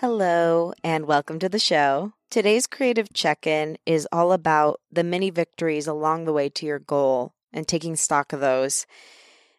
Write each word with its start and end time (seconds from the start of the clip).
Hello, 0.00 0.72
and 0.82 1.04
welcome 1.04 1.38
to 1.40 1.48
the 1.50 1.58
show. 1.58 2.14
Today's 2.30 2.66
creative 2.66 3.12
check 3.12 3.46
in 3.46 3.76
is 3.84 4.08
all 4.10 4.32
about 4.32 4.80
the 4.90 5.04
many 5.04 5.28
victories 5.28 5.86
along 5.86 6.24
the 6.24 6.32
way 6.32 6.48
to 6.48 6.64
your 6.64 6.78
goal 6.78 7.34
and 7.52 7.68
taking 7.68 7.96
stock 7.96 8.32
of 8.32 8.40
those, 8.40 8.86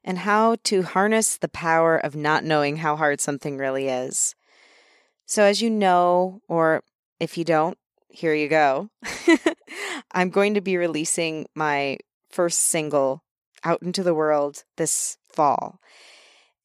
and 0.03 0.17
how 0.17 0.55
to 0.63 0.81
harness 0.81 1.37
the 1.37 1.47
power 1.47 1.95
of 1.95 2.15
not 2.15 2.43
knowing 2.43 2.77
how 2.77 2.95
hard 2.95 3.21
something 3.21 3.59
really 3.59 3.87
is. 3.87 4.33
So, 5.27 5.43
as 5.43 5.61
you 5.61 5.69
know, 5.69 6.41
or 6.47 6.81
if 7.19 7.37
you 7.37 7.43
don't, 7.43 7.77
here 8.09 8.33
you 8.33 8.47
go. 8.47 8.89
I'm 10.11 10.31
going 10.31 10.55
to 10.55 10.61
be 10.61 10.75
releasing 10.75 11.45
my 11.53 11.99
first 12.31 12.61
single 12.61 13.21
out 13.63 13.83
into 13.83 14.01
the 14.01 14.15
world 14.15 14.63
this 14.77 15.19
fall. 15.31 15.80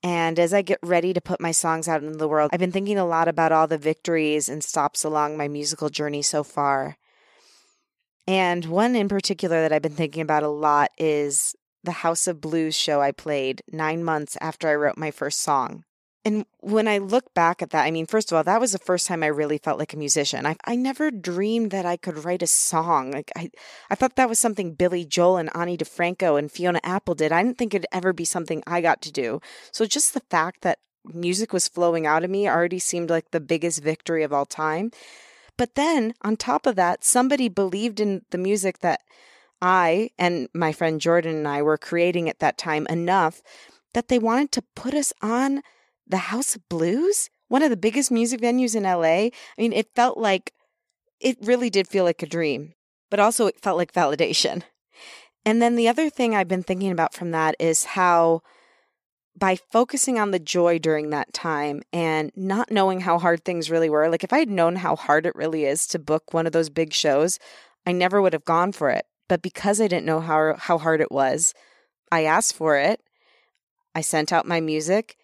And 0.07 0.39
as 0.39 0.55
I 0.55 0.63
get 0.63 0.79
ready 0.85 1.13
to 1.13 1.21
put 1.21 1.41
my 1.41 1.51
songs 1.51 1.89
out 1.89 2.05
into 2.05 2.17
the 2.17 2.29
world, 2.29 2.51
I've 2.53 2.61
been 2.61 2.71
thinking 2.71 2.97
a 2.97 3.05
lot 3.05 3.27
about 3.27 3.51
all 3.51 3.67
the 3.67 3.77
victories 3.77 4.49
and 4.49 4.63
stops 4.63 5.03
along 5.03 5.37
my 5.37 5.49
musical 5.49 5.89
journey 5.89 6.23
so 6.23 6.45
far. 6.45 6.97
And 8.25 8.67
one 8.67 8.95
in 8.95 9.09
particular 9.09 9.63
that 9.63 9.73
I've 9.73 9.83
been 9.83 9.97
thinking 9.97 10.23
about 10.23 10.45
a 10.45 10.49
lot 10.49 10.93
is 10.97 11.57
the 11.83 11.91
House 11.91 12.29
of 12.29 12.41
Blues 12.41 12.77
show 12.77 13.01
I 13.01 13.11
played 13.11 13.63
nine 13.73 14.05
months 14.05 14.39
after 14.41 14.69
I 14.69 14.77
wrote 14.77 14.97
my 14.97 15.11
first 15.11 15.41
song. 15.41 15.83
And 16.27 16.45
when 16.59 16.89
I 16.89 16.99
look 16.99 17.33
back 17.35 17.63
at 17.63 17.71
that, 17.71 17.85
I 17.85 17.93
mean, 17.93 18.05
first 18.05 18.33
of 18.33 18.37
all, 18.37 18.43
that 18.43 18.61
was 18.61 18.73
the 18.73 18.81
first 18.81 19.07
time 19.07 19.23
I 19.23 19.29
really 19.29 19.59
felt 19.59 19.79
like 19.79 19.93
a 19.93 19.97
musician. 19.97 20.45
I, 20.45 20.57
I 20.65 20.75
never 20.75 21.13
dreamed 21.13 21.71
that 21.71 21.87
I 21.87 21.97
could 21.97 22.25
write 22.25 22.43
a 22.43 22.49
song. 22.49 23.13
Like 23.13 23.31
I, 23.37 23.49
I 23.91 23.95
thought 23.95 24.17
that 24.17 24.29
was 24.29 24.41
something 24.41 24.75
Billy 24.75 25.05
Joel 25.05 25.37
and 25.37 25.55
Ani 25.55 25.79
DiFranco 25.79 26.37
and 26.37 26.51
Fiona 26.51 26.81
Apple 26.83 27.15
did. 27.15 27.31
I 27.31 27.45
didn't 27.45 27.59
think 27.59 27.75
it'd 27.75 27.87
ever 27.93 28.13
be 28.13 28.25
something 28.25 28.65
I 28.67 28.81
got 28.81 29.03
to 29.03 29.13
do. 29.13 29.41
So 29.71 29.87
just 29.87 30.15
the 30.15 30.23
fact 30.29 30.63
that 30.63 30.81
music 31.05 31.53
was 31.53 31.69
flowing 31.69 32.09
out 32.09 32.25
of 32.25 32.31
me 32.31 32.49
already 32.49 32.81
seemed 32.81 33.09
like 33.09 33.31
the 33.31 33.39
biggest 33.39 33.81
victory 33.81 34.25
of 34.25 34.33
all 34.33 34.47
time. 34.47 34.91
But 35.57 35.77
then 35.77 36.13
on 36.23 36.37
top 36.37 36.67
of 36.67 36.75
that, 36.75 37.05
somebody 37.05 37.49
believed 37.49 38.01
in 38.01 38.23
the 38.31 38.39
music 38.39 38.81
that 38.81 39.03
I 39.63 40.11
and 40.19 40.49
my 40.53 40.73
friend 40.73 41.01
Jordan 41.01 41.37
and 41.37 41.47
I 41.47 41.63
were 41.63 41.79
creating 41.79 42.29
at 42.29 42.41
that 42.41 42.59
time 42.59 42.85
enough 42.91 43.43
that 43.95 44.09
they 44.09 44.19
wanted 44.19 44.51
to 44.51 44.65
put 44.75 44.93
us 44.93 45.13
on 45.23 45.63
the 46.07 46.17
House 46.17 46.55
of 46.55 46.69
Blues, 46.69 47.31
one 47.49 47.63
of 47.63 47.71
the 47.71 47.77
biggest 47.77 48.11
music 48.11 48.41
venues 48.41 48.75
in 48.75 48.83
LA. 48.85 49.31
I 49.31 49.33
mean, 49.59 49.73
it 49.73 49.95
felt 49.95 50.19
like 50.19 50.53
it 51.21 51.37
really 51.41 51.71
did 51.71 51.89
feel 51.89 52.05
like 52.05 52.23
a 52.23 52.27
dream, 52.27 52.75
but 53.11 53.21
also 53.21 53.47
it 53.47 53.61
felt 53.61 53.79
like 53.79 53.93
validation. 53.93 54.63
And 55.45 55.63
then 55.63 55.77
the 55.77 55.89
other 55.89 56.11
thing 56.11 56.35
I've 56.35 56.49
been 56.49 56.63
thinking 56.63 56.91
about 56.91 57.15
from 57.15 57.31
that 57.31 57.55
is 57.59 57.85
how 57.85 58.43
by 59.39 59.55
focusing 59.55 60.19
on 60.19 60.31
the 60.31 60.39
joy 60.39 60.79
during 60.79 61.11
that 61.11 61.33
time 61.33 61.83
and 61.93 62.33
not 62.35 62.71
knowing 62.71 63.01
how 63.01 63.19
hard 63.19 63.45
things 63.45 63.71
really 63.71 63.91
were, 63.91 64.09
like 64.09 64.25
if 64.25 64.33
I 64.33 64.39
had 64.39 64.49
known 64.49 64.77
how 64.77 64.97
hard 64.97 65.27
it 65.27 65.37
really 65.37 65.65
is 65.65 65.87
to 65.89 65.99
book 65.99 66.33
one 66.33 66.47
of 66.47 66.53
those 66.53 66.71
big 66.71 66.93
shows, 66.93 67.39
I 67.87 67.93
never 67.93 68.21
would 68.21 68.33
have 68.33 68.45
gone 68.45 68.73
for 68.73 68.91
it. 68.91 69.07
But 69.29 69.43
because 69.43 69.81
I 69.81 69.89
didn't 69.89 70.07
know 70.07 70.21
how 70.21 70.55
how 70.57 70.79
hard 70.79 71.01
it 71.01 71.13
was, 71.13 71.53
I 72.11 72.25
asked 72.25 72.55
for 72.55 72.77
it. 72.77 73.01
I 73.95 74.01
sent 74.01 74.33
out 74.33 74.47
my 74.47 74.61
music 74.61 75.17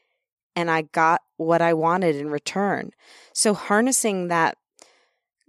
and 0.55 0.71
I 0.71 0.83
got 0.83 1.23
what 1.37 1.63
I 1.63 1.75
wanted 1.75 2.17
in 2.17 2.31
return. 2.31 2.91
So 3.33 3.55
harnessing 3.55 4.29
that 4.29 4.57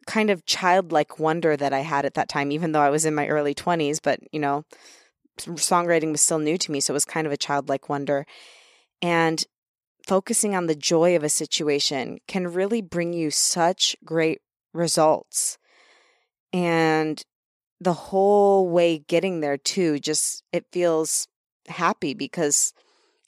kind 0.06 0.30
of 0.30 0.46
childlike 0.46 1.20
wonder 1.20 1.56
that 1.56 1.74
I 1.74 1.80
had 1.80 2.06
at 2.06 2.14
that 2.16 2.30
time, 2.30 2.52
even 2.52 2.72
though 2.72 2.82
I 2.82 2.90
was 2.90 3.06
in 3.06 3.16
my 3.16 3.28
early 3.28 3.56
20s, 3.56 4.00
but 4.02 4.20
you 4.32 4.40
know, 4.40 4.64
songwriting 5.38 6.12
was 6.12 6.22
still 6.22 6.40
new 6.40 6.58
to 6.58 6.72
me. 6.72 6.80
So 6.80 6.92
it 6.92 6.96
was 6.96 7.06
kind 7.06 7.26
of 7.28 7.34
a 7.34 7.38
childlike 7.38 7.90
wonder. 7.90 8.26
And 9.02 9.46
focusing 10.08 10.56
on 10.56 10.68
the 10.68 10.76
joy 10.76 11.16
of 11.16 11.24
a 11.24 11.30
situation 11.30 12.20
can 12.28 12.48
really 12.48 12.82
bring 12.82 13.14
you 13.14 13.32
such 13.32 13.96
great 14.04 14.42
results. 14.74 15.58
And 16.52 17.22
the 17.80 17.94
whole 17.94 18.70
way 18.70 19.00
getting 19.00 19.40
there, 19.40 19.58
too, 19.58 20.00
just 20.00 20.44
it 20.52 20.66
feels 20.72 21.28
happy 21.68 22.14
because 22.14 22.74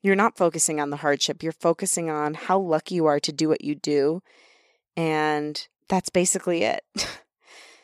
you're 0.06 0.16
not 0.16 0.38
focusing 0.38 0.80
on 0.80 0.92
the 0.92 0.98
hardship. 0.98 1.42
You're 1.42 1.52
focusing 1.52 2.12
on 2.12 2.36
how 2.36 2.60
lucky 2.60 2.94
you 2.94 3.08
are 3.08 3.20
to 3.22 3.32
do 3.32 3.50
what 3.50 3.64
you 3.64 3.74
do. 3.74 4.22
And 4.96 5.68
that's 5.90 6.10
basically 6.10 6.62
it. 6.62 6.84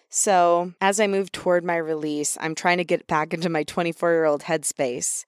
so, 0.09 0.73
as 0.79 0.99
I 0.99 1.07
move 1.07 1.31
toward 1.31 1.63
my 1.63 1.77
release, 1.77 2.37
I'm 2.39 2.53
trying 2.53 2.77
to 2.77 2.83
get 2.83 3.07
back 3.07 3.33
into 3.33 3.49
my 3.49 3.63
24 3.63 4.11
year 4.11 4.25
old 4.25 4.43
headspace. 4.43 5.25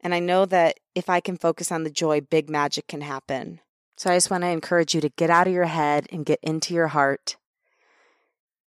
And 0.00 0.14
I 0.14 0.20
know 0.20 0.46
that 0.46 0.80
if 0.94 1.10
I 1.10 1.20
can 1.20 1.36
focus 1.36 1.70
on 1.70 1.84
the 1.84 1.90
joy, 1.90 2.22
big 2.22 2.48
magic 2.48 2.86
can 2.88 3.02
happen. 3.02 3.60
So, 3.98 4.10
I 4.10 4.16
just 4.16 4.30
want 4.30 4.42
to 4.42 4.48
encourage 4.48 4.94
you 4.94 5.02
to 5.02 5.10
get 5.10 5.28
out 5.28 5.46
of 5.46 5.52
your 5.52 5.66
head 5.66 6.06
and 6.10 6.24
get 6.24 6.40
into 6.42 6.72
your 6.72 6.88
heart 6.88 7.36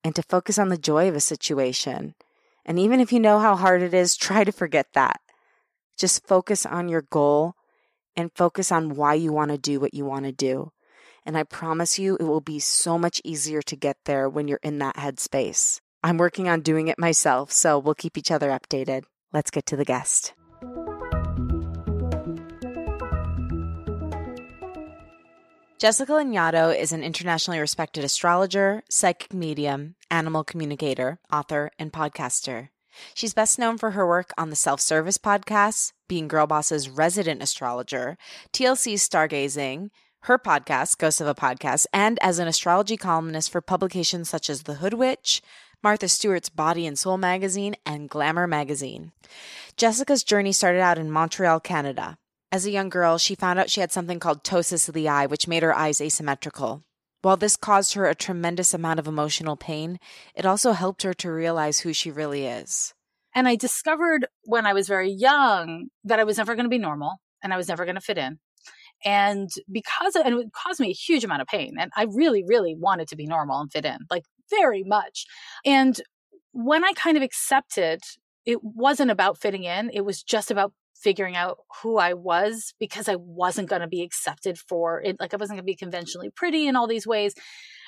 and 0.03 0.15
to 0.15 0.21
focus 0.21 0.59
on 0.59 0.69
the 0.69 0.77
joy 0.77 1.09
of 1.09 1.15
a 1.15 1.19
situation. 1.19 2.13
And 2.67 2.77
even 2.77 2.99
if 2.99 3.11
you 3.11 3.19
know 3.19 3.39
how 3.39 3.55
hard 3.55 3.81
it 3.81 3.95
is, 3.95 4.15
try 4.15 4.43
to 4.43 4.51
forget 4.51 4.93
that. 4.93 5.21
Just 5.97 6.27
focus 6.27 6.65
on 6.65 6.89
your 6.89 7.03
goal 7.03 7.55
and 8.15 8.31
focus 8.35 8.71
on 8.71 8.95
why 8.95 9.13
you 9.13 9.31
want 9.31 9.51
to 9.51 9.57
do 9.57 9.79
what 9.79 9.93
you 9.93 10.05
want 10.05 10.25
to 10.25 10.31
do. 10.31 10.71
And 11.25 11.37
I 11.37 11.43
promise 11.43 11.99
you, 11.99 12.17
it 12.19 12.23
will 12.23 12.41
be 12.41 12.59
so 12.59 12.97
much 12.97 13.21
easier 13.23 13.61
to 13.61 13.75
get 13.75 13.97
there 14.05 14.27
when 14.27 14.47
you're 14.47 14.59
in 14.63 14.79
that 14.79 14.95
headspace. 14.95 15.79
I'm 16.03 16.17
working 16.17 16.49
on 16.49 16.61
doing 16.61 16.87
it 16.87 16.97
myself, 16.97 17.51
so 17.51 17.77
we'll 17.77 17.93
keep 17.93 18.17
each 18.17 18.31
other 18.31 18.49
updated. 18.49 19.03
Let's 19.31 19.51
get 19.51 19.67
to 19.67 19.75
the 19.75 19.85
guest. 19.85 20.33
Jessica 25.77 26.11
Lanyadoo 26.11 26.77
is 26.77 26.91
an 26.91 27.03
internationally 27.03 27.59
respected 27.59 28.03
astrologer, 28.03 28.83
psychic 28.89 29.33
medium, 29.33 29.95
animal 30.11 30.43
communicator, 30.43 31.19
author, 31.31 31.71
and 31.79 31.91
podcaster. 31.91 32.69
She's 33.13 33.33
best 33.33 33.59
known 33.59 33.77
for 33.77 33.91
her 33.91 34.07
work 34.07 34.31
on 34.37 34.49
the 34.49 34.55
self 34.55 34.81
service 34.81 35.17
podcasts, 35.17 35.91
being 36.07 36.27
Girlboss's 36.27 36.89
resident 36.89 37.41
astrologer, 37.41 38.17
TLC's 38.53 39.07
Stargazing, 39.07 39.89
her 40.23 40.37
podcast, 40.37 40.97
Ghost 40.97 41.21
of 41.21 41.27
a 41.27 41.35
Podcast, 41.35 41.87
and 41.91 42.19
as 42.21 42.37
an 42.37 42.47
astrology 42.47 42.97
columnist 42.97 43.51
for 43.51 43.61
publications 43.61 44.29
such 44.29 44.49
as 44.49 44.63
The 44.63 44.75
Hoodwitch, 44.75 45.41
Martha 45.83 46.07
Stewart's 46.07 46.49
Body 46.49 46.85
and 46.85 46.97
Soul 46.97 47.17
magazine, 47.17 47.75
and 47.85 48.07
Glamour 48.09 48.45
magazine. 48.45 49.13
Jessica's 49.77 50.23
journey 50.23 50.51
started 50.51 50.81
out 50.81 50.99
in 50.99 51.09
Montreal, 51.09 51.59
Canada. 51.59 52.17
As 52.51 52.65
a 52.65 52.71
young 52.71 52.89
girl, 52.89 53.17
she 53.17 53.33
found 53.33 53.57
out 53.57 53.69
she 53.69 53.81
had 53.81 53.91
something 53.91 54.19
called 54.19 54.43
ptosis 54.43 54.87
of 54.87 54.93
the 54.93 55.09
eye, 55.09 55.25
which 55.25 55.47
made 55.47 55.63
her 55.63 55.75
eyes 55.75 56.01
asymmetrical. 56.01 56.83
While 57.21 57.37
this 57.37 57.55
caused 57.55 57.93
her 57.93 58.07
a 58.07 58.15
tremendous 58.15 58.73
amount 58.73 58.99
of 58.99 59.07
emotional 59.07 59.55
pain, 59.55 59.99
it 60.35 60.45
also 60.45 60.71
helped 60.71 61.03
her 61.03 61.13
to 61.15 61.31
realize 61.31 61.79
who 61.79 61.93
she 61.93 62.11
really 62.11 62.45
is. 62.45 62.93
And 63.35 63.47
I 63.47 63.55
discovered 63.55 64.27
when 64.43 64.65
I 64.65 64.73
was 64.73 64.87
very 64.87 65.11
young 65.11 65.87
that 66.03 66.19
I 66.19 66.23
was 66.23 66.37
never 66.37 66.55
going 66.55 66.65
to 66.65 66.69
be 66.69 66.77
normal 66.77 67.21
and 67.43 67.53
I 67.53 67.57
was 67.57 67.67
never 67.67 67.85
going 67.85 67.95
to 67.95 68.01
fit 68.01 68.17
in. 68.17 68.39
And 69.03 69.49
because 69.71 70.15
of, 70.15 70.25
and 70.25 70.39
it 70.39 70.53
caused 70.53 70.79
me 70.79 70.89
a 70.89 70.93
huge 70.93 71.23
amount 71.23 71.41
of 71.41 71.47
pain. 71.47 71.75
And 71.79 71.91
I 71.95 72.03
really, 72.03 72.43
really 72.45 72.75
wanted 72.77 73.07
to 73.09 73.15
be 73.15 73.25
normal 73.25 73.59
and 73.59 73.71
fit 73.71 73.85
in, 73.85 73.97
like 74.09 74.23
very 74.49 74.83
much. 74.83 75.25
And 75.65 75.99
when 76.51 76.83
I 76.83 76.93
kind 76.93 77.17
of 77.17 77.23
accepted 77.23 78.01
it 78.45 78.63
wasn't 78.63 79.11
about 79.11 79.37
fitting 79.37 79.63
in, 79.63 79.91
it 79.93 80.01
was 80.01 80.23
just 80.23 80.51
about 80.51 80.73
figuring 81.01 81.35
out 81.35 81.59
who 81.81 81.97
I 81.97 82.13
was 82.13 82.73
because 82.79 83.09
I 83.09 83.15
wasn't 83.15 83.69
going 83.69 83.81
to 83.81 83.87
be 83.87 84.03
accepted 84.03 84.57
for 84.57 85.01
it. 85.01 85.17
Like 85.19 85.33
I 85.33 85.37
wasn't 85.37 85.57
going 85.57 85.63
to 85.63 85.71
be 85.71 85.75
conventionally 85.75 86.29
pretty 86.29 86.67
in 86.67 86.75
all 86.75 86.87
these 86.87 87.07
ways. 87.07 87.33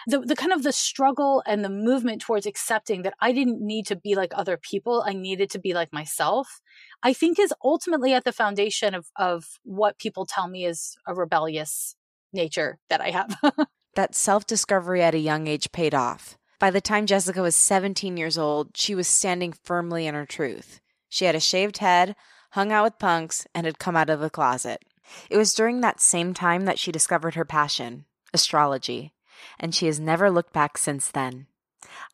the, 0.07 0.19
the 0.19 0.35
kind 0.35 0.51
of 0.51 0.63
the 0.63 0.71
struggle 0.71 1.43
and 1.45 1.63
the 1.63 1.69
movement 1.69 2.21
towards 2.21 2.45
accepting 2.45 3.03
that 3.03 3.13
I 3.19 3.31
didn't 3.31 3.61
need 3.61 3.85
to 3.87 3.95
be 3.95 4.15
like 4.15 4.33
other 4.35 4.57
people. 4.57 5.03
I 5.05 5.13
needed 5.13 5.49
to 5.51 5.59
be 5.59 5.73
like 5.73 5.93
myself. 5.93 6.61
I 7.03 7.13
think 7.13 7.39
is 7.39 7.53
ultimately 7.63 8.13
at 8.13 8.23
the 8.23 8.31
foundation 8.31 8.95
of, 8.95 9.07
of 9.15 9.45
what 9.63 9.99
people 9.99 10.25
tell 10.25 10.47
me 10.47 10.65
is 10.65 10.97
a 11.07 11.13
rebellious 11.13 11.95
nature 12.33 12.79
that 12.89 13.01
I 13.01 13.11
have. 13.11 13.37
that 13.95 14.15
self 14.15 14.45
discovery 14.45 15.01
at 15.03 15.15
a 15.15 15.19
young 15.19 15.47
age 15.47 15.71
paid 15.71 15.93
off. 15.93 16.37
By 16.59 16.71
the 16.71 16.81
time 16.81 17.05
Jessica 17.05 17.41
was 17.41 17.55
17 17.55 18.15
years 18.15 18.37
old, 18.37 18.75
she 18.75 18.95
was 18.95 19.07
standing 19.07 19.53
firmly 19.63 20.07
in 20.07 20.15
her 20.15 20.25
truth. 20.25 20.79
She 21.09 21.25
had 21.25 21.35
a 21.35 21.39
shaved 21.39 21.79
head, 21.79 22.15
hung 22.53 22.71
out 22.71 22.83
with 22.83 22.99
punks, 22.99 23.47
and 23.55 23.65
had 23.65 23.79
come 23.79 23.95
out 23.95 24.09
of 24.09 24.19
the 24.19 24.29
closet. 24.29 24.83
It 25.29 25.37
was 25.37 25.55
during 25.55 25.81
that 25.81 25.99
same 25.99 26.33
time 26.35 26.65
that 26.65 26.77
she 26.77 26.91
discovered 26.91 27.33
her 27.33 27.45
passion, 27.45 28.05
astrology, 28.31 29.11
and 29.59 29.73
she 29.73 29.87
has 29.87 29.99
never 29.99 30.29
looked 30.29 30.53
back 30.53 30.77
since 30.77 31.09
then. 31.09 31.47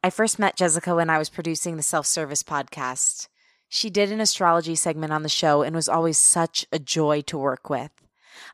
I 0.02 0.10
first 0.10 0.40
met 0.40 0.56
Jessica 0.56 0.96
when 0.96 1.10
I 1.10 1.18
was 1.18 1.30
producing 1.30 1.76
the 1.76 1.84
self 1.84 2.06
service 2.06 2.42
podcast. 2.42 3.28
She 3.68 3.90
did 3.90 4.14
an 4.14 4.22
astrology 4.22 4.76
segment 4.76 5.12
on 5.12 5.24
the 5.24 5.30
show 5.30 5.62
and 5.62 5.76
was 5.76 5.90
always 5.90 6.18
such 6.18 6.66
a 6.72 6.80
joy 6.80 7.22
to 7.24 7.38
work 7.38 7.70
with. 7.70 7.92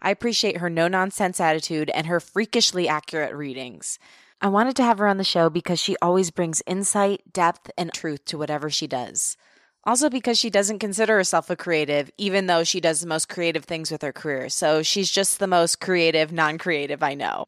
I 0.01 0.09
appreciate 0.09 0.57
her 0.57 0.69
no 0.71 0.87
nonsense 0.87 1.39
attitude 1.39 1.91
and 1.91 2.07
her 2.07 2.19
freakishly 2.19 2.87
accurate 2.87 3.35
readings. 3.35 3.99
I 4.41 4.47
wanted 4.47 4.75
to 4.77 4.83
have 4.83 4.97
her 4.97 5.07
on 5.07 5.17
the 5.17 5.23
show 5.23 5.51
because 5.51 5.79
she 5.79 5.95
always 6.01 6.31
brings 6.31 6.63
insight, 6.65 7.31
depth, 7.31 7.69
and 7.77 7.93
truth 7.93 8.25
to 8.25 8.39
whatever 8.39 8.71
she 8.71 8.87
does. 8.87 9.37
Also, 9.85 10.09
because 10.09 10.39
she 10.39 10.49
doesn't 10.49 10.79
consider 10.79 11.15
herself 11.15 11.49
a 11.51 11.55
creative, 11.55 12.09
even 12.17 12.47
though 12.47 12.63
she 12.63 12.81
does 12.81 13.01
the 13.01 13.07
most 13.07 13.29
creative 13.29 13.65
things 13.65 13.91
with 13.91 14.01
her 14.01 14.11
career. 14.11 14.49
So 14.49 14.81
she's 14.81 15.11
just 15.11 15.37
the 15.37 15.45
most 15.45 15.79
creative, 15.79 16.31
non 16.31 16.57
creative 16.57 17.03
I 17.03 17.13
know. 17.13 17.45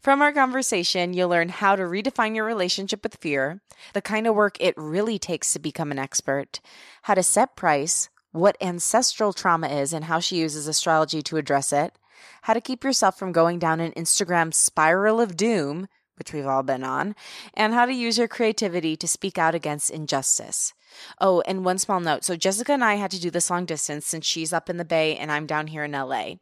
From 0.00 0.22
our 0.22 0.32
conversation, 0.32 1.14
you'll 1.14 1.30
learn 1.30 1.48
how 1.48 1.74
to 1.74 1.82
redefine 1.82 2.36
your 2.36 2.44
relationship 2.44 3.02
with 3.02 3.16
fear, 3.16 3.60
the 3.92 4.00
kind 4.00 4.28
of 4.28 4.36
work 4.36 4.56
it 4.60 4.74
really 4.76 5.18
takes 5.18 5.52
to 5.52 5.58
become 5.58 5.90
an 5.90 5.98
expert, 5.98 6.60
how 7.02 7.14
to 7.14 7.24
set 7.24 7.56
price, 7.56 8.08
what 8.30 8.56
ancestral 8.60 9.32
trauma 9.32 9.66
is 9.66 9.92
and 9.92 10.04
how 10.04 10.20
she 10.20 10.36
uses 10.36 10.68
astrology 10.68 11.22
to 11.22 11.36
address 11.36 11.72
it, 11.72 11.94
how 12.42 12.54
to 12.54 12.60
keep 12.60 12.84
yourself 12.84 13.18
from 13.18 13.32
going 13.32 13.58
down 13.58 13.80
an 13.80 13.92
Instagram 13.92 14.54
spiral 14.54 15.20
of 15.20 15.36
doom, 15.36 15.88
which 16.20 16.34
we've 16.34 16.46
all 16.46 16.62
been 16.62 16.84
on, 16.84 17.16
and 17.54 17.72
how 17.72 17.86
to 17.86 17.92
use 17.92 18.18
your 18.18 18.28
creativity 18.28 18.94
to 18.94 19.08
speak 19.08 19.38
out 19.38 19.54
against 19.54 19.90
injustice. 19.90 20.74
Oh, 21.18 21.40
and 21.46 21.64
one 21.64 21.78
small 21.78 21.98
note. 21.98 22.24
So 22.24 22.36
Jessica 22.36 22.72
and 22.72 22.84
I 22.84 22.96
had 22.96 23.10
to 23.12 23.20
do 23.20 23.30
this 23.30 23.48
long 23.48 23.64
distance 23.64 24.06
since 24.06 24.26
she's 24.26 24.52
up 24.52 24.68
in 24.68 24.76
the 24.76 24.84
Bay 24.84 25.16
and 25.16 25.32
I'm 25.32 25.46
down 25.46 25.66
here 25.66 25.82
in 25.82 25.92
LA. 25.92 26.34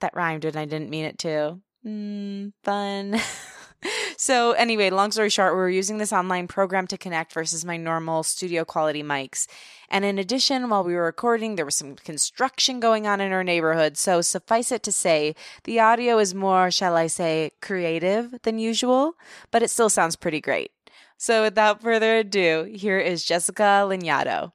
That 0.00 0.14
rhymed 0.14 0.44
and 0.44 0.56
I 0.56 0.66
didn't 0.66 0.90
mean 0.90 1.06
it 1.06 1.18
to. 1.20 1.58
Mm, 1.84 2.52
fun. 2.62 3.18
so 4.18 4.52
anyway, 4.52 4.90
long 4.90 5.12
story 5.12 5.30
short, 5.30 5.54
we 5.54 5.60
were 5.60 5.70
using 5.70 5.96
this 5.96 6.12
online 6.12 6.46
program 6.46 6.86
to 6.88 6.98
connect 6.98 7.32
versus 7.32 7.64
my 7.64 7.78
normal 7.78 8.22
studio 8.22 8.66
quality 8.66 9.02
mics. 9.02 9.46
And 9.88 10.04
in 10.04 10.18
addition, 10.18 10.68
while 10.68 10.84
we 10.84 10.94
were 10.94 11.04
recording, 11.04 11.56
there 11.56 11.64
was 11.64 11.76
some 11.76 11.96
construction 11.96 12.80
going 12.80 13.06
on 13.06 13.20
in 13.20 13.32
our 13.32 13.44
neighborhood. 13.44 13.96
So 13.96 14.20
suffice 14.20 14.72
it 14.72 14.82
to 14.84 14.92
say, 14.92 15.34
the 15.64 15.80
audio 15.80 16.18
is 16.18 16.34
more, 16.34 16.70
shall 16.70 16.96
I 16.96 17.06
say, 17.06 17.52
creative 17.62 18.34
than 18.42 18.58
usual, 18.58 19.14
but 19.50 19.62
it 19.62 19.70
still 19.70 19.88
sounds 19.88 20.16
pretty 20.16 20.40
great. 20.40 20.72
So 21.18 21.42
without 21.42 21.80
further 21.80 22.18
ado, 22.18 22.64
here 22.64 22.98
is 22.98 23.24
Jessica 23.24 23.86
Lanyadoo. 23.88 24.52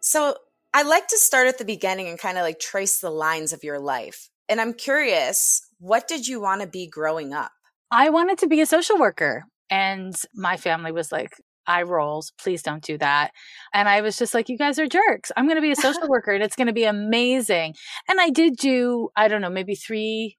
So 0.00 0.36
I 0.74 0.82
like 0.82 1.06
to 1.08 1.18
start 1.18 1.48
at 1.48 1.58
the 1.58 1.64
beginning 1.64 2.08
and 2.08 2.18
kind 2.18 2.38
of 2.38 2.42
like 2.42 2.58
trace 2.58 3.00
the 3.00 3.10
lines 3.10 3.52
of 3.52 3.62
your 3.64 3.78
life. 3.78 4.30
And 4.48 4.60
I'm 4.60 4.74
curious, 4.74 5.66
what 5.78 6.08
did 6.08 6.26
you 6.26 6.40
want 6.40 6.60
to 6.60 6.66
be 6.66 6.86
growing 6.86 7.32
up? 7.32 7.52
I 7.92 8.08
wanted 8.08 8.38
to 8.38 8.48
be 8.48 8.62
a 8.62 8.66
social 8.66 8.98
worker. 8.98 9.44
And 9.70 10.14
my 10.34 10.56
family 10.56 10.92
was 10.92 11.12
like, 11.12 11.34
eye 11.66 11.82
rolls, 11.82 12.32
please 12.42 12.62
don't 12.62 12.82
do 12.82 12.98
that. 12.98 13.30
And 13.72 13.88
I 13.88 14.00
was 14.00 14.16
just 14.16 14.34
like, 14.34 14.48
you 14.48 14.58
guys 14.58 14.78
are 14.78 14.88
jerks. 14.88 15.30
I'm 15.36 15.44
going 15.46 15.56
to 15.56 15.62
be 15.62 15.70
a 15.70 15.76
social 15.76 16.08
worker 16.08 16.32
and 16.32 16.42
it's 16.42 16.56
going 16.56 16.66
to 16.66 16.72
be 16.72 16.84
amazing. 16.84 17.74
And 18.08 18.20
I 18.20 18.30
did 18.30 18.56
do, 18.56 19.10
I 19.14 19.28
don't 19.28 19.42
know, 19.42 19.50
maybe 19.50 19.74
three, 19.74 20.38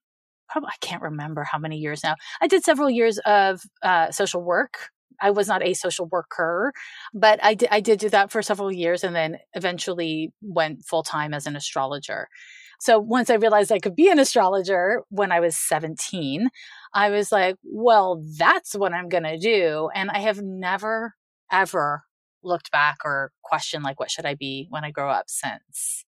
probably, 0.50 0.70
I 0.74 0.86
can't 0.86 1.04
remember 1.04 1.44
how 1.44 1.60
many 1.60 1.78
years 1.78 2.04
now. 2.04 2.16
I 2.42 2.48
did 2.48 2.64
several 2.64 2.90
years 2.90 3.20
of 3.20 3.62
uh, 3.84 4.12
social 4.12 4.44
work 4.44 4.90
I 5.22 5.32
was 5.32 5.48
not 5.48 5.64
a 5.64 5.74
social 5.74 6.08
worker, 6.08 6.74
but 7.14 7.40
I 7.44 7.54
did, 7.54 7.70
I 7.72 7.80
did 7.80 8.00
do 8.00 8.10
that 8.10 8.32
for 8.32 8.42
several 8.42 8.72
years 8.72 9.04
and 9.04 9.16
then 9.16 9.38
eventually 9.54 10.34
went 10.42 10.84
full 10.86 11.04
time 11.04 11.34
as 11.34 11.48
an 11.48 11.56
astrologer. 11.56 12.28
So 12.83 13.00
once 13.00 13.30
I 13.30 13.35
realized 13.35 13.71
I 13.71 13.80
could 13.80 13.95
be 13.95 14.09
an 14.09 14.19
astrologer 14.19 15.03
when 15.07 15.31
I 15.31 15.39
was 15.39 15.56
17, 15.57 16.50
I 16.94 17.12
was 17.12 17.31
like, 17.31 17.56
well, 17.63 18.21
that's 18.38 18.75
what 18.75 18.91
I'm 18.91 19.07
going 19.07 19.24
to 19.24 19.38
do. 19.38 19.89
And 19.95 20.12
I 20.12 20.19
have 20.19 20.41
never, 20.41 21.13
ever 21.50 22.03
looked 22.44 22.71
back 22.71 22.97
or 23.06 23.31
questioned, 23.41 23.85
like, 23.85 24.01
what 24.01 24.12
should 24.12 24.25
I 24.25 24.35
be 24.35 24.68
when 24.69 24.83
I 24.83 24.91
grow 24.91 25.09
up 25.09 25.30
since. 25.30 26.03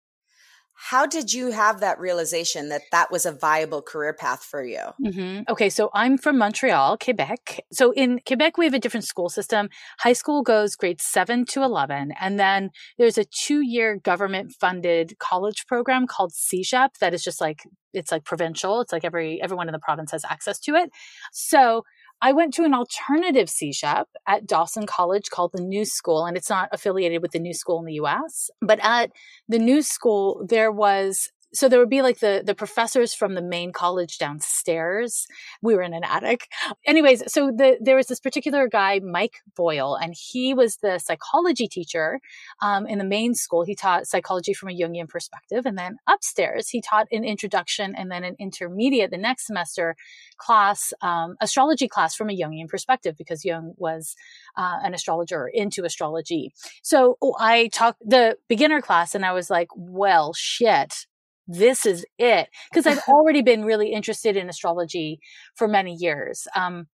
How 0.76 1.06
did 1.06 1.32
you 1.32 1.50
have 1.52 1.80
that 1.80 1.98
realization 2.00 2.68
that 2.68 2.82
that 2.90 3.10
was 3.10 3.24
a 3.24 3.32
viable 3.32 3.80
career 3.80 4.12
path 4.12 4.42
for 4.42 4.64
you? 4.64 4.80
Mm-hmm. 5.02 5.42
Okay, 5.48 5.70
so 5.70 5.88
I'm 5.94 6.18
from 6.18 6.36
Montreal, 6.36 6.98
Quebec. 6.98 7.64
So 7.72 7.92
in 7.92 8.20
Quebec, 8.26 8.58
we 8.58 8.64
have 8.64 8.74
a 8.74 8.78
different 8.78 9.06
school 9.06 9.28
system. 9.28 9.68
High 9.98 10.12
school 10.12 10.42
goes 10.42 10.74
grades 10.74 11.04
7 11.04 11.46
to 11.46 11.62
11, 11.62 12.12
and 12.20 12.38
then 12.38 12.70
there's 12.98 13.18
a 13.18 13.24
two 13.24 13.60
year 13.60 13.96
government 13.96 14.52
funded 14.60 15.16
college 15.18 15.66
program 15.66 16.06
called 16.06 16.32
CEGEP 16.32 16.98
that 17.00 17.14
is 17.14 17.22
just 17.22 17.40
like, 17.40 17.62
it's 17.92 18.10
like 18.10 18.24
provincial. 18.24 18.80
It's 18.80 18.92
like 18.92 19.04
every 19.04 19.40
everyone 19.40 19.68
in 19.68 19.72
the 19.72 19.78
province 19.78 20.10
has 20.10 20.24
access 20.24 20.58
to 20.60 20.74
it. 20.74 20.90
So 21.32 21.84
I 22.24 22.32
went 22.32 22.54
to 22.54 22.64
an 22.64 22.72
alternative 22.72 23.48
CEGEP 23.48 24.06
at 24.26 24.46
Dawson 24.46 24.86
College 24.86 25.28
called 25.28 25.52
the 25.52 25.60
New 25.60 25.84
School, 25.84 26.24
and 26.24 26.38
it's 26.38 26.48
not 26.48 26.70
affiliated 26.72 27.20
with 27.20 27.32
the 27.32 27.38
New 27.38 27.52
School 27.52 27.80
in 27.80 27.84
the 27.84 28.00
US. 28.00 28.50
But 28.62 28.78
at 28.82 29.12
the 29.46 29.58
New 29.58 29.82
School, 29.82 30.42
there 30.48 30.72
was 30.72 31.30
so 31.54 31.68
there 31.68 31.78
would 31.78 31.90
be 31.90 32.02
like 32.02 32.18
the 32.20 32.42
the 32.44 32.54
professors 32.54 33.14
from 33.14 33.34
the 33.34 33.42
main 33.42 33.72
college 33.72 34.18
downstairs. 34.18 35.26
We 35.62 35.74
were 35.74 35.82
in 35.82 35.94
an 35.94 36.04
attic. 36.04 36.48
Anyways 36.86 37.32
so 37.32 37.50
the, 37.50 37.78
there 37.80 37.96
was 37.96 38.06
this 38.06 38.20
particular 38.20 38.68
guy 38.68 39.00
mike 39.00 39.36
boyle 39.56 39.94
and 39.94 40.14
he 40.16 40.54
was 40.54 40.76
the 40.76 40.98
psychology 40.98 41.68
teacher 41.68 42.20
um, 42.62 42.86
in 42.86 42.98
the 42.98 43.04
main 43.04 43.34
school. 43.34 43.64
He 43.64 43.74
taught 43.74 44.06
psychology 44.06 44.54
from 44.54 44.68
a 44.68 44.72
jungian 44.72 45.08
perspective 45.08 45.64
and 45.66 45.78
then 45.78 45.96
upstairs 46.08 46.68
he 46.68 46.80
taught 46.80 47.06
an 47.12 47.24
introduction 47.24 47.94
and 47.96 48.10
then 48.10 48.24
an 48.24 48.36
intermediate 48.38 49.10
the 49.10 49.18
next 49.18 49.46
semester 49.46 49.96
class 50.38 50.92
um, 51.02 51.36
astrology 51.40 51.88
class 51.88 52.14
from 52.14 52.30
a 52.30 52.36
jungian 52.36 52.68
perspective 52.68 53.16
because 53.16 53.44
jung 53.44 53.74
was 53.76 54.14
uh, 54.56 54.78
an 54.82 54.94
astrologer 54.94 55.48
into 55.52 55.84
astrology. 55.84 56.52
So 56.82 57.16
oh, 57.22 57.34
i 57.38 57.68
talked 57.68 58.00
the 58.04 58.36
beginner 58.48 58.80
class 58.80 59.14
and 59.14 59.24
i 59.24 59.32
was 59.32 59.50
like 59.50 59.68
well 59.76 60.32
shit 60.34 61.06
this 61.46 61.86
is 61.86 62.04
it 62.18 62.48
because 62.70 62.86
I've 62.86 63.02
already 63.08 63.42
been 63.42 63.64
really 63.64 63.92
interested 63.92 64.36
in 64.36 64.48
astrology 64.48 65.18
for 65.54 65.68
many 65.68 65.94
years. 65.94 66.46
Um, 66.56 66.86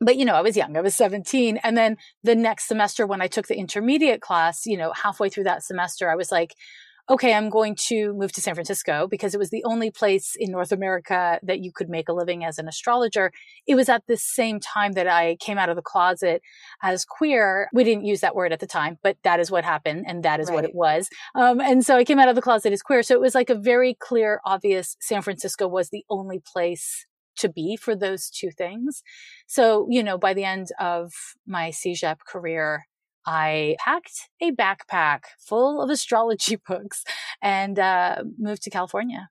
but 0.00 0.16
you 0.16 0.24
know, 0.24 0.34
I 0.34 0.42
was 0.42 0.56
young. 0.56 0.76
I 0.76 0.80
was 0.80 0.94
17. 0.94 1.58
And 1.58 1.76
then 1.76 1.96
the 2.22 2.34
next 2.34 2.68
semester 2.68 3.06
when 3.06 3.20
I 3.20 3.26
took 3.26 3.48
the 3.48 3.58
intermediate 3.58 4.20
class, 4.20 4.64
you 4.64 4.76
know, 4.76 4.92
halfway 4.92 5.28
through 5.28 5.44
that 5.44 5.64
semester, 5.64 6.10
I 6.10 6.14
was 6.14 6.30
like, 6.30 6.54
okay, 7.10 7.32
I'm 7.32 7.48
going 7.48 7.74
to 7.88 8.12
move 8.12 8.32
to 8.32 8.40
San 8.40 8.54
Francisco 8.54 9.08
because 9.08 9.34
it 9.34 9.38
was 9.38 9.50
the 9.50 9.64
only 9.64 9.90
place 9.90 10.36
in 10.38 10.50
North 10.50 10.72
America 10.72 11.38
that 11.42 11.60
you 11.60 11.72
could 11.72 11.88
make 11.88 12.08
a 12.08 12.12
living 12.12 12.44
as 12.44 12.58
an 12.58 12.68
astrologer. 12.68 13.32
It 13.66 13.74
was 13.74 13.88
at 13.88 14.06
the 14.06 14.16
same 14.16 14.60
time 14.60 14.92
that 14.92 15.06
I 15.06 15.36
came 15.36 15.56
out 15.56 15.70
of 15.70 15.76
the 15.76 15.82
closet 15.82 16.42
as 16.82 17.04
queer. 17.04 17.68
We 17.72 17.84
didn't 17.84 18.04
use 18.04 18.20
that 18.20 18.34
word 18.34 18.52
at 18.52 18.60
the 18.60 18.66
time, 18.66 18.98
but 19.02 19.16
that 19.22 19.40
is 19.40 19.50
what 19.50 19.64
happened 19.64 20.04
and 20.06 20.22
that 20.24 20.40
is 20.40 20.48
right. 20.48 20.56
what 20.56 20.64
it 20.64 20.74
was. 20.74 21.08
Um, 21.34 21.60
and 21.60 21.84
so 21.84 21.96
I 21.96 22.04
came 22.04 22.18
out 22.18 22.28
of 22.28 22.34
the 22.34 22.42
closet 22.42 22.72
as 22.72 22.82
queer. 22.82 23.02
So 23.02 23.14
it 23.14 23.20
was 23.20 23.34
like 23.34 23.50
a 23.50 23.54
very 23.54 23.94
clear, 23.94 24.40
obvious 24.44 24.96
San 25.00 25.22
Francisco 25.22 25.66
was 25.66 25.88
the 25.88 26.04
only 26.10 26.40
place 26.40 27.06
to 27.38 27.48
be 27.48 27.76
for 27.76 27.94
those 27.96 28.28
two 28.28 28.50
things. 28.50 29.02
So, 29.46 29.86
you 29.88 30.02
know, 30.02 30.18
by 30.18 30.34
the 30.34 30.44
end 30.44 30.68
of 30.78 31.12
my 31.46 31.70
CEGEP 31.70 32.18
career, 32.26 32.86
I 33.30 33.76
packed 33.84 34.30
a 34.40 34.52
backpack 34.52 35.24
full 35.38 35.82
of 35.82 35.90
astrology 35.90 36.56
books 36.66 37.04
and 37.42 37.78
uh, 37.78 38.24
moved 38.38 38.62
to 38.62 38.70
California. 38.70 39.28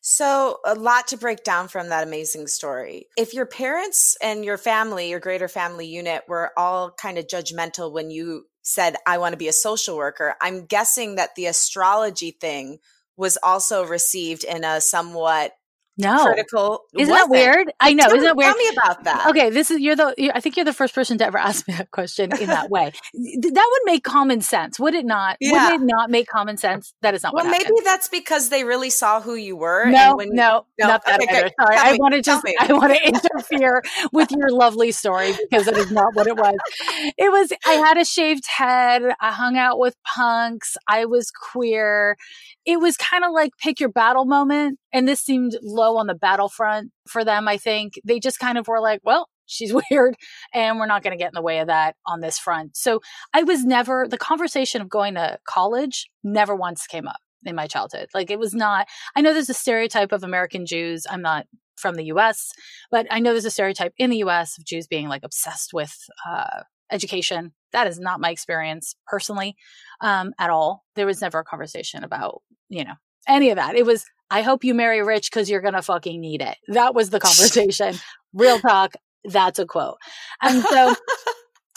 So, 0.00 0.60
a 0.64 0.74
lot 0.74 1.08
to 1.08 1.18
break 1.18 1.44
down 1.44 1.68
from 1.68 1.88
that 1.88 2.06
amazing 2.06 2.46
story. 2.46 3.08
If 3.18 3.34
your 3.34 3.44
parents 3.44 4.16
and 4.22 4.44
your 4.44 4.56
family, 4.56 5.10
your 5.10 5.20
greater 5.20 5.48
family 5.48 5.86
unit, 5.86 6.22
were 6.26 6.52
all 6.56 6.90
kind 6.92 7.18
of 7.18 7.26
judgmental 7.26 7.92
when 7.92 8.10
you 8.10 8.46
said, 8.62 8.96
I 9.06 9.18
want 9.18 9.34
to 9.34 9.36
be 9.36 9.48
a 9.48 9.52
social 9.52 9.96
worker, 9.96 10.34
I'm 10.40 10.64
guessing 10.64 11.16
that 11.16 11.34
the 11.34 11.46
astrology 11.46 12.30
thing 12.30 12.78
was 13.16 13.36
also 13.42 13.84
received 13.84 14.44
in 14.44 14.64
a 14.64 14.80
somewhat 14.80 15.52
no. 15.98 16.24
critical. 16.24 16.80
Isn't 16.94 17.12
that 17.12 17.30
weird? 17.30 17.72
I 17.80 17.94
know. 17.94 18.04
Tell 18.04 18.16
isn't 18.16 18.24
that 18.24 18.36
weird? 18.36 18.54
Tell 18.54 18.58
me 18.58 18.76
about 18.76 19.04
that. 19.04 19.26
Okay, 19.30 19.50
this 19.50 19.70
is 19.70 19.80
you're 19.80 19.96
the. 19.96 20.14
I 20.34 20.40
think 20.40 20.56
you're 20.56 20.64
the 20.64 20.72
first 20.72 20.94
person 20.94 21.18
to 21.18 21.26
ever 21.26 21.38
ask 21.46 21.66
me 21.66 21.74
that 21.74 21.90
question 21.90 22.30
in 22.38 22.48
that 22.48 22.70
way. 22.70 22.92
that 23.14 23.68
would 23.72 23.92
make 23.92 24.04
common 24.04 24.40
sense, 24.40 24.78
would 24.78 24.94
it 24.94 25.06
not? 25.06 25.36
Yeah. 25.40 25.70
Would 25.70 25.80
it 25.80 25.84
not 25.84 26.10
make 26.10 26.26
common 26.26 26.56
sense? 26.56 26.94
That 27.02 27.14
is 27.14 27.22
not 27.22 27.34
Well, 27.34 27.46
maybe 27.46 27.70
that's 27.84 28.08
because 28.08 28.48
they 28.50 28.64
really 28.64 28.90
saw 28.90 29.20
who 29.20 29.34
you 29.34 29.56
were. 29.56 29.86
No, 29.86 30.10
and 30.10 30.16
when, 30.16 30.28
no, 30.34 30.66
no, 30.78 30.86
not 30.88 31.04
that 31.06 31.22
okay, 31.22 31.38
either. 31.38 31.50
Sorry, 31.60 31.76
I 31.76 31.96
want 31.98 32.14
to 32.14 32.22
just, 32.22 32.44
me. 32.44 32.54
I 32.60 32.72
want 32.72 32.94
to 32.94 33.08
interfere 33.08 33.82
with 34.12 34.30
your 34.30 34.50
lovely 34.50 34.92
story 34.92 35.32
because 35.50 35.66
that 35.66 35.76
is 35.76 35.90
not 35.90 36.14
what 36.14 36.26
it 36.26 36.36
was. 36.36 36.56
It 37.16 37.30
was, 37.30 37.52
I 37.66 37.72
had 37.72 37.96
a 37.96 38.04
shaved 38.04 38.46
head. 38.46 39.02
I 39.20 39.32
hung 39.32 39.56
out 39.56 39.78
with 39.78 39.96
punks. 40.04 40.76
I 40.88 41.06
was 41.06 41.30
queer. 41.30 42.16
It 42.64 42.80
was 42.80 42.96
kind 42.96 43.24
of 43.24 43.32
like 43.32 43.52
pick 43.62 43.80
your 43.80 43.88
battle 43.88 44.24
moment. 44.24 44.78
And 44.96 45.06
this 45.06 45.20
seemed 45.20 45.58
low 45.62 45.98
on 45.98 46.06
the 46.06 46.14
battlefront 46.14 46.90
for 47.06 47.22
them, 47.22 47.48
I 47.48 47.58
think. 47.58 48.00
They 48.02 48.18
just 48.18 48.38
kind 48.38 48.56
of 48.56 48.66
were 48.66 48.80
like, 48.80 49.00
well, 49.04 49.28
she's 49.44 49.74
weird 49.90 50.16
and 50.54 50.78
we're 50.78 50.86
not 50.86 51.02
going 51.02 51.16
to 51.16 51.22
get 51.22 51.28
in 51.28 51.34
the 51.34 51.42
way 51.42 51.58
of 51.58 51.66
that 51.66 51.96
on 52.06 52.22
this 52.22 52.38
front. 52.38 52.78
So 52.78 53.00
I 53.34 53.42
was 53.42 53.62
never, 53.62 54.08
the 54.08 54.16
conversation 54.16 54.80
of 54.80 54.88
going 54.88 55.14
to 55.16 55.38
college 55.46 56.06
never 56.24 56.56
once 56.56 56.86
came 56.86 57.06
up 57.06 57.18
in 57.44 57.54
my 57.54 57.66
childhood. 57.66 58.08
Like 58.14 58.30
it 58.30 58.38
was 58.38 58.54
not, 58.54 58.88
I 59.14 59.20
know 59.20 59.34
there's 59.34 59.50
a 59.50 59.54
stereotype 59.54 60.12
of 60.12 60.24
American 60.24 60.64
Jews. 60.64 61.06
I'm 61.10 61.20
not 61.20 61.44
from 61.76 61.96
the 61.96 62.04
US, 62.04 62.52
but 62.90 63.06
I 63.10 63.20
know 63.20 63.32
there's 63.32 63.44
a 63.44 63.50
stereotype 63.50 63.92
in 63.98 64.08
the 64.08 64.24
US 64.24 64.56
of 64.56 64.64
Jews 64.64 64.86
being 64.86 65.08
like 65.08 65.24
obsessed 65.24 65.74
with 65.74 65.94
uh, 66.26 66.62
education. 66.90 67.52
That 67.72 67.86
is 67.86 68.00
not 68.00 68.18
my 68.18 68.30
experience 68.30 68.96
personally 69.06 69.56
um, 70.00 70.32
at 70.38 70.48
all. 70.48 70.86
There 70.94 71.04
was 71.04 71.20
never 71.20 71.40
a 71.40 71.44
conversation 71.44 72.02
about, 72.02 72.40
you 72.70 72.82
know, 72.82 72.94
any 73.28 73.50
of 73.50 73.56
that. 73.56 73.74
It 73.74 73.84
was, 73.84 74.06
I 74.30 74.42
hope 74.42 74.64
you 74.64 74.74
marry 74.74 75.02
rich 75.02 75.30
because 75.30 75.48
you're 75.48 75.60
going 75.60 75.74
to 75.74 75.82
fucking 75.82 76.20
need 76.20 76.42
it. 76.42 76.56
That 76.68 76.94
was 76.94 77.10
the 77.10 77.20
conversation. 77.20 77.94
Real 78.32 78.58
talk. 78.58 78.94
That's 79.24 79.58
a 79.58 79.66
quote. 79.66 79.98
And 80.42 80.62
so, 80.62 80.94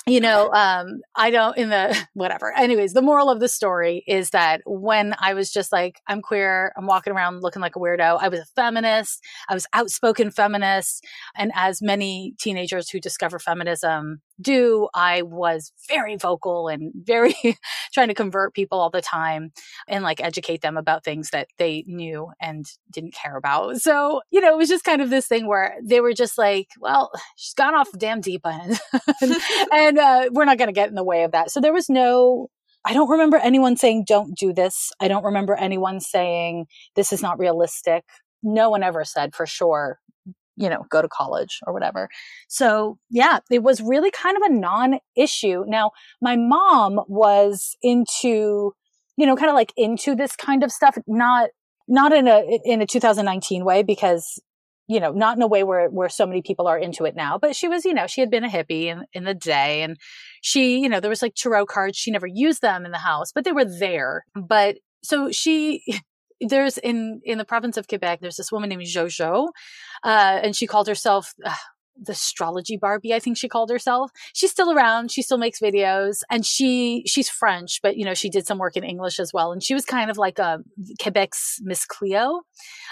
you 0.07 0.19
know, 0.19 0.51
um, 0.51 1.01
I 1.15 1.29
don't 1.29 1.57
in 1.57 1.69
the 1.69 1.97
whatever. 2.13 2.55
Anyways, 2.55 2.93
the 2.93 3.01
moral 3.01 3.29
of 3.29 3.39
the 3.39 3.47
story 3.47 4.03
is 4.07 4.31
that 4.31 4.61
when 4.65 5.13
I 5.19 5.33
was 5.33 5.51
just 5.51 5.71
like, 5.71 5.99
I'm 6.07 6.21
queer, 6.21 6.73
I'm 6.77 6.85
walking 6.85 7.13
around 7.13 7.41
looking 7.41 7.61
like 7.61 7.75
a 7.75 7.79
weirdo. 7.79 8.17
I 8.19 8.29
was 8.29 8.39
a 8.39 8.45
feminist. 8.55 9.23
I 9.47 9.53
was 9.53 9.67
outspoken 9.73 10.31
feminist. 10.31 11.05
And 11.35 11.51
as 11.55 11.81
many 11.81 12.33
teenagers 12.39 12.89
who 12.89 12.99
discover 12.99 13.39
feminism 13.39 14.21
do, 14.41 14.87
I 14.93 15.21
was 15.23 15.71
very 15.87 16.15
vocal 16.15 16.67
and 16.67 16.91
very 16.95 17.35
trying 17.93 18.07
to 18.07 18.13
convert 18.13 18.53
people 18.53 18.79
all 18.79 18.89
the 18.89 19.01
time 19.01 19.51
and 19.87 20.03
like 20.03 20.21
educate 20.21 20.61
them 20.61 20.77
about 20.77 21.03
things 21.03 21.29
that 21.31 21.47
they 21.57 21.83
knew 21.87 22.31
and 22.41 22.65
didn't 22.91 23.13
care 23.13 23.35
about. 23.35 23.81
So, 23.81 24.21
you 24.31 24.41
know, 24.41 24.53
it 24.53 24.57
was 24.57 24.69
just 24.69 24.83
kind 24.83 25.01
of 25.01 25.09
this 25.09 25.27
thing 25.27 25.47
where 25.47 25.75
they 25.83 26.01
were 26.01 26.13
just 26.13 26.37
like, 26.37 26.67
well, 26.79 27.11
she's 27.35 27.53
gone 27.53 27.75
off 27.75 27.91
the 27.91 27.97
damn 27.97 28.21
deep 28.21 28.45
end. 28.45 28.79
and, 29.71 29.97
uh, 29.97 30.29
we're 30.31 30.45
not 30.45 30.57
going 30.57 30.67
to 30.69 30.73
get 30.73 30.89
in 30.89 30.95
the 30.95 31.03
way 31.03 31.23
of 31.23 31.31
that. 31.31 31.51
So 31.51 31.59
there 31.59 31.73
was 31.73 31.89
no, 31.89 32.47
I 32.85 32.93
don't 32.93 33.09
remember 33.09 33.37
anyone 33.37 33.75
saying, 33.75 34.05
don't 34.07 34.37
do 34.37 34.53
this. 34.53 34.91
I 34.99 35.07
don't 35.07 35.25
remember 35.25 35.55
anyone 35.55 35.99
saying, 35.99 36.67
this 36.95 37.11
is 37.11 37.21
not 37.21 37.39
realistic. 37.39 38.03
No 38.41 38.69
one 38.69 38.83
ever 38.83 39.03
said 39.03 39.35
for 39.35 39.45
sure, 39.45 39.99
you 40.59 40.69
know, 40.69 40.85
go 40.89 41.01
to 41.01 41.07
college 41.07 41.59
or 41.65 41.73
whatever. 41.73 42.09
So 42.49 42.99
yeah, 43.09 43.39
it 43.49 43.63
was 43.63 43.81
really 43.81 44.11
kind 44.11 44.35
of 44.35 44.43
a 44.43 44.53
non 44.53 44.99
issue. 45.15 45.63
Now, 45.65 45.91
my 46.21 46.35
mom 46.35 46.99
was 47.07 47.77
into, 47.81 48.73
you 49.17 49.25
know, 49.25 49.35
kind 49.35 49.49
of 49.49 49.55
like 49.55 49.73
into 49.77 50.15
this 50.15 50.35
kind 50.35 50.63
of 50.63 50.71
stuff, 50.71 50.97
not, 51.07 51.49
not 51.87 52.11
in 52.11 52.27
a, 52.27 52.59
in 52.65 52.81
a 52.81 52.85
2019 52.85 53.63
way 53.63 53.83
because 53.83 54.39
you 54.89 54.99
know, 54.99 55.11
not 55.11 55.37
in 55.37 55.43
a 55.43 55.47
way 55.47 55.63
where, 55.63 55.87
where 55.87 56.09
so 56.09 56.25
many 56.25 56.41
people 56.41 56.67
are 56.67 56.77
into 56.77 57.05
it 57.05 57.15
now, 57.15 57.37
but 57.37 57.55
she 57.55 57.67
was, 57.67 57.85
you 57.85 57.93
know, 57.93 58.07
she 58.07 58.21
had 58.21 58.31
been 58.31 58.43
a 58.43 58.49
hippie 58.49 58.85
in, 58.85 59.03
in 59.13 59.23
the 59.23 59.35
day 59.35 59.83
and 59.83 59.97
she, 60.41 60.79
you 60.79 60.89
know, 60.89 60.99
there 60.99 61.11
was 61.11 61.21
like 61.21 61.35
tarot 61.35 61.67
cards. 61.67 61.95
She 61.95 62.09
never 62.09 62.25
used 62.25 62.63
them 62.63 62.85
in 62.85 62.91
the 62.91 62.97
house, 62.97 63.31
but 63.31 63.43
they 63.43 63.51
were 63.51 63.65
there. 63.65 64.25
But 64.33 64.77
so 65.03 65.31
she, 65.31 65.83
there's 66.41 66.77
in, 66.77 67.21
in 67.23 67.37
the 67.37 67.45
province 67.45 67.77
of 67.77 67.87
Quebec, 67.87 68.19
there's 68.21 68.37
this 68.37 68.51
woman 68.51 68.69
named 68.69 68.83
Jojo, 68.83 69.49
uh, 70.03 70.39
and 70.43 70.55
she 70.55 70.67
called 70.67 70.87
herself, 70.87 71.33
uh, 71.43 71.53
the 72.01 72.13
astrology 72.13 72.77
Barbie, 72.77 73.13
I 73.13 73.19
think 73.19 73.37
she 73.37 73.49
called 73.49 73.69
herself. 73.69 74.11
She's 74.33 74.51
still 74.51 74.71
around. 74.71 75.11
She 75.11 75.21
still 75.21 75.37
makes 75.37 75.59
videos 75.59 76.21
and 76.29 76.45
she, 76.45 77.03
she's 77.05 77.29
French, 77.29 77.79
but 77.81 77.97
you 77.97 78.05
know, 78.05 78.13
she 78.13 78.29
did 78.29 78.47
some 78.47 78.57
work 78.57 78.77
in 78.77 78.83
English 78.83 79.19
as 79.19 79.33
well. 79.33 79.51
And 79.51 79.61
she 79.61 79.73
was 79.73 79.85
kind 79.85 80.09
of 80.09 80.17
like 80.17 80.39
a 80.39 80.59
Quebec's 81.01 81.59
Miss 81.61 81.85
Cleo. 81.85 82.41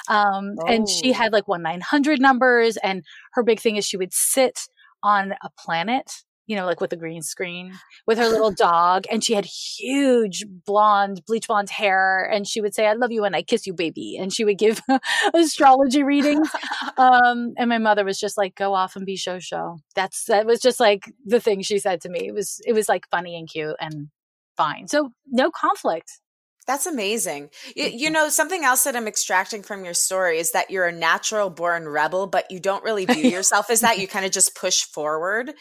Um, 0.09 0.55
oh. 0.59 0.67
and 0.67 0.87
she 0.87 1.11
had 1.11 1.33
like 1.33 1.47
one 1.47 1.61
900 1.61 2.19
numbers 2.19 2.77
and 2.77 3.03
her 3.33 3.43
big 3.43 3.59
thing 3.59 3.77
is 3.77 3.85
she 3.85 3.97
would 3.97 4.13
sit 4.13 4.67
on 5.03 5.33
a 5.43 5.49
planet 5.57 6.23
you 6.47 6.55
know, 6.55 6.65
like 6.65 6.79
with 6.79 6.93
a 6.93 6.97
green 6.97 7.21
screen 7.21 7.73
with 8.07 8.17
her 8.17 8.27
little 8.27 8.51
dog. 8.51 9.05
And 9.11 9.23
she 9.23 9.33
had 9.33 9.45
huge 9.45 10.45
blonde, 10.65 11.21
bleach 11.27 11.47
blonde 11.47 11.69
hair. 11.69 12.23
And 12.23 12.47
she 12.47 12.61
would 12.61 12.73
say, 12.73 12.87
I 12.87 12.93
love 12.93 13.11
you 13.11 13.25
and 13.25 13.35
I 13.35 13.43
kiss 13.43 13.67
you, 13.67 13.73
baby. 13.73 14.17
And 14.17 14.33
she 14.33 14.45
would 14.45 14.57
give 14.57 14.81
astrology 15.33 16.03
readings. 16.03 16.49
Um, 16.97 17.53
and 17.57 17.69
my 17.69 17.77
mother 17.77 18.03
was 18.03 18.19
just 18.19 18.37
like, 18.37 18.55
go 18.55 18.73
off 18.73 18.95
and 18.95 19.05
be 19.05 19.17
Jojo. 19.17 19.77
That's, 19.93 20.25
that 20.25 20.47
was 20.47 20.59
just 20.59 20.79
like 20.79 21.11
the 21.25 21.39
thing 21.39 21.61
she 21.61 21.77
said 21.77 22.01
to 22.01 22.09
me. 22.09 22.27
It 22.27 22.33
was, 22.33 22.59
it 22.65 22.73
was 22.73 22.89
like 22.89 23.07
funny 23.11 23.37
and 23.37 23.47
cute 23.47 23.75
and 23.79 24.07
fine. 24.55 24.87
So 24.87 25.11
no 25.27 25.51
conflict. 25.51 26.19
That's 26.65 26.87
amazing. 26.87 27.49
You, 27.75 27.85
you, 27.85 28.09
know, 28.09 28.29
something 28.29 28.63
else 28.63 28.83
that 28.85 28.95
I'm 28.95 29.07
extracting 29.07 29.61
from 29.61 29.85
your 29.85 29.93
story 29.93 30.39
is 30.39 30.53
that 30.53 30.71
you're 30.71 30.87
a 30.87 30.91
natural 30.91 31.51
born 31.51 31.87
rebel, 31.87 32.25
but 32.25 32.49
you 32.49 32.59
don't 32.59 32.83
really 32.83 33.05
view 33.05 33.29
yourself 33.29 33.69
as 33.69 33.81
that. 33.81 33.99
You 33.99 34.07
kind 34.07 34.25
of 34.25 34.31
just 34.31 34.55
push 34.55 34.83
forward 34.83 35.53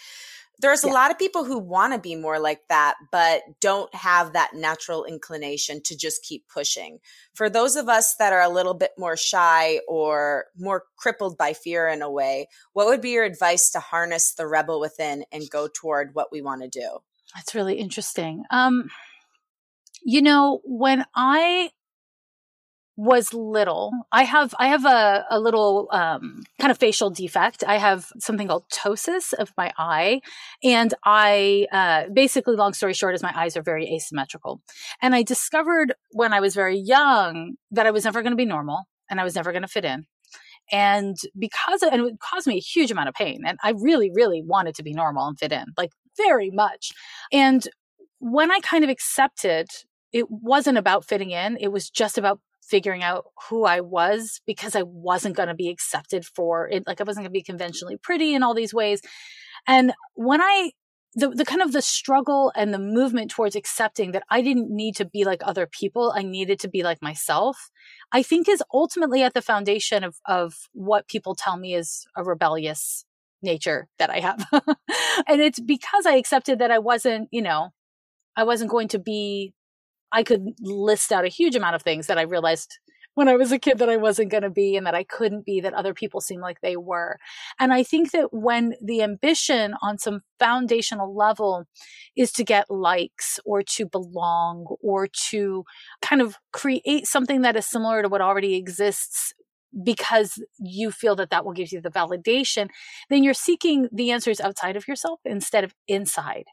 there's 0.58 0.84
a 0.84 0.88
lot 0.88 1.10
of 1.10 1.18
people 1.18 1.44
who 1.44 1.58
want 1.58 1.92
to 1.92 1.98
be 1.98 2.16
more 2.16 2.38
like 2.38 2.60
that, 2.68 2.94
but 3.12 3.42
don't 3.60 3.94
have 3.94 4.32
that 4.32 4.54
natural 4.54 5.04
inclination 5.04 5.82
to 5.84 5.96
just 5.96 6.22
keep 6.22 6.48
pushing. 6.48 6.98
For 7.34 7.50
those 7.50 7.76
of 7.76 7.88
us 7.88 8.14
that 8.18 8.32
are 8.32 8.40
a 8.40 8.48
little 8.48 8.74
bit 8.74 8.92
more 8.96 9.16
shy 9.16 9.80
or 9.86 10.46
more 10.56 10.84
crippled 10.96 11.36
by 11.36 11.52
fear 11.52 11.88
in 11.88 12.00
a 12.00 12.10
way, 12.10 12.48
what 12.72 12.86
would 12.86 13.02
be 13.02 13.10
your 13.10 13.24
advice 13.24 13.70
to 13.70 13.80
harness 13.80 14.32
the 14.34 14.46
rebel 14.46 14.80
within 14.80 15.24
and 15.30 15.50
go 15.50 15.68
toward 15.68 16.14
what 16.14 16.32
we 16.32 16.40
want 16.40 16.62
to 16.62 16.68
do? 16.68 16.98
That's 17.34 17.54
really 17.54 17.74
interesting. 17.74 18.44
Um, 18.50 18.88
you 20.02 20.22
know, 20.22 20.60
when 20.64 21.04
I 21.14 21.70
was 22.96 23.34
little. 23.34 23.92
I 24.10 24.24
have 24.24 24.54
I 24.58 24.68
have 24.68 24.86
a, 24.86 25.24
a 25.30 25.38
little 25.38 25.88
um, 25.92 26.44
kind 26.58 26.70
of 26.70 26.78
facial 26.78 27.10
defect. 27.10 27.62
I 27.66 27.76
have 27.76 28.10
something 28.18 28.48
called 28.48 28.64
ptosis 28.70 29.34
of 29.34 29.52
my 29.56 29.72
eye, 29.76 30.20
and 30.64 30.94
I 31.04 31.66
uh, 31.72 32.04
basically, 32.12 32.56
long 32.56 32.72
story 32.72 32.94
short, 32.94 33.14
is 33.14 33.22
my 33.22 33.38
eyes 33.38 33.56
are 33.56 33.62
very 33.62 33.86
asymmetrical. 33.94 34.62
And 35.02 35.14
I 35.14 35.22
discovered 35.22 35.94
when 36.12 36.32
I 36.32 36.40
was 36.40 36.54
very 36.54 36.78
young 36.78 37.56
that 37.70 37.86
I 37.86 37.90
was 37.90 38.04
never 38.04 38.22
going 38.22 38.32
to 38.32 38.36
be 38.36 38.46
normal, 38.46 38.84
and 39.10 39.20
I 39.20 39.24
was 39.24 39.34
never 39.34 39.52
going 39.52 39.62
to 39.62 39.68
fit 39.68 39.84
in. 39.84 40.06
And 40.72 41.16
because 41.38 41.82
of, 41.82 41.92
and 41.92 42.02
it 42.06 42.18
caused 42.18 42.46
me 42.46 42.56
a 42.56 42.60
huge 42.60 42.90
amount 42.90 43.08
of 43.08 43.14
pain, 43.14 43.42
and 43.46 43.58
I 43.62 43.70
really, 43.76 44.10
really 44.12 44.42
wanted 44.42 44.74
to 44.76 44.82
be 44.82 44.94
normal 44.94 45.28
and 45.28 45.38
fit 45.38 45.52
in, 45.52 45.66
like 45.76 45.92
very 46.16 46.50
much. 46.50 46.92
And 47.30 47.68
when 48.20 48.50
I 48.50 48.60
kind 48.60 48.82
of 48.84 48.90
accepted 48.90 49.68
it 50.12 50.30
wasn't 50.30 50.78
about 50.78 51.04
fitting 51.04 51.30
in. 51.30 51.58
It 51.60 51.68
was 51.68 51.90
just 51.90 52.16
about 52.16 52.40
figuring 52.66 53.02
out 53.02 53.26
who 53.48 53.64
I 53.64 53.80
was 53.80 54.40
because 54.46 54.74
I 54.74 54.82
wasn't 54.82 55.36
going 55.36 55.48
to 55.48 55.54
be 55.54 55.68
accepted 55.68 56.24
for 56.24 56.68
it. 56.68 56.84
Like 56.86 57.00
I 57.00 57.04
wasn't 57.04 57.24
going 57.24 57.32
to 57.32 57.38
be 57.38 57.42
conventionally 57.42 57.96
pretty 57.96 58.34
in 58.34 58.42
all 58.42 58.54
these 58.54 58.74
ways. 58.74 59.00
And 59.66 59.92
when 60.14 60.40
I, 60.40 60.72
the, 61.14 61.30
the 61.30 61.44
kind 61.44 61.62
of 61.62 61.72
the 61.72 61.80
struggle 61.80 62.52
and 62.56 62.74
the 62.74 62.78
movement 62.78 63.30
towards 63.30 63.56
accepting 63.56 64.12
that 64.12 64.24
I 64.30 64.42
didn't 64.42 64.68
need 64.68 64.96
to 64.96 65.04
be 65.04 65.24
like 65.24 65.40
other 65.44 65.66
people, 65.66 66.12
I 66.14 66.22
needed 66.22 66.58
to 66.60 66.68
be 66.68 66.82
like 66.82 67.00
myself, 67.00 67.70
I 68.12 68.22
think 68.22 68.48
is 68.48 68.62
ultimately 68.72 69.22
at 69.22 69.34
the 69.34 69.42
foundation 69.42 70.04
of, 70.04 70.16
of 70.26 70.54
what 70.72 71.08
people 71.08 71.34
tell 71.34 71.56
me 71.56 71.74
is 71.74 72.04
a 72.16 72.24
rebellious 72.24 73.04
nature 73.42 73.88
that 73.98 74.10
I 74.10 74.20
have. 74.20 74.44
and 75.26 75.40
it's 75.40 75.60
because 75.60 76.04
I 76.04 76.16
accepted 76.16 76.58
that 76.58 76.70
I 76.70 76.80
wasn't, 76.80 77.28
you 77.30 77.42
know, 77.42 77.70
I 78.36 78.44
wasn't 78.44 78.70
going 78.70 78.88
to 78.88 78.98
be 78.98 79.54
I 80.12 80.22
could 80.22 80.46
list 80.60 81.12
out 81.12 81.24
a 81.24 81.28
huge 81.28 81.54
amount 81.54 81.74
of 81.74 81.82
things 81.82 82.06
that 82.06 82.18
I 82.18 82.22
realized 82.22 82.78
when 83.16 83.28
I 83.28 83.36
was 83.36 83.50
a 83.50 83.58
kid 83.58 83.78
that 83.78 83.88
I 83.88 83.96
wasn't 83.96 84.30
going 84.30 84.42
to 84.42 84.50
be 84.50 84.76
and 84.76 84.86
that 84.86 84.94
I 84.94 85.02
couldn't 85.02 85.46
be 85.46 85.60
that 85.62 85.72
other 85.72 85.94
people 85.94 86.20
seemed 86.20 86.42
like 86.42 86.60
they 86.60 86.76
were. 86.76 87.16
And 87.58 87.72
I 87.72 87.82
think 87.82 88.12
that 88.12 88.32
when 88.32 88.74
the 88.82 89.02
ambition 89.02 89.74
on 89.82 89.96
some 89.96 90.20
foundational 90.38 91.16
level 91.16 91.64
is 92.14 92.30
to 92.32 92.44
get 92.44 92.70
likes 92.70 93.40
or 93.46 93.62
to 93.62 93.86
belong 93.86 94.66
or 94.82 95.08
to 95.30 95.64
kind 96.02 96.20
of 96.20 96.36
create 96.52 97.06
something 97.06 97.40
that 97.40 97.56
is 97.56 97.66
similar 97.66 98.02
to 98.02 98.08
what 98.08 98.20
already 98.20 98.54
exists 98.54 99.32
because 99.82 100.42
you 100.58 100.90
feel 100.90 101.16
that 101.16 101.30
that 101.30 101.44
will 101.44 101.52
give 101.52 101.72
you 101.72 101.80
the 101.80 101.90
validation, 101.90 102.68
then 103.08 103.24
you're 103.24 103.34
seeking 103.34 103.88
the 103.90 104.10
answers 104.10 104.40
outside 104.40 104.76
of 104.76 104.86
yourself 104.86 105.20
instead 105.24 105.64
of 105.64 105.74
inside. 105.88 106.44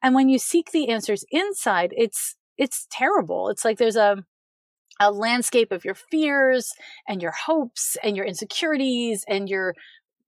And 0.00 0.14
when 0.14 0.28
you 0.28 0.38
seek 0.38 0.70
the 0.70 0.88
answers 0.88 1.24
inside, 1.30 1.92
it's 1.96 2.36
it's 2.56 2.86
terrible. 2.90 3.48
It's 3.48 3.64
like 3.64 3.78
there's 3.78 3.96
a 3.96 4.24
a 5.00 5.10
landscape 5.10 5.72
of 5.72 5.84
your 5.84 5.94
fears 5.94 6.72
and 7.08 7.20
your 7.20 7.32
hopes 7.32 7.96
and 8.02 8.16
your 8.16 8.24
insecurities 8.24 9.24
and 9.28 9.48
your 9.48 9.74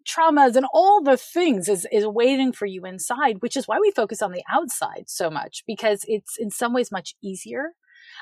traumas 0.06 0.56
and 0.56 0.66
all 0.72 1.02
the 1.02 1.16
things 1.16 1.68
is, 1.68 1.86
is 1.92 2.06
waiting 2.06 2.52
for 2.52 2.66
you 2.66 2.84
inside, 2.84 3.36
which 3.40 3.56
is 3.56 3.66
why 3.66 3.78
we 3.80 3.90
focus 3.90 4.22
on 4.22 4.32
the 4.32 4.42
outside 4.50 5.04
so 5.06 5.28
much 5.28 5.64
because 5.66 6.04
it's 6.06 6.36
in 6.38 6.50
some 6.50 6.72
ways 6.72 6.92
much 6.92 7.14
easier. 7.22 7.72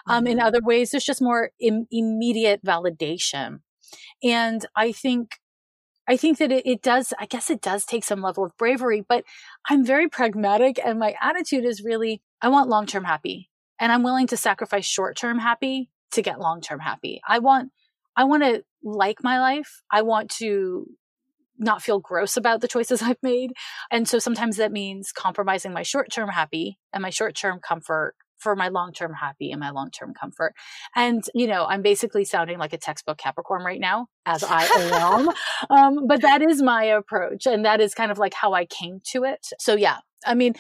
Um, 0.06 0.24
mm-hmm. 0.24 0.32
In 0.32 0.40
other 0.40 0.60
ways, 0.62 0.90
there's 0.90 1.04
just 1.04 1.22
more 1.22 1.50
Im- 1.60 1.86
immediate 1.90 2.64
validation. 2.64 3.60
And 4.22 4.64
I 4.74 4.92
think 4.92 5.38
I 6.06 6.18
think 6.18 6.36
that 6.36 6.52
it, 6.52 6.66
it, 6.66 6.82
does, 6.82 7.14
I 7.18 7.24
guess 7.24 7.48
it 7.48 7.62
does 7.62 7.86
take 7.86 8.04
some 8.04 8.20
level 8.20 8.44
of 8.44 8.54
bravery, 8.58 9.02
but 9.08 9.24
I'm 9.70 9.86
very 9.86 10.06
pragmatic 10.06 10.78
and 10.84 10.98
my 10.98 11.14
attitude 11.18 11.64
is 11.64 11.82
really, 11.82 12.20
I 12.42 12.48
want 12.48 12.68
long 12.68 12.84
term 12.84 13.04
happy 13.04 13.48
and 13.80 13.92
I'm 13.92 14.02
willing 14.02 14.26
to 14.28 14.36
sacrifice 14.36 14.86
short 14.86 15.16
term 15.16 15.38
happy 15.38 15.90
to 16.12 16.22
get 16.22 16.40
long 16.40 16.60
term 16.60 16.80
happy. 16.80 17.20
I 17.26 17.38
want, 17.40 17.70
I 18.16 18.24
want 18.24 18.42
to 18.42 18.62
like 18.82 19.22
my 19.22 19.40
life. 19.40 19.82
I 19.90 20.02
want 20.02 20.30
to 20.38 20.86
not 21.58 21.82
feel 21.82 22.00
gross 22.00 22.36
about 22.36 22.60
the 22.60 22.68
choices 22.68 23.02
I've 23.02 23.22
made. 23.22 23.52
And 23.90 24.08
so 24.08 24.18
sometimes 24.18 24.56
that 24.56 24.72
means 24.72 25.12
compromising 25.12 25.72
my 25.72 25.82
short 25.82 26.10
term 26.10 26.28
happy 26.28 26.78
and 26.92 27.02
my 27.02 27.10
short 27.10 27.34
term 27.34 27.60
comfort 27.60 28.14
for 28.38 28.54
my 28.54 28.68
long 28.68 28.92
term 28.92 29.14
happy 29.14 29.50
and 29.50 29.60
my 29.60 29.70
long 29.70 29.90
term 29.90 30.12
comfort. 30.12 30.54
And, 30.94 31.24
you 31.34 31.46
know, 31.46 31.64
I'm 31.64 31.82
basically 31.82 32.24
sounding 32.24 32.58
like 32.58 32.72
a 32.72 32.78
textbook 32.78 33.18
Capricorn 33.18 33.64
right 33.64 33.80
now, 33.80 34.08
as 34.26 34.44
I 34.48 34.64
am. 34.64 35.28
um, 35.70 36.06
but 36.06 36.22
that 36.22 36.42
is 36.42 36.62
my 36.62 36.84
approach. 36.84 37.46
And 37.46 37.64
that 37.64 37.80
is 37.80 37.94
kind 37.94 38.10
of 38.10 38.18
like 38.18 38.34
how 38.34 38.52
I 38.52 38.66
came 38.66 39.00
to 39.12 39.24
it. 39.24 39.46
So, 39.58 39.74
yeah, 39.74 39.98
I 40.26 40.34
mean, 40.34 40.54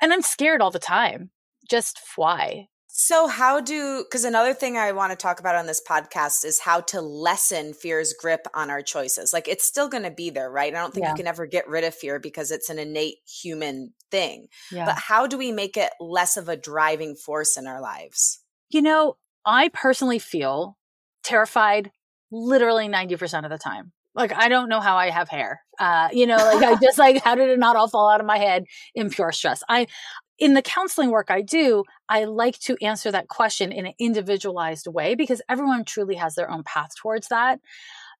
and 0.00 0.12
I'm 0.12 0.22
scared 0.22 0.62
all 0.62 0.70
the 0.70 0.78
time. 0.78 1.30
Just 1.70 2.00
why? 2.16 2.66
So, 2.88 3.28
how 3.28 3.60
do, 3.60 4.04
because 4.04 4.24
another 4.24 4.52
thing 4.52 4.76
I 4.76 4.90
want 4.92 5.12
to 5.12 5.16
talk 5.16 5.38
about 5.38 5.54
on 5.54 5.66
this 5.66 5.80
podcast 5.88 6.44
is 6.44 6.60
how 6.60 6.80
to 6.82 7.00
lessen 7.00 7.72
fear's 7.72 8.12
grip 8.12 8.46
on 8.52 8.68
our 8.68 8.82
choices. 8.82 9.32
Like, 9.32 9.46
it's 9.46 9.66
still 9.66 9.88
going 9.88 10.02
to 10.02 10.10
be 10.10 10.28
there, 10.30 10.50
right? 10.50 10.74
I 10.74 10.78
don't 10.78 10.92
think 10.92 11.04
yeah. 11.04 11.12
you 11.12 11.16
can 11.16 11.28
ever 11.28 11.46
get 11.46 11.68
rid 11.68 11.84
of 11.84 11.94
fear 11.94 12.18
because 12.18 12.50
it's 12.50 12.68
an 12.68 12.80
innate 12.80 13.18
human 13.26 13.94
thing. 14.10 14.48
Yeah. 14.72 14.86
But 14.86 14.96
how 14.96 15.28
do 15.28 15.38
we 15.38 15.52
make 15.52 15.76
it 15.76 15.92
less 16.00 16.36
of 16.36 16.48
a 16.48 16.56
driving 16.56 17.14
force 17.14 17.56
in 17.56 17.68
our 17.68 17.80
lives? 17.80 18.40
You 18.68 18.82
know, 18.82 19.16
I 19.46 19.68
personally 19.68 20.18
feel 20.18 20.76
terrified 21.22 21.92
literally 22.32 22.88
90% 22.88 23.44
of 23.44 23.50
the 23.50 23.58
time. 23.58 23.92
Like, 24.14 24.32
I 24.34 24.48
don't 24.48 24.68
know 24.68 24.80
how 24.80 24.96
I 24.96 25.10
have 25.10 25.28
hair. 25.28 25.62
Uh, 25.78 26.08
you 26.12 26.26
know, 26.26 26.36
like 26.36 26.62
I 26.62 26.74
just 26.82 26.98
like, 26.98 27.22
how 27.22 27.36
did 27.36 27.48
it 27.48 27.58
not 27.58 27.76
all 27.76 27.88
fall 27.88 28.10
out 28.10 28.20
of 28.20 28.26
my 28.26 28.38
head 28.38 28.64
in 28.94 29.10
pure 29.10 29.32
stress? 29.32 29.62
I, 29.68 29.86
in 30.40 30.54
the 30.54 30.62
counseling 30.62 31.10
work 31.10 31.30
I 31.30 31.42
do, 31.42 31.84
I 32.08 32.24
like 32.24 32.58
to 32.60 32.76
answer 32.82 33.12
that 33.12 33.28
question 33.28 33.70
in 33.70 33.86
an 33.86 33.92
individualized 33.98 34.86
way 34.88 35.14
because 35.14 35.42
everyone 35.48 35.84
truly 35.84 36.16
has 36.16 36.34
their 36.34 36.50
own 36.50 36.64
path 36.64 36.90
towards 37.00 37.28
that. 37.28 37.60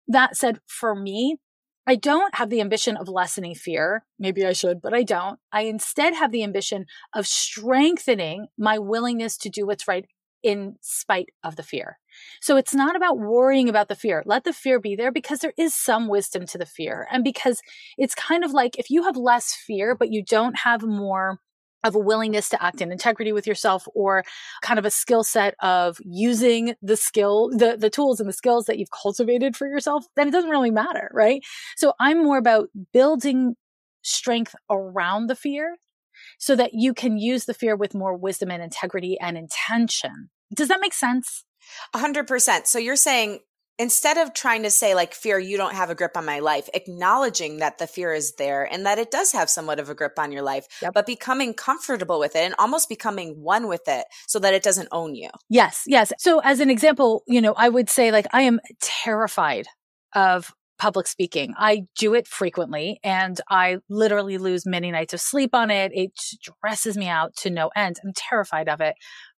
That 0.06 0.36
said, 0.36 0.60
for 0.66 0.94
me, 0.94 1.38
I 1.86 1.96
don't 1.96 2.34
have 2.34 2.50
the 2.50 2.60
ambition 2.60 2.96
of 2.96 3.08
lessening 3.08 3.54
fear. 3.54 4.04
Maybe 4.18 4.44
I 4.44 4.52
should, 4.52 4.82
but 4.82 4.92
I 4.92 5.02
don't. 5.02 5.40
I 5.50 5.62
instead 5.62 6.14
have 6.14 6.30
the 6.30 6.44
ambition 6.44 6.84
of 7.14 7.26
strengthening 7.26 8.48
my 8.58 8.78
willingness 8.78 9.38
to 9.38 9.48
do 9.48 9.66
what's 9.66 9.88
right 9.88 10.04
in 10.42 10.76
spite 10.80 11.30
of 11.42 11.56
the 11.56 11.62
fear. 11.62 11.98
So 12.40 12.56
it's 12.56 12.74
not 12.74 12.96
about 12.96 13.18
worrying 13.18 13.68
about 13.68 13.88
the 13.88 13.94
fear. 13.94 14.22
Let 14.26 14.44
the 14.44 14.52
fear 14.52 14.78
be 14.78 14.94
there 14.94 15.12
because 15.12 15.40
there 15.40 15.52
is 15.56 15.74
some 15.74 16.08
wisdom 16.08 16.46
to 16.46 16.58
the 16.58 16.66
fear. 16.66 17.06
And 17.10 17.24
because 17.24 17.60
it's 17.98 18.14
kind 18.14 18.44
of 18.44 18.52
like 18.52 18.78
if 18.78 18.90
you 18.90 19.04
have 19.04 19.16
less 19.16 19.54
fear, 19.54 19.94
but 19.94 20.10
you 20.10 20.22
don't 20.22 20.58
have 20.60 20.82
more 20.82 21.38
of 21.84 21.94
a 21.94 21.98
willingness 21.98 22.48
to 22.50 22.62
act 22.62 22.80
in 22.80 22.92
integrity 22.92 23.32
with 23.32 23.46
yourself 23.46 23.86
or 23.94 24.24
kind 24.62 24.78
of 24.78 24.84
a 24.84 24.90
skill 24.90 25.24
set 25.24 25.54
of 25.60 25.98
using 26.04 26.74
the 26.82 26.96
skill 26.96 27.50
the 27.50 27.76
the 27.78 27.90
tools 27.90 28.20
and 28.20 28.28
the 28.28 28.34
skills 28.34 28.66
that 28.66 28.78
you've 28.78 28.90
cultivated 28.90 29.56
for 29.56 29.66
yourself 29.66 30.04
then 30.16 30.28
it 30.28 30.32
doesn't 30.32 30.50
really 30.50 30.70
matter 30.70 31.10
right? 31.12 31.42
So 31.76 31.94
i'm 32.00 32.22
more 32.22 32.38
about 32.38 32.68
building 32.92 33.54
strength 34.02 34.54
around 34.70 35.28
the 35.28 35.34
fear 35.34 35.76
so 36.38 36.56
that 36.56 36.70
you 36.74 36.94
can 36.94 37.18
use 37.18 37.44
the 37.44 37.54
fear 37.54 37.76
with 37.76 37.94
more 37.94 38.16
wisdom 38.16 38.50
and 38.50 38.62
integrity 38.62 39.18
and 39.20 39.36
intention. 39.36 40.30
Does 40.54 40.68
that 40.68 40.80
make 40.80 40.94
sense? 40.94 41.44
100% 41.94 42.66
so 42.66 42.78
you're 42.78 42.96
saying 42.96 43.40
instead 43.80 44.18
of 44.18 44.34
trying 44.34 44.62
to 44.62 44.70
say 44.70 44.94
like 44.94 45.14
fear 45.14 45.38
you 45.38 45.56
don't 45.56 45.74
have 45.74 45.88
a 45.88 45.94
grip 45.94 46.14
on 46.14 46.24
my 46.26 46.38
life 46.38 46.68
acknowledging 46.74 47.56
that 47.56 47.78
the 47.78 47.86
fear 47.86 48.12
is 48.12 48.34
there 48.34 48.62
and 48.70 48.84
that 48.84 48.98
it 48.98 49.10
does 49.10 49.32
have 49.32 49.48
somewhat 49.48 49.80
of 49.80 49.88
a 49.88 49.94
grip 49.94 50.18
on 50.18 50.30
your 50.30 50.42
life 50.42 50.66
yep. 50.82 50.92
but 50.92 51.06
becoming 51.06 51.54
comfortable 51.54 52.20
with 52.20 52.36
it 52.36 52.44
and 52.44 52.54
almost 52.58 52.90
becoming 52.90 53.40
one 53.40 53.68
with 53.68 53.88
it 53.88 54.04
so 54.28 54.38
that 54.38 54.52
it 54.52 54.62
doesn't 54.62 54.88
own 54.92 55.14
you 55.14 55.30
yes 55.48 55.84
yes 55.86 56.12
so 56.18 56.40
as 56.40 56.60
an 56.60 56.68
example 56.68 57.22
you 57.26 57.40
know 57.40 57.54
i 57.56 57.70
would 57.70 57.88
say 57.88 58.12
like 58.12 58.26
i 58.32 58.42
am 58.42 58.60
terrified 58.80 59.66
of 60.14 60.52
public 60.78 61.06
speaking. 61.06 61.52
I 61.58 61.82
do 61.98 62.14
it 62.14 62.26
frequently 62.26 62.98
and 63.04 63.38
I 63.50 63.76
literally 63.90 64.38
lose 64.38 64.64
many 64.64 64.90
nights 64.90 65.12
of 65.12 65.20
sleep 65.20 65.54
on 65.54 65.70
it. 65.70 65.92
It 65.94 66.12
stresses 66.16 66.96
me 66.96 67.06
out 67.06 67.36
to 67.42 67.50
no 67.50 67.70
end. 67.76 68.00
I'm 68.02 68.14
terrified 68.16 68.66
of 68.66 68.80
it, 68.80 68.94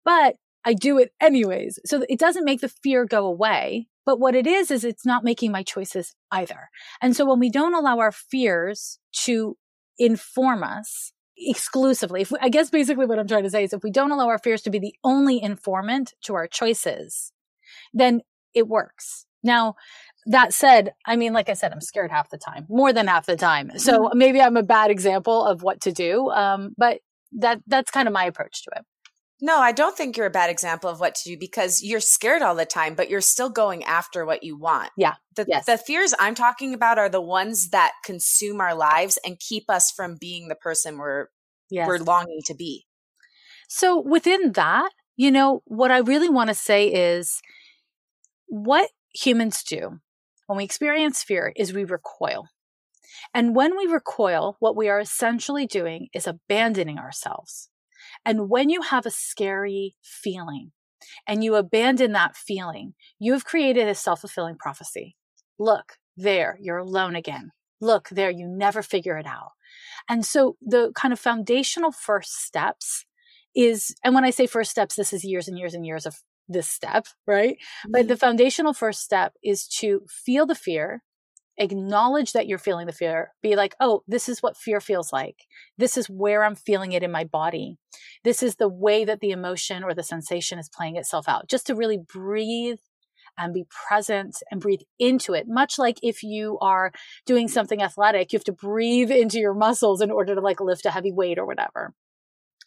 but 0.04 0.36
I 0.64 0.74
do 0.74 0.98
it 0.98 1.12
anyways. 1.20 1.78
So 1.84 2.04
it 2.08 2.18
doesn't 2.18 2.44
make 2.44 2.60
the 2.60 2.68
fear 2.68 3.04
go 3.04 3.26
away. 3.26 3.88
But 4.06 4.18
what 4.18 4.34
it 4.34 4.46
is, 4.46 4.70
is 4.70 4.84
it's 4.84 5.06
not 5.06 5.24
making 5.24 5.52
my 5.52 5.62
choices 5.62 6.14
either. 6.32 6.70
And 7.00 7.14
so 7.14 7.24
when 7.24 7.38
we 7.38 7.50
don't 7.50 7.74
allow 7.74 7.98
our 7.98 8.12
fears 8.12 8.98
to 9.24 9.56
inform 9.98 10.64
us 10.64 11.12
exclusively, 11.36 12.22
if 12.22 12.30
we, 12.30 12.38
I 12.40 12.48
guess 12.48 12.70
basically 12.70 13.06
what 13.06 13.18
I'm 13.18 13.28
trying 13.28 13.44
to 13.44 13.50
say 13.50 13.64
is 13.64 13.72
if 13.72 13.82
we 13.82 13.90
don't 13.90 14.10
allow 14.10 14.28
our 14.28 14.38
fears 14.38 14.62
to 14.62 14.70
be 14.70 14.78
the 14.78 14.94
only 15.04 15.40
informant 15.40 16.14
to 16.24 16.34
our 16.34 16.46
choices, 16.46 17.32
then 17.92 18.22
it 18.54 18.66
works. 18.66 19.26
Now, 19.42 19.76
that 20.26 20.52
said, 20.52 20.92
I 21.06 21.16
mean, 21.16 21.32
like 21.32 21.48
I 21.48 21.54
said, 21.54 21.72
I'm 21.72 21.80
scared 21.80 22.10
half 22.10 22.30
the 22.30 22.38
time, 22.38 22.66
more 22.68 22.92
than 22.92 23.06
half 23.06 23.26
the 23.26 23.36
time. 23.36 23.78
So 23.78 23.98
mm-hmm. 23.98 24.18
maybe 24.18 24.40
I'm 24.40 24.56
a 24.56 24.62
bad 24.62 24.90
example 24.90 25.44
of 25.44 25.62
what 25.62 25.80
to 25.82 25.92
do. 25.92 26.30
Um, 26.30 26.74
but 26.76 27.00
that 27.32 27.60
that's 27.66 27.90
kind 27.90 28.08
of 28.08 28.14
my 28.14 28.24
approach 28.24 28.64
to 28.64 28.70
it. 28.76 28.84
No, 29.42 29.58
I 29.58 29.72
don't 29.72 29.96
think 29.96 30.16
you're 30.16 30.26
a 30.26 30.30
bad 30.30 30.50
example 30.50 30.90
of 30.90 31.00
what 31.00 31.14
to 31.16 31.30
do 31.30 31.36
because 31.38 31.82
you're 31.82 32.00
scared 32.00 32.42
all 32.42 32.54
the 32.54 32.66
time, 32.66 32.94
but 32.94 33.08
you're 33.08 33.20
still 33.20 33.48
going 33.48 33.84
after 33.84 34.26
what 34.26 34.42
you 34.42 34.56
want. 34.56 34.90
Yeah. 34.96 35.14
The, 35.36 35.46
yes. 35.48 35.66
the 35.66 35.78
fears 35.78 36.14
I'm 36.18 36.34
talking 36.34 36.74
about 36.74 36.98
are 36.98 37.08
the 37.08 37.20
ones 37.20 37.70
that 37.70 37.92
consume 38.04 38.60
our 38.60 38.74
lives 38.74 39.18
and 39.24 39.38
keep 39.38 39.70
us 39.70 39.90
from 39.90 40.16
being 40.20 40.48
the 40.48 40.54
person 40.54 40.98
we're 40.98 41.28
yes. 41.70 41.88
we're 41.88 41.98
longing 41.98 42.40
to 42.46 42.54
be. 42.54 42.86
So 43.68 44.00
within 44.00 44.52
that, 44.52 44.90
you 45.16 45.30
know, 45.30 45.62
what 45.64 45.90
I 45.90 45.98
really 45.98 46.28
want 46.28 46.48
to 46.48 46.54
say 46.54 46.88
is 46.88 47.40
what 48.48 48.90
humans 49.14 49.62
do 49.62 50.00
when 50.46 50.56
we 50.56 50.64
experience 50.64 51.22
fear 51.22 51.52
is 51.56 51.72
we 51.72 51.84
recoil. 51.84 52.48
And 53.32 53.54
when 53.54 53.76
we 53.76 53.86
recoil, 53.86 54.56
what 54.58 54.76
we 54.76 54.88
are 54.88 54.98
essentially 54.98 55.66
doing 55.66 56.08
is 56.12 56.26
abandoning 56.26 56.98
ourselves. 56.98 57.68
And 58.24 58.48
when 58.48 58.70
you 58.70 58.82
have 58.82 59.06
a 59.06 59.10
scary 59.10 59.96
feeling 60.02 60.72
and 61.26 61.42
you 61.42 61.56
abandon 61.56 62.12
that 62.12 62.36
feeling, 62.36 62.94
you 63.18 63.32
have 63.32 63.44
created 63.44 63.88
a 63.88 63.94
self 63.94 64.20
fulfilling 64.20 64.56
prophecy. 64.56 65.16
Look, 65.58 65.94
there, 66.16 66.58
you're 66.60 66.78
alone 66.78 67.16
again. 67.16 67.52
Look, 67.80 68.08
there, 68.10 68.30
you 68.30 68.46
never 68.46 68.82
figure 68.82 69.16
it 69.16 69.26
out. 69.26 69.52
And 70.08 70.24
so 70.24 70.56
the 70.60 70.92
kind 70.94 71.12
of 71.12 71.18
foundational 71.18 71.92
first 71.92 72.42
steps 72.42 73.04
is, 73.54 73.94
and 74.04 74.14
when 74.14 74.24
I 74.24 74.30
say 74.30 74.46
first 74.46 74.70
steps, 74.70 74.94
this 74.94 75.12
is 75.12 75.24
years 75.24 75.48
and 75.48 75.58
years 75.58 75.74
and 75.74 75.86
years 75.86 76.06
of 76.06 76.16
this 76.48 76.68
step, 76.68 77.06
right? 77.26 77.56
Mm-hmm. 77.56 77.92
But 77.92 78.08
the 78.08 78.16
foundational 78.16 78.74
first 78.74 79.02
step 79.02 79.34
is 79.42 79.66
to 79.78 80.02
feel 80.08 80.46
the 80.46 80.54
fear, 80.54 81.02
acknowledge 81.60 82.32
that 82.32 82.48
you're 82.48 82.58
feeling 82.58 82.86
the 82.86 82.92
fear. 82.92 83.32
Be 83.42 83.54
like 83.54 83.76
oh 83.78 84.02
this 84.08 84.28
is 84.28 84.42
what 84.42 84.56
fear 84.56 84.80
feels 84.80 85.12
like. 85.12 85.46
This 85.78 85.96
is 85.96 86.08
where 86.08 86.42
i'm 86.42 86.56
feeling 86.56 86.92
it 86.92 87.02
in 87.02 87.12
my 87.12 87.24
body. 87.24 87.78
This 88.24 88.42
is 88.42 88.56
the 88.56 88.68
way 88.68 89.04
that 89.04 89.20
the 89.20 89.30
emotion 89.30 89.84
or 89.84 89.94
the 89.94 90.02
sensation 90.02 90.58
is 90.58 90.68
playing 90.68 90.96
itself 90.96 91.28
out. 91.28 91.48
Just 91.48 91.66
to 91.68 91.74
really 91.74 91.98
breathe 91.98 92.78
and 93.38 93.54
be 93.54 93.64
present 93.88 94.36
and 94.50 94.60
breathe 94.60 94.80
into 94.98 95.34
it. 95.34 95.46
Much 95.46 95.78
like 95.78 95.98
if 96.02 96.22
you 96.22 96.58
are 96.60 96.92
doing 97.26 97.46
something 97.46 97.82
athletic 97.82 98.32
you 98.32 98.38
have 98.38 98.44
to 98.44 98.52
breathe 98.52 99.10
into 99.10 99.38
your 99.38 99.54
muscles 99.54 100.00
in 100.00 100.10
order 100.10 100.34
to 100.34 100.40
like 100.40 100.60
lift 100.60 100.86
a 100.86 100.90
heavy 100.90 101.12
weight 101.12 101.38
or 101.38 101.46
whatever. 101.46 101.94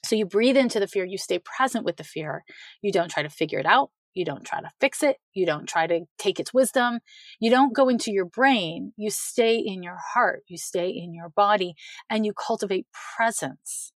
So 0.05 0.15
you 0.15 0.25
breathe 0.25 0.57
into 0.57 0.79
the 0.79 0.87
fear, 0.87 1.05
you 1.05 1.17
stay 1.17 1.39
present 1.39 1.85
with 1.85 1.97
the 1.97 2.03
fear. 2.03 2.43
You 2.81 2.91
don't 2.91 3.09
try 3.09 3.23
to 3.23 3.29
figure 3.29 3.59
it 3.59 3.65
out. 3.65 3.89
You 4.13 4.25
don't 4.25 4.45
try 4.45 4.61
to 4.61 4.69
fix 4.79 5.03
it. 5.03 5.17
You 5.33 5.45
don't 5.45 5.67
try 5.67 5.87
to 5.87 6.01
take 6.17 6.39
its 6.39 6.53
wisdom. 6.53 6.99
You 7.39 7.49
don't 7.49 7.73
go 7.73 7.89
into 7.89 8.11
your 8.11 8.25
brain. 8.25 8.93
You 8.95 9.09
stay 9.09 9.57
in 9.57 9.83
your 9.83 9.97
heart. 10.13 10.43
You 10.47 10.57
stay 10.57 10.89
in 10.89 11.13
your 11.13 11.29
body 11.29 11.75
and 12.09 12.25
you 12.25 12.33
cultivate 12.33 12.87
presence 13.17 13.91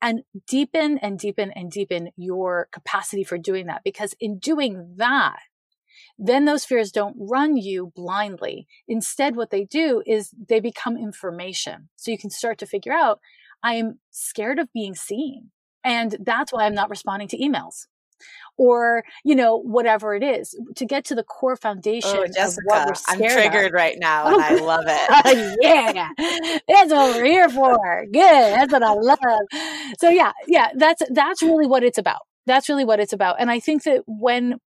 and 0.00 0.22
deepen 0.46 0.98
and 0.98 1.18
deepen 1.18 1.50
and 1.52 1.70
deepen 1.70 2.10
your 2.16 2.68
capacity 2.72 3.24
for 3.24 3.38
doing 3.38 3.66
that. 3.66 3.82
Because 3.84 4.14
in 4.20 4.38
doing 4.38 4.94
that, 4.96 5.38
then 6.18 6.44
those 6.44 6.64
fears 6.64 6.92
don't 6.92 7.16
run 7.18 7.56
you 7.56 7.92
blindly. 7.94 8.66
Instead, 8.86 9.36
what 9.36 9.50
they 9.50 9.64
do 9.64 10.02
is 10.06 10.30
they 10.48 10.60
become 10.60 10.96
information. 10.96 11.88
So 11.96 12.10
you 12.10 12.18
can 12.18 12.30
start 12.30 12.58
to 12.58 12.66
figure 12.66 12.92
out, 12.92 13.20
I 13.62 13.74
am 13.74 13.98
scared 14.10 14.58
of 14.58 14.72
being 14.72 14.94
seen. 14.94 15.50
And 15.84 16.16
that's 16.20 16.52
why 16.52 16.64
I'm 16.64 16.74
not 16.74 16.90
responding 16.90 17.28
to 17.28 17.38
emails. 17.38 17.86
Or, 18.56 19.04
you 19.24 19.34
know, 19.34 19.56
whatever 19.56 20.14
it 20.14 20.22
is 20.22 20.58
to 20.76 20.84
get 20.84 21.04
to 21.06 21.14
the 21.14 21.22
core 21.22 21.52
oh, 21.52 21.56
foundation. 21.56 22.10
Oh, 22.14 22.26
Jessica, 22.26 22.94
I'm 23.08 23.18
triggered 23.18 23.66
of. 23.66 23.72
right 23.72 23.96
now 23.98 24.26
and 24.26 24.42
I 24.42 24.54
love 24.56 24.84
it. 24.86 25.58
yeah. 25.62 26.08
That's 26.68 26.92
what 26.92 27.16
we're 27.16 27.24
here 27.24 27.48
for. 27.48 28.04
Good. 28.12 28.22
That's 28.22 28.72
what 28.72 28.82
I 28.82 28.92
love. 28.92 29.18
So 29.98 30.08
yeah, 30.08 30.32
yeah, 30.46 30.70
that's, 30.76 31.02
that's 31.10 31.42
really 31.42 31.66
what 31.66 31.82
it's 31.82 31.98
about. 31.98 32.20
That's 32.46 32.68
really 32.68 32.84
what 32.84 33.00
it's 33.00 33.12
about. 33.12 33.36
And 33.38 33.50
I 33.50 33.60
think 33.60 33.84
that 33.84 34.02
when 34.06 34.58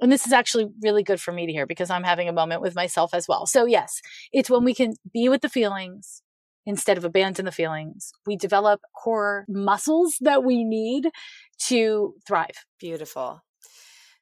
and 0.00 0.10
this 0.10 0.26
is 0.26 0.32
actually 0.32 0.66
really 0.82 1.02
good 1.02 1.20
for 1.20 1.32
me 1.32 1.46
to 1.46 1.52
hear 1.52 1.66
because 1.66 1.90
I'm 1.90 2.04
having 2.04 2.28
a 2.28 2.32
moment 2.32 2.62
with 2.62 2.74
myself 2.74 3.12
as 3.12 3.28
well. 3.28 3.46
So, 3.46 3.66
yes, 3.66 4.00
it's 4.32 4.48
when 4.48 4.64
we 4.64 4.74
can 4.74 4.94
be 5.12 5.28
with 5.28 5.42
the 5.42 5.48
feelings 5.48 6.22
instead 6.66 6.98
of 6.98 7.04
abandon 7.04 7.44
the 7.44 7.52
feelings. 7.52 8.12
We 8.26 8.36
develop 8.36 8.80
core 8.94 9.44
muscles 9.48 10.16
that 10.20 10.44
we 10.44 10.64
need 10.64 11.08
to 11.66 12.14
thrive. 12.26 12.64
Beautiful. 12.78 13.42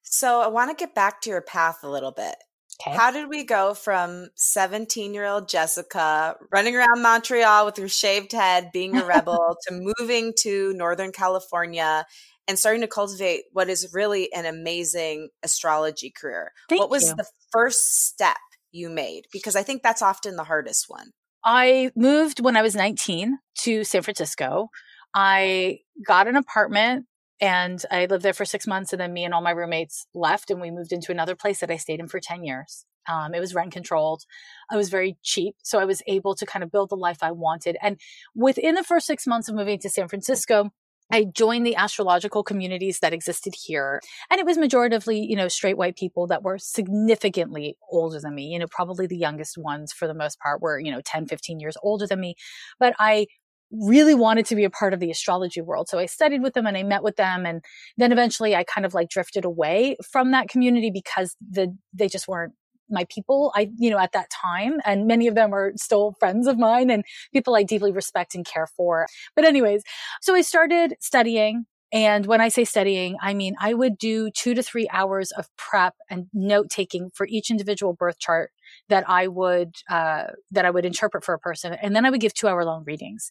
So, 0.03 0.41
I 0.41 0.47
want 0.47 0.71
to 0.71 0.83
get 0.83 0.95
back 0.95 1.21
to 1.23 1.31
your 1.31 1.43
path 1.43 1.79
a 1.83 1.91
little 1.91 2.13
bit. 2.13 2.37
Okay. 2.81 2.97
How 2.97 3.11
did 3.11 3.29
we 3.29 3.45
go 3.45 3.75
from 3.75 4.29
17 4.37 5.13
year 5.13 5.27
old 5.27 5.49
Jessica 5.49 6.37
running 6.53 6.77
around 6.77 7.03
Montreal 7.03 7.67
with 7.67 7.77
her 7.77 7.89
shaved 7.89 8.33
head, 8.33 8.71
being 8.73 8.97
a 8.97 9.05
rebel, 9.07 9.57
to 9.67 9.93
moving 9.99 10.33
to 10.41 10.73
Northern 10.75 11.11
California 11.11 12.07
and 12.47 12.59
starting 12.59 12.81
to 12.81 12.87
cultivate 12.87 13.45
what 13.53 13.69
is 13.69 13.93
really 13.93 14.33
an 14.33 14.47
amazing 14.47 15.29
astrology 15.43 16.11
career. 16.11 16.53
Thank 16.69 16.81
what 16.81 16.91
was 16.91 17.09
you. 17.09 17.15
the 17.17 17.27
first 17.53 18.07
step 18.07 18.37
you 18.71 18.89
made? 18.89 19.27
Because 19.33 19.57
I 19.57 19.63
think 19.63 19.83
that's 19.83 20.03
often 20.03 20.37
the 20.37 20.45
hardest 20.45 20.87
one. 20.89 21.11
I 21.51 21.91
moved 21.97 22.41
when 22.41 22.59
I 22.59 22.63
was 22.63 22.77
19 22.77 23.39
to 23.61 23.83
San 23.83 24.03
Francisco. 24.03 24.69
I 25.15 25.79
got 26.07 26.29
an 26.29 26.37
apartment 26.37 27.07
and 27.41 27.83
I 27.91 28.05
lived 28.05 28.23
there 28.23 28.35
for 28.35 28.45
six 28.45 28.67
months. 28.67 28.93
And 28.93 29.01
then 29.01 29.15
me 29.15 29.25
and 29.25 29.33
all 29.33 29.41
my 29.41 29.53
roommates 29.53 30.07
left 30.13 30.51
and 30.51 30.61
we 30.61 30.71
moved 30.71 30.93
into 30.93 31.11
another 31.11 31.35
place 31.35 31.61
that 31.61 31.71
I 31.71 31.79
stayed 31.79 32.01
in 32.01 32.09
for 32.09 32.21
10 32.21 32.45
years. 32.45 32.85
Um, 33.09 33.33
it 33.33 33.41
was 33.41 33.55
rent 33.55 33.73
controlled. 33.73 34.25
I 34.71 34.77
was 34.77 34.91
very 34.91 35.17
cheap. 35.23 35.55
So 35.63 35.79
I 35.79 35.87
was 35.87 36.03
able 36.07 36.35
to 36.35 36.45
kind 36.45 36.63
of 36.63 36.71
build 36.71 36.91
the 36.91 36.97
life 36.97 37.23
I 37.23 37.33
wanted. 37.33 37.79
And 37.81 37.99
within 38.35 38.75
the 38.75 38.85
first 38.85 39.07
six 39.07 39.27
months 39.27 39.49
of 39.49 39.55
moving 39.55 39.79
to 39.79 39.89
San 39.89 40.07
Francisco, 40.07 40.71
I 41.11 41.25
joined 41.25 41.67
the 41.67 41.77
astrological 41.77 42.43
communities 42.43 43.01
that 43.01 43.13
existed 43.13 43.55
here. 43.65 44.01
And 44.31 44.39
it 44.39 44.47
was 44.47 44.59
majoritively, 44.59 45.27
you 45.27 45.37
know, 45.37 45.49
straight 45.49 45.77
white 45.77 45.97
people 45.97 46.27
that 46.29 46.43
were 46.43 46.59
significantly 46.59 47.77
older 47.91 48.21
than 48.21 48.35
me. 48.35 48.45
You 48.45 48.59
know, 48.59 48.67
probably 48.71 49.07
the 49.07 49.17
youngest 49.17 49.57
ones 49.57 49.93
for 49.93 50.07
the 50.07 50.15
most 50.15 50.39
part 50.41 50.61
were, 50.61 50.79
you 50.79 50.91
know, 50.91 51.01
10, 51.05 51.27
15 51.27 51.61
years 51.61 51.77
older 51.83 52.07
than 52.07 52.21
me. 52.21 52.35
But 52.79 52.95
I 52.99 53.27
really 53.71 54.15
wanted 54.15 54.47
to 54.47 54.57
be 54.57 54.65
a 54.65 54.71
part 54.71 54.95
of 54.95 55.01
the 55.01 55.11
astrology 55.11 55.61
world. 55.61 55.89
So 55.89 55.99
I 55.99 56.07
studied 56.07 56.43
with 56.43 56.55
them 56.55 56.67
and 56.67 56.77
I 56.77 56.83
met 56.83 57.03
with 57.03 57.17
them. 57.17 57.45
And 57.45 57.63
then 57.97 58.13
eventually 58.13 58.55
I 58.57 58.65
kind 58.65 58.87
of 58.87 58.95
like 58.95 59.09
drifted 59.11 59.45
away 59.45 59.97
from 60.11 60.31
that 60.31 60.49
community 60.49 60.91
because 60.91 61.37
the, 61.51 61.77
they 61.93 62.09
just 62.09 62.29
weren't 62.29 62.55
my 62.91 63.07
people 63.11 63.53
I, 63.55 63.71
you 63.77 63.91
know, 63.91 63.99
at 63.99 64.13
that 64.13 64.31
time. 64.31 64.79
And 64.85 65.07
many 65.07 65.27
of 65.27 65.35
them 65.35 65.55
are 65.55 65.73
still 65.77 66.15
friends 66.19 66.47
of 66.47 66.59
mine 66.59 66.91
and 66.91 67.05
people 67.33 67.55
I 67.57 67.63
deeply 67.63 67.93
respect 67.93 68.35
and 68.35 68.45
care 68.45 68.67
for. 68.67 69.07
But 69.35 69.45
anyways, 69.45 69.83
so 70.21 70.35
I 70.35 70.43
started 70.43 70.95
studying. 71.01 71.67
And 71.91 72.27
when 72.27 72.43
I 72.43 72.49
say 72.49 72.65
studying, 72.65 73.17
I 73.23 73.33
mean, 73.33 73.55
I 73.59 73.73
would 73.73 73.97
do 73.97 74.31
two 74.31 74.55
to 74.55 74.63
three 74.63 74.87
hours 74.93 75.31
of 75.33 75.49
prep 75.57 75.95
and 76.11 76.27
note 76.35 76.69
taking 76.69 77.11
for 77.15 77.27
each 77.27 77.51
individual 77.51 77.95
birth 77.95 78.19
chart 78.19 78.51
that 78.91 79.09
I 79.09 79.27
would, 79.27 79.75
uh, 79.89 80.25
that 80.51 80.67
I 80.67 80.71
would 80.71 80.85
interpret 80.85 81.25
for 81.25 81.33
a 81.35 81.39
person. 81.39 81.73
And 81.73 81.97
then 81.97 82.05
I 82.05 82.11
would 82.11 82.21
give 82.21 82.35
two 82.35 82.47
hour 82.47 82.63
long 82.65 82.85
readings. 82.87 83.31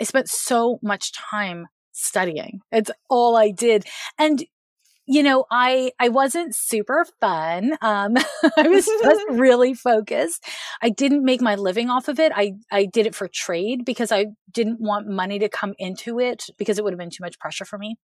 I 0.00 0.04
spent 0.04 0.28
so 0.28 0.78
much 0.82 1.12
time 1.12 1.66
studying. 1.90 2.60
It's 2.70 2.90
all 3.10 3.36
I 3.36 3.50
did. 3.50 3.84
And 4.18 4.44
you 5.06 5.22
know, 5.22 5.44
I, 5.50 5.92
I 6.00 6.08
wasn't 6.08 6.54
super 6.54 7.06
fun. 7.20 7.76
Um, 7.80 8.16
I 8.56 8.68
was 8.68 8.86
just 9.02 9.24
really 9.30 9.74
focused. 9.74 10.44
I 10.82 10.90
didn't 10.90 11.24
make 11.24 11.40
my 11.40 11.54
living 11.54 11.90
off 11.90 12.08
of 12.08 12.18
it. 12.18 12.32
I, 12.34 12.54
I 12.70 12.86
did 12.86 13.06
it 13.06 13.14
for 13.14 13.28
trade 13.28 13.84
because 13.84 14.10
I 14.10 14.26
didn't 14.50 14.80
want 14.80 15.06
money 15.06 15.38
to 15.38 15.48
come 15.48 15.74
into 15.78 16.18
it 16.18 16.44
because 16.58 16.78
it 16.78 16.84
would 16.84 16.92
have 16.92 16.98
been 16.98 17.10
too 17.10 17.22
much 17.22 17.38
pressure 17.38 17.64
for 17.64 17.78
me. 17.78 17.96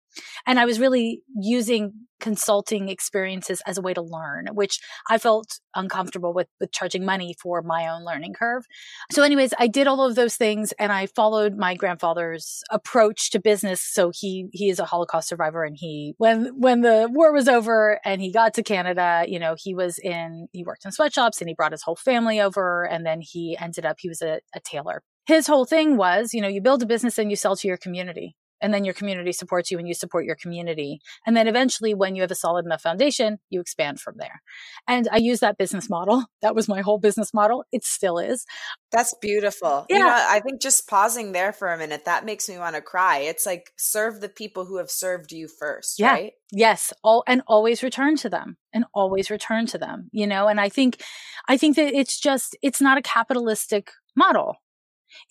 And 0.47 0.61
I 0.61 0.65
was 0.65 0.79
really 0.79 1.23
using 1.35 1.93
consulting 2.23 2.89
experiences 2.89 3.61
as 3.67 3.77
a 3.77 3.83
way 3.83 3.93
to 3.93 4.01
learn, 4.01 4.47
which 4.55 4.79
I 5.11 5.19
felt 5.19 5.59
uncomfortable 5.75 6.33
with, 6.33 6.47
with 6.61 6.71
charging 6.71 7.05
money 7.05 7.35
for 7.43 7.63
my 7.63 7.89
own 7.89 8.05
learning 8.05 8.35
curve. 8.35 8.65
So 9.11 9.25
anyways, 9.25 9.53
I 9.59 9.67
did 9.67 9.89
all 9.89 10.07
of 10.07 10.15
those 10.15 10.37
things 10.37 10.73
and 10.79 10.93
I 10.93 11.07
followed 11.07 11.57
my 11.57 11.75
grandfather's 11.75 12.63
approach 12.71 13.33
to 13.33 13.41
business. 13.41 13.83
So 13.83 14.13
he, 14.15 14.47
he 14.53 14.71
is 14.71 14.79
a 14.79 14.85
Holocaust 14.85 15.29
survivor 15.29 15.65
and 15.65 15.77
he, 15.77 16.15
when, 16.17 16.53
when 16.59 16.83
the 16.83 17.09
war 17.11 17.33
was 17.33 17.49
over 17.49 18.01
and 18.05 18.23
he 18.23 18.33
got 18.33 18.55
to 18.55 18.63
Canada, 18.63 19.25
you 19.27 19.41
know, 19.41 19.57
he 19.59 19.75
was 19.75 19.99
in, 19.99 20.47
he 20.53 20.63
worked 20.65 20.85
in 20.85 20.93
sweatshops 20.93 21.41
and 21.41 21.49
he 21.49 21.55
brought 21.55 21.73
his 21.73 21.83
whole 21.83 21.97
family 21.97 22.41
over 22.41 22.85
and 22.85 23.05
then 23.05 23.21
he 23.21 23.59
ended 23.61 23.85
up, 23.85 23.97
he 23.99 24.09
was 24.09 24.23
a, 24.23 24.41
a 24.55 24.61
tailor 24.61 25.03
his 25.27 25.47
whole 25.47 25.65
thing 25.65 25.97
was, 25.97 26.35
you 26.35 26.41
know, 26.41 26.49
you 26.49 26.61
build 26.61 26.83
a 26.83 26.87
business 26.87 27.17
and 27.17 27.31
you 27.31 27.37
sell 27.37 27.55
to 27.55 27.69
your 27.69 27.77
community 27.77 28.35
and 28.63 28.73
then 28.73 28.85
your 28.85 28.95
community 28.95 29.33
supports 29.33 29.71
you 29.71 29.79
and 29.79 29.89
you 29.89 29.93
support 29.93 30.25
your 30.25 30.37
community. 30.37 31.01
And 31.27 31.37
then 31.37 31.49
eventually 31.49 31.93
when 31.93 32.15
you 32.15 32.23
have 32.23 32.31
a 32.31 32.37
solid 32.37 32.65
enough 32.65 32.81
foundation, 32.81 33.39
you 33.51 33.61
expand 33.61 34.01
from 34.01 34.15
there. 34.19 34.41
And 34.87 35.09
I 35.11 35.17
use 35.17 35.41
that 35.41 35.59
business 35.59 35.91
model. 35.91 36.25
That 36.43 36.57
was 36.57 36.67
my 36.67 36.81
whole 36.81 36.99
business 36.99 37.33
model. 37.33 37.65
It 37.71 37.85
still 37.85 38.19
is. 38.19 38.45
That's 38.91 39.15
beautiful. 39.21 39.87
Yeah. 39.89 39.97
You 39.97 40.03
know, 40.03 40.27
I 40.29 40.41
think 40.41 40.61
just 40.61 40.89
pausing 40.89 41.31
there 41.31 41.53
for 41.53 41.73
a 41.73 41.79
minute, 41.79 42.05
that 42.05 42.25
makes 42.25 42.49
me 42.49 42.59
want 42.59 42.75
to 42.75 42.83
cry. 42.83 43.19
It's 43.19 43.47
like 43.47 43.71
serve 43.79 44.21
the 44.21 44.29
people 44.29 44.65
who 44.65 44.79
have 44.79 44.91
served 44.91 45.31
you 45.31 45.47
first, 45.47 46.01
yeah. 46.01 46.11
right? 46.11 46.33
Yes. 46.51 46.93
All 47.05 47.23
and 47.29 47.43
always 47.47 47.85
return 47.85 48.17
to 48.17 48.29
them 48.29 48.57
and 48.73 48.85
always 48.93 49.31
return 49.31 49.67
to 49.67 49.79
them, 49.79 50.09
you 50.11 50.27
know, 50.27 50.49
and 50.49 50.61
I 50.61 50.69
think, 50.69 51.01
I 51.49 51.57
think 51.57 51.77
that 51.77 51.95
it's 51.95 52.19
just, 52.19 52.57
it's 52.61 52.81
not 52.81 52.99
a 52.99 53.03
capitalistic 53.03 53.93
model. 54.17 54.57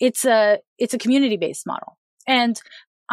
It's 0.00 0.24
a, 0.24 0.60
it's 0.78 0.94
a 0.94 0.98
community 0.98 1.36
based 1.36 1.66
model. 1.66 1.98
And 2.26 2.60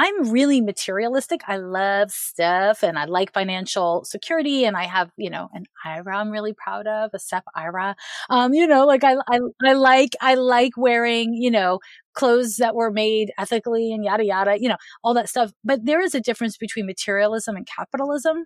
I'm 0.02 0.32
really 0.32 0.62
materialistic. 0.62 1.42
I 1.46 1.58
love 1.58 2.10
stuff 2.10 2.84
and 2.84 2.98
I 2.98 3.04
like 3.04 3.34
financial 3.34 4.06
security 4.06 4.64
and 4.64 4.78
I 4.78 4.86
have, 4.86 5.12
you 5.18 5.30
know, 5.30 5.50
an 5.54 5.66
IRA 5.84 6.20
I'm 6.20 6.30
really 6.30 6.54
proud 6.54 6.88
of, 6.88 7.12
a 7.14 7.20
SEP 7.20 7.44
IRA. 7.54 7.98
Um, 8.30 8.54
you 8.54 8.66
know, 8.66 8.86
like 8.86 9.04
I, 9.04 9.16
I, 9.28 9.40
I 9.62 9.74
like, 9.74 10.16
I 10.22 10.36
like 10.36 10.72
wearing, 10.78 11.34
you 11.34 11.52
know, 11.52 11.80
clothes 12.14 12.56
that 12.58 12.76
were 12.76 12.92
made 12.92 13.34
ethically 13.38 13.92
and 13.92 14.06
yada, 14.06 14.24
yada, 14.24 14.58
you 14.58 14.70
know, 14.70 14.78
all 15.04 15.14
that 15.16 15.28
stuff. 15.28 15.52
But 15.66 15.84
there 15.84 16.00
is 16.00 16.16
a 16.16 16.22
difference 16.22 16.56
between 16.56 16.86
materialism 16.86 17.58
and 17.58 17.68
capitalism. 17.68 18.46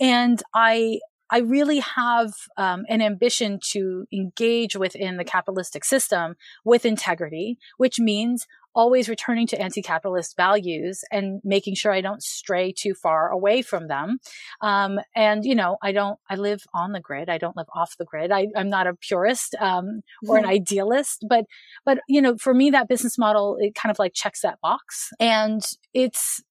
And 0.00 0.42
I, 0.54 1.00
I 1.28 1.40
really 1.40 1.80
have 1.80 2.32
um, 2.56 2.84
an 2.88 3.02
ambition 3.02 3.58
to 3.72 4.06
engage 4.10 4.76
within 4.76 5.18
the 5.18 5.24
capitalistic 5.24 5.84
system 5.84 6.36
with 6.64 6.86
integrity, 6.86 7.58
which 7.76 7.98
means 7.98 8.46
always 8.76 9.08
returning 9.08 9.46
to 9.48 9.60
anti-capitalist 9.60 10.36
values 10.36 11.02
and 11.10 11.40
making 11.42 11.74
sure 11.74 11.92
I 11.92 12.02
don't 12.02 12.22
stray 12.22 12.72
too 12.72 12.94
far 12.94 13.30
away 13.30 13.62
from 13.62 13.88
them. 13.88 14.18
Um, 14.60 15.00
and 15.16 15.44
you 15.44 15.54
know, 15.54 15.78
I 15.82 15.90
don't. 15.92 16.18
I 16.30 16.36
live 16.36 16.62
on 16.74 16.92
the 16.92 17.00
grid. 17.00 17.28
I 17.28 17.38
don't 17.38 17.56
live 17.56 17.66
off 17.74 17.96
the 17.98 18.04
grid. 18.04 18.30
I, 18.30 18.48
am 18.54 18.68
not 18.68 18.86
a 18.86 18.94
purist 18.94 19.56
um, 19.58 20.02
or 20.28 20.36
an 20.36 20.44
mm-hmm. 20.44 20.52
idealist, 20.52 21.24
but 21.28 21.46
but 21.84 21.98
you 22.08 22.22
know, 22.22 22.36
for 22.36 22.54
me, 22.54 22.70
that 22.70 22.88
business 22.88 23.18
model 23.18 23.56
it 23.58 23.74
kind 23.74 23.90
of 23.90 23.98
like 23.98 24.12
checks 24.14 24.42
that 24.42 24.60
box, 24.60 25.10
and 25.18 25.62
it's 25.94 26.42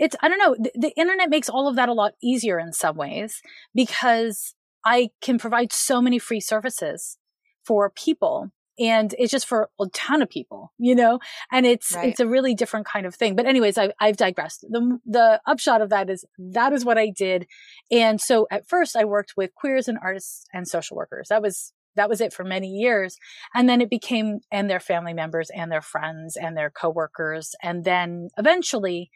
it's 0.00 0.16
i 0.22 0.28
don't 0.28 0.38
know 0.38 0.56
the, 0.58 0.72
the, 0.74 0.92
internet 0.96 1.28
makes 1.28 1.48
all 1.48 1.68
of 1.68 1.76
that 1.76 1.88
a 1.88 1.92
lot 1.92 2.14
easier 2.22 2.58
in 2.58 2.72
some 2.72 2.96
ways 2.96 3.42
because 3.74 4.54
i 4.82 5.10
can 5.20 5.38
provide 5.38 5.72
so 5.72 6.00
many 6.00 6.18
free 6.18 6.40
services 6.40 7.18
for 7.64 7.90
people 7.90 8.50
and 8.80 9.14
it's 9.18 9.30
just 9.30 9.46
for 9.46 9.68
a 9.80 9.86
ton 9.92 10.22
of 10.22 10.28
people 10.28 10.72
you 10.78 10.94
know? 10.94 11.20
And 11.52 11.66
it's 11.66 11.94
right. 11.94 12.08
it's 12.08 12.20
a 12.20 12.26
really 12.26 12.54
different 12.54 12.86
kind 12.86 13.06
of 13.06 13.14
thing. 13.14 13.36
But 13.36 13.46
anyways 13.46 13.78
I, 13.78 13.92
i've 14.00 14.16
digressed. 14.16 14.64
The 14.68 14.98
the 15.06 15.40
upshot 15.46 15.82
of 15.82 15.90
that 15.90 16.10
is 16.10 16.24
that 16.38 16.72
is 16.72 16.84
what 16.84 16.98
i 16.98 17.10
did. 17.10 17.46
And 17.90 18.20
so 18.20 18.46
at 18.50 18.68
first 18.68 18.96
i 18.96 19.04
worked 19.04 19.34
with 19.36 19.54
queers 19.54 19.88
and 19.88 19.98
artists 20.02 20.46
and 20.52 20.66
social 20.66 20.96
workers. 20.96 21.28
That 21.28 21.42
was 21.42 21.72
that 21.96 22.08
was 22.08 22.20
it 22.20 22.32
for 22.32 22.44
many 22.44 22.68
years. 22.68 23.16
And 23.54 23.68
then 23.68 23.80
it 23.80 23.90
became 23.90 24.40
and 24.50 24.70
their 24.70 24.80
family 24.80 25.12
members 25.12 25.50
and 25.50 25.70
their 25.70 25.82
friends 25.82 26.36
and 26.36 26.56
their 26.56 26.70
coworkers. 26.70 27.54
And 27.62 27.84
then 27.84 28.28
eventually 28.38 29.10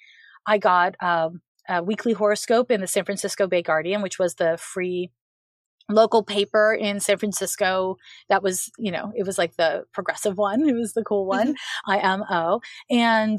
I 0.46 0.58
got 0.58 0.96
um, 1.00 1.40
a 1.68 1.82
weekly 1.82 2.12
horoscope 2.12 2.70
in 2.70 2.80
the 2.80 2.86
San 2.86 3.04
Francisco 3.04 3.46
Bay 3.46 3.62
Guardian, 3.62 4.02
which 4.02 4.18
was 4.18 4.34
the 4.34 4.58
free 4.58 5.10
local 5.88 6.22
paper 6.22 6.74
in 6.74 7.00
San 7.00 7.18
Francisco 7.18 7.96
that 8.28 8.42
was, 8.42 8.70
you 8.78 8.90
know, 8.90 9.12
it 9.14 9.26
was 9.26 9.38
like 9.38 9.56
the 9.56 9.84
progressive 9.92 10.38
one. 10.38 10.68
It 10.74 10.74
was 10.74 10.94
the 10.94 11.04
cool 11.04 11.26
one, 11.26 11.54
mm-hmm. 11.88 12.06
IMO. 12.06 12.60
And 12.90 13.38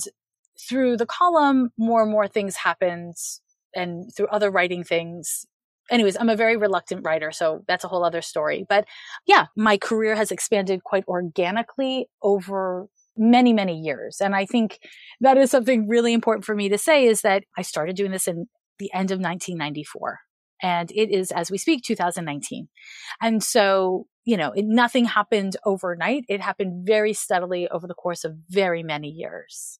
through 0.59 0.97
the 0.97 1.05
column, 1.05 1.71
more 1.77 2.01
and 2.01 2.11
more 2.11 2.27
things 2.27 2.55
happened 2.55 3.15
and 3.75 4.09
through 4.15 4.27
other 4.27 4.49
writing 4.49 4.83
things. 4.83 5.45
Anyways, 5.91 6.17
I'm 6.17 6.29
a 6.29 6.35
very 6.35 6.57
reluctant 6.57 7.05
writer, 7.05 7.31
so 7.31 7.63
that's 7.67 7.83
a 7.83 7.87
whole 7.87 8.03
other 8.03 8.21
story. 8.21 8.65
But 8.67 8.85
yeah, 9.27 9.47
my 9.55 9.77
career 9.77 10.15
has 10.15 10.31
expanded 10.31 10.83
quite 10.83 11.03
organically 11.07 12.07
over 12.23 12.87
many, 13.17 13.53
many 13.53 13.79
years. 13.79 14.19
And 14.21 14.35
I 14.35 14.45
think 14.45 14.79
that 15.21 15.37
is 15.37 15.51
something 15.51 15.87
really 15.87 16.13
important 16.13 16.45
for 16.45 16.55
me 16.55 16.69
to 16.69 16.77
say 16.77 17.05
is 17.05 17.21
that 17.21 17.43
I 17.57 17.61
started 17.61 17.95
doing 17.95 18.11
this 18.11 18.27
in 18.27 18.47
the 18.79 18.91
end 18.93 19.11
of 19.11 19.19
1994. 19.19 20.19
And 20.65 20.91
it 20.95 21.11
is, 21.11 21.31
as 21.31 21.51
we 21.51 21.59
speak, 21.59 21.83
2019. 21.83 22.69
And 23.21 23.43
so, 23.43 24.07
you 24.23 24.35
know, 24.35 24.51
it, 24.51 24.65
nothing 24.65 25.05
happened 25.05 25.55
overnight. 25.63 26.25
It 26.27 26.41
happened 26.41 26.87
very 26.87 27.13
steadily 27.13 27.67
over 27.69 27.85
the 27.85 27.93
course 27.93 28.23
of 28.23 28.35
very 28.49 28.81
many 28.81 29.09
years. 29.09 29.77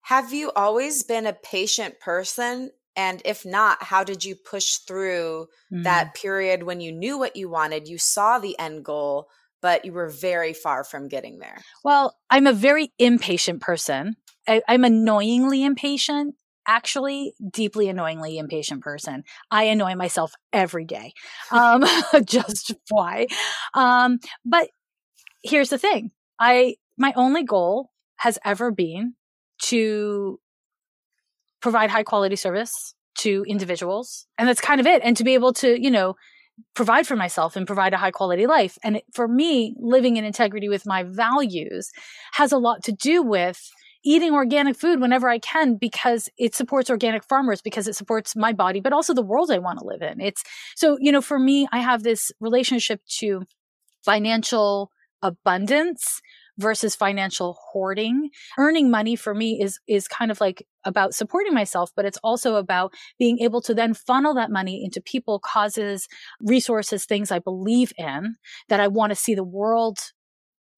Have 0.00 0.32
you 0.32 0.50
always 0.56 1.02
been 1.02 1.26
a 1.26 1.34
patient 1.34 2.00
person? 2.00 2.70
And 2.96 3.20
if 3.26 3.44
not, 3.44 3.82
how 3.82 4.04
did 4.04 4.24
you 4.24 4.36
push 4.36 4.76
through 4.76 5.48
mm-hmm. 5.70 5.82
that 5.82 6.14
period 6.14 6.62
when 6.62 6.80
you 6.80 6.90
knew 6.90 7.18
what 7.18 7.36
you 7.36 7.50
wanted, 7.50 7.86
you 7.86 7.98
saw 7.98 8.38
the 8.38 8.58
end 8.58 8.86
goal, 8.86 9.28
but 9.60 9.84
you 9.84 9.92
were 9.92 10.08
very 10.08 10.54
far 10.54 10.82
from 10.82 11.08
getting 11.08 11.40
there? 11.40 11.58
Well, 11.84 12.16
I'm 12.30 12.46
a 12.46 12.54
very 12.54 12.90
impatient 12.98 13.60
person. 13.60 14.16
I, 14.48 14.62
I'm 14.66 14.84
annoyingly 14.84 15.62
impatient 15.62 16.36
actually 16.66 17.34
deeply 17.52 17.88
annoyingly 17.88 18.38
impatient 18.38 18.82
person. 18.82 19.24
I 19.50 19.64
annoy 19.64 19.94
myself 19.94 20.32
every 20.52 20.84
day. 20.84 21.12
Um, 21.50 21.84
just 22.24 22.74
why? 22.88 23.26
Um, 23.74 24.18
but 24.44 24.68
here's 25.42 25.70
the 25.70 25.78
thing. 25.78 26.10
I, 26.38 26.76
my 26.96 27.12
only 27.16 27.44
goal 27.44 27.90
has 28.16 28.38
ever 28.44 28.70
been 28.70 29.14
to 29.62 30.38
provide 31.60 31.90
high 31.90 32.02
quality 32.02 32.36
service 32.36 32.94
to 33.16 33.44
individuals. 33.48 34.26
And 34.38 34.48
that's 34.48 34.60
kind 34.60 34.80
of 34.80 34.86
it. 34.86 35.02
And 35.04 35.16
to 35.16 35.24
be 35.24 35.34
able 35.34 35.52
to, 35.54 35.80
you 35.80 35.90
know, 35.90 36.14
provide 36.74 37.06
for 37.06 37.16
myself 37.16 37.56
and 37.56 37.66
provide 37.66 37.92
a 37.92 37.96
high 37.96 38.10
quality 38.10 38.46
life. 38.46 38.78
And 38.82 38.96
it, 38.96 39.04
for 39.12 39.26
me, 39.26 39.74
living 39.78 40.16
in 40.16 40.24
integrity 40.24 40.68
with 40.68 40.86
my 40.86 41.02
values 41.02 41.90
has 42.32 42.52
a 42.52 42.58
lot 42.58 42.82
to 42.84 42.92
do 42.92 43.22
with 43.22 43.60
eating 44.04 44.32
organic 44.32 44.76
food 44.76 45.00
whenever 45.00 45.28
I 45.28 45.38
can 45.38 45.76
because 45.76 46.28
it 46.38 46.54
supports 46.54 46.90
organic 46.90 47.24
farmers, 47.24 47.62
because 47.62 47.88
it 47.88 47.96
supports 47.96 48.36
my 48.36 48.52
body, 48.52 48.80
but 48.80 48.92
also 48.92 49.14
the 49.14 49.22
world 49.22 49.50
I 49.50 49.58
want 49.58 49.78
to 49.78 49.86
live 49.86 50.02
in. 50.02 50.20
It's 50.20 50.42
so, 50.76 50.98
you 51.00 51.10
know, 51.10 51.22
for 51.22 51.38
me, 51.38 51.66
I 51.72 51.80
have 51.80 52.02
this 52.02 52.30
relationship 52.40 53.00
to 53.18 53.42
financial 54.04 54.90
abundance 55.22 56.20
versus 56.58 56.94
financial 56.94 57.58
hoarding. 57.72 58.30
Earning 58.58 58.90
money 58.90 59.16
for 59.16 59.34
me 59.34 59.60
is, 59.60 59.80
is 59.88 60.06
kind 60.06 60.30
of 60.30 60.40
like 60.40 60.66
about 60.84 61.14
supporting 61.14 61.54
myself, 61.54 61.90
but 61.96 62.04
it's 62.04 62.18
also 62.22 62.56
about 62.56 62.92
being 63.18 63.38
able 63.40 63.60
to 63.62 63.74
then 63.74 63.94
funnel 63.94 64.34
that 64.34 64.50
money 64.50 64.84
into 64.84 65.00
people, 65.00 65.40
causes, 65.40 66.06
resources, 66.40 67.06
things 67.06 67.32
I 67.32 67.38
believe 67.38 67.92
in 67.98 68.36
that 68.68 68.80
I 68.80 68.88
want 68.88 69.10
to 69.10 69.16
see 69.16 69.34
the 69.34 69.44
world 69.44 69.98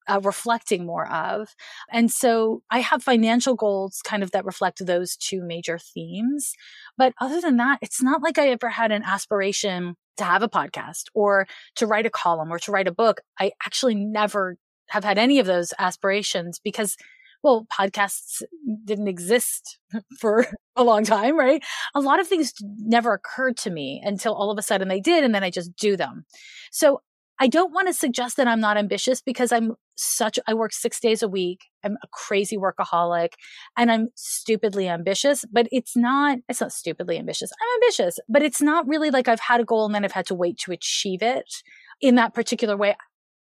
uh, 0.08 0.20
reflecting 0.22 0.86
more 0.86 1.10
of. 1.10 1.54
And 1.90 2.10
so 2.10 2.62
I 2.70 2.80
have 2.80 3.02
financial 3.02 3.54
goals 3.54 4.00
kind 4.04 4.22
of 4.22 4.30
that 4.32 4.44
reflect 4.44 4.84
those 4.84 5.16
two 5.16 5.42
major 5.42 5.78
themes. 5.78 6.52
But 6.96 7.12
other 7.20 7.40
than 7.40 7.56
that, 7.58 7.78
it's 7.82 8.02
not 8.02 8.22
like 8.22 8.38
I 8.38 8.48
ever 8.50 8.68
had 8.68 8.92
an 8.92 9.02
aspiration 9.04 9.96
to 10.16 10.24
have 10.24 10.42
a 10.42 10.48
podcast 10.48 11.04
or 11.14 11.46
to 11.76 11.86
write 11.86 12.06
a 12.06 12.10
column 12.10 12.52
or 12.52 12.58
to 12.60 12.72
write 12.72 12.88
a 12.88 12.92
book. 12.92 13.20
I 13.38 13.52
actually 13.64 13.94
never 13.94 14.56
have 14.88 15.04
had 15.04 15.18
any 15.18 15.38
of 15.38 15.46
those 15.46 15.74
aspirations 15.78 16.60
because 16.62 16.96
well, 17.42 17.66
podcasts 17.72 18.42
didn't 18.84 19.06
exist 19.06 19.78
for 20.18 20.46
a 20.74 20.82
long 20.82 21.04
time, 21.04 21.38
right? 21.38 21.62
A 21.94 22.00
lot 22.00 22.18
of 22.18 22.26
things 22.26 22.52
never 22.60 23.12
occurred 23.12 23.56
to 23.58 23.70
me 23.70 24.02
until 24.04 24.34
all 24.34 24.50
of 24.50 24.58
a 24.58 24.62
sudden 24.62 24.88
they 24.88 25.00
did, 25.00 25.22
and 25.22 25.34
then 25.34 25.44
I 25.44 25.50
just 25.50 25.76
do 25.76 25.96
them. 25.96 26.24
So 26.72 27.02
I 27.38 27.48
don't 27.48 27.72
want 27.72 27.88
to 27.88 27.94
suggest 27.94 28.36
that 28.38 28.48
I'm 28.48 28.60
not 28.60 28.76
ambitious 28.76 29.20
because 29.20 29.52
I'm 29.52 29.74
such, 29.96 30.38
I 30.46 30.54
work 30.54 30.72
six 30.72 31.00
days 31.00 31.22
a 31.22 31.28
week. 31.28 31.60
I'm 31.84 31.96
a 32.02 32.08
crazy 32.12 32.56
workaholic 32.56 33.34
and 33.76 33.92
I'm 33.92 34.08
stupidly 34.14 34.88
ambitious, 34.88 35.44
but 35.52 35.68
it's 35.70 35.96
not, 35.96 36.38
it's 36.48 36.60
not 36.60 36.72
stupidly 36.72 37.18
ambitious. 37.18 37.50
I'm 37.52 37.82
ambitious, 37.82 38.18
but 38.28 38.42
it's 38.42 38.62
not 38.62 38.86
really 38.88 39.10
like 39.10 39.28
I've 39.28 39.40
had 39.40 39.60
a 39.60 39.64
goal 39.64 39.84
and 39.84 39.94
then 39.94 40.04
I've 40.04 40.12
had 40.12 40.26
to 40.26 40.34
wait 40.34 40.58
to 40.60 40.72
achieve 40.72 41.22
it 41.22 41.62
in 42.00 42.14
that 42.14 42.34
particular 42.34 42.76
way 42.76 42.96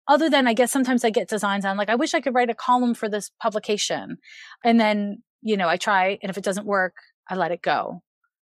other 0.07 0.29
than 0.29 0.47
I 0.47 0.53
guess 0.53 0.71
sometimes 0.71 1.03
I 1.03 1.09
get 1.09 1.29
designs 1.29 1.63
on 1.63 1.77
like, 1.77 1.89
I 1.89 1.95
wish 1.95 2.13
I 2.13 2.21
could 2.21 2.33
write 2.35 2.49
a 2.49 2.55
column 2.55 2.93
for 2.93 3.07
this 3.07 3.31
publication. 3.41 4.17
And 4.63 4.79
then, 4.79 5.23
you 5.41 5.55
know, 5.55 5.69
I 5.69 5.77
try 5.77 6.17
and 6.21 6.29
if 6.29 6.37
it 6.37 6.43
doesn't 6.43 6.65
work, 6.65 6.95
I 7.29 7.35
let 7.35 7.51
it 7.51 7.61
go 7.61 8.01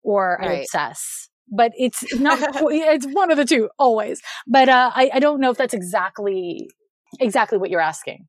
or 0.04 0.38
right. 0.40 0.50
I 0.50 0.54
obsess. 0.62 1.30
But 1.50 1.72
it's 1.78 2.04
not, 2.20 2.40
it's 2.56 3.08
one 3.08 3.32
of 3.32 3.38
the 3.38 3.46
two 3.46 3.70
always. 3.78 4.22
But, 4.48 4.70
uh, 4.70 4.92
I, 4.94 5.12
I 5.14 5.20
don't 5.20 5.40
know 5.40 5.52
if 5.52 5.58
that's 5.58 5.74
exactly, 5.74 6.70
exactly 7.20 7.58
what 7.58 7.70
you're 7.70 7.82
asking. 7.82 8.28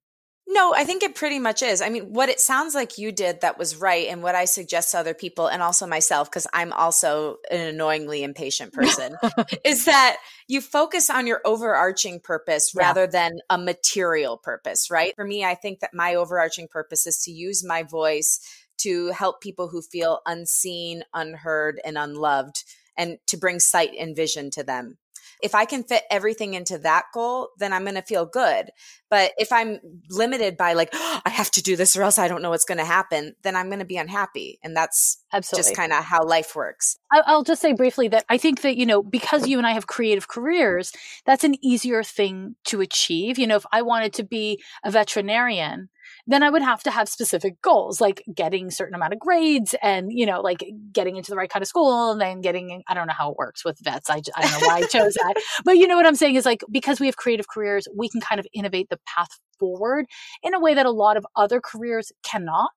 No, 0.48 0.74
I 0.74 0.84
think 0.84 1.02
it 1.02 1.14
pretty 1.14 1.38
much 1.38 1.62
is. 1.62 1.80
I 1.80 1.88
mean, 1.88 2.12
what 2.12 2.28
it 2.28 2.38
sounds 2.38 2.74
like 2.74 2.98
you 2.98 3.10
did 3.10 3.40
that 3.40 3.58
was 3.58 3.76
right, 3.76 4.08
and 4.08 4.22
what 4.22 4.34
I 4.34 4.44
suggest 4.44 4.90
to 4.90 4.98
other 4.98 5.14
people, 5.14 5.46
and 5.46 5.62
also 5.62 5.86
myself, 5.86 6.28
because 6.28 6.46
I'm 6.52 6.72
also 6.72 7.36
an 7.50 7.60
annoyingly 7.60 8.22
impatient 8.22 8.72
person, 8.72 9.16
is 9.64 9.86
that 9.86 10.18
you 10.48 10.60
focus 10.60 11.08
on 11.08 11.26
your 11.26 11.40
overarching 11.46 12.20
purpose 12.20 12.72
yeah. 12.74 12.82
rather 12.82 13.06
than 13.06 13.38
a 13.48 13.56
material 13.56 14.36
purpose, 14.36 14.90
right? 14.90 15.14
For 15.14 15.24
me, 15.24 15.44
I 15.44 15.54
think 15.54 15.80
that 15.80 15.94
my 15.94 16.16
overarching 16.16 16.68
purpose 16.68 17.06
is 17.06 17.22
to 17.22 17.30
use 17.30 17.64
my 17.64 17.84
voice 17.84 18.40
to 18.78 19.06
help 19.08 19.40
people 19.40 19.68
who 19.68 19.80
feel 19.80 20.20
unseen, 20.26 21.04
unheard, 21.14 21.80
and 21.84 21.96
unloved, 21.96 22.64
and 22.96 23.18
to 23.26 23.36
bring 23.36 23.60
sight 23.60 23.90
and 23.98 24.16
vision 24.16 24.50
to 24.50 24.62
them 24.62 24.98
if 25.42 25.56
I 25.56 25.64
can 25.64 25.82
fit 25.82 26.04
everything 26.10 26.54
into 26.54 26.78
that 26.78 27.06
goal, 27.12 27.50
then 27.58 27.72
I'm 27.72 27.82
going 27.82 27.96
to 27.96 28.02
feel 28.02 28.24
good. 28.24 28.70
But 29.10 29.32
if 29.36 29.52
I'm 29.52 29.80
limited 30.08 30.56
by 30.56 30.72
like, 30.72 30.90
oh, 30.94 31.20
I 31.26 31.30
have 31.30 31.50
to 31.52 31.62
do 31.62 31.76
this 31.76 31.96
or 31.96 32.02
else 32.02 32.18
I 32.18 32.28
don't 32.28 32.40
know 32.40 32.50
what's 32.50 32.64
going 32.64 32.78
to 32.78 32.84
happen, 32.84 33.34
then 33.42 33.56
I'm 33.56 33.66
going 33.66 33.80
to 33.80 33.84
be 33.84 33.96
unhappy. 33.96 34.58
And 34.62 34.76
that's 34.76 35.22
Absolutely. 35.32 35.68
just 35.68 35.76
kind 35.76 35.92
of 35.92 36.04
how 36.04 36.24
life 36.24 36.54
works. 36.54 36.96
I'll 37.12 37.42
just 37.42 37.60
say 37.60 37.72
briefly 37.72 38.08
that 38.08 38.24
I 38.28 38.38
think 38.38 38.62
that, 38.62 38.76
you 38.76 38.86
know, 38.86 39.02
because 39.02 39.46
you 39.46 39.58
and 39.58 39.66
I 39.66 39.72
have 39.72 39.86
creative 39.86 40.28
careers, 40.28 40.92
that's 41.26 41.44
an 41.44 41.56
easier 41.62 42.02
thing 42.02 42.54
to 42.66 42.80
achieve. 42.80 43.38
You 43.38 43.48
know, 43.48 43.56
if 43.56 43.66
I 43.72 43.82
wanted 43.82 44.14
to 44.14 44.24
be 44.24 44.62
a 44.84 44.90
veterinarian, 44.90 45.88
then 46.26 46.42
I 46.42 46.50
would 46.50 46.62
have 46.62 46.82
to 46.84 46.90
have 46.90 47.08
specific 47.08 47.60
goals, 47.62 48.00
like 48.00 48.22
getting 48.32 48.70
certain 48.70 48.94
amount 48.94 49.12
of 49.12 49.18
grades 49.18 49.74
and, 49.82 50.12
you 50.12 50.24
know, 50.24 50.40
like 50.40 50.64
getting 50.92 51.16
into 51.16 51.30
the 51.30 51.36
right 51.36 51.50
kind 51.50 51.62
of 51.62 51.68
school 51.68 52.12
and 52.12 52.20
then 52.20 52.40
getting, 52.40 52.82
I 52.86 52.94
don't 52.94 53.08
know 53.08 53.12
how 53.16 53.30
it 53.32 53.36
works 53.36 53.64
with 53.64 53.78
vets. 53.82 54.08
I, 54.08 54.22
I 54.36 54.42
don't 54.42 54.60
know 54.60 54.66
why 54.66 54.76
I 54.76 54.86
chose 54.86 55.14
that. 55.14 55.34
But 55.64 55.78
you 55.78 55.86
know 55.86 55.96
what 55.96 56.06
I'm 56.06 56.14
saying 56.14 56.36
is 56.36 56.46
like, 56.46 56.62
because 56.70 57.00
we 57.00 57.06
have 57.06 57.16
creative 57.16 57.48
careers, 57.48 57.86
we 57.96 58.08
can 58.08 58.20
kind 58.20 58.38
of 58.38 58.46
innovate 58.54 58.88
the 58.88 58.98
path 59.06 59.28
forward 59.58 60.06
in 60.42 60.54
a 60.54 60.60
way 60.60 60.74
that 60.74 60.86
a 60.86 60.90
lot 60.90 61.16
of 61.16 61.26
other 61.36 61.60
careers 61.60 62.12
cannot. 62.22 62.70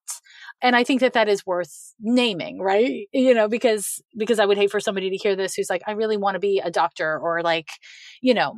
And 0.62 0.75
I 0.75 0.84
think 0.84 1.01
that 1.01 1.13
that 1.13 1.29
is 1.29 1.45
worth 1.45 1.93
naming, 1.99 2.60
right? 2.60 3.08
You 3.13 3.34
know, 3.34 3.47
because, 3.47 4.01
because 4.17 4.39
I 4.39 4.45
would 4.45 4.58
hate 4.58 4.71
for 4.71 4.79
somebody 4.79 5.10
to 5.12 5.17
hear 5.17 5.36
this 5.36 5.53
who's 5.53 5.69
like, 5.69 5.84
I 5.88 5.91
really 5.91 6.17
want 6.17 6.36
to 6.36 6.39
be 6.39 6.62
a 6.63 6.71
doctor 6.71 7.19
or 7.19 7.41
like, 7.43 7.67
you 8.21 8.34
know, 8.34 8.55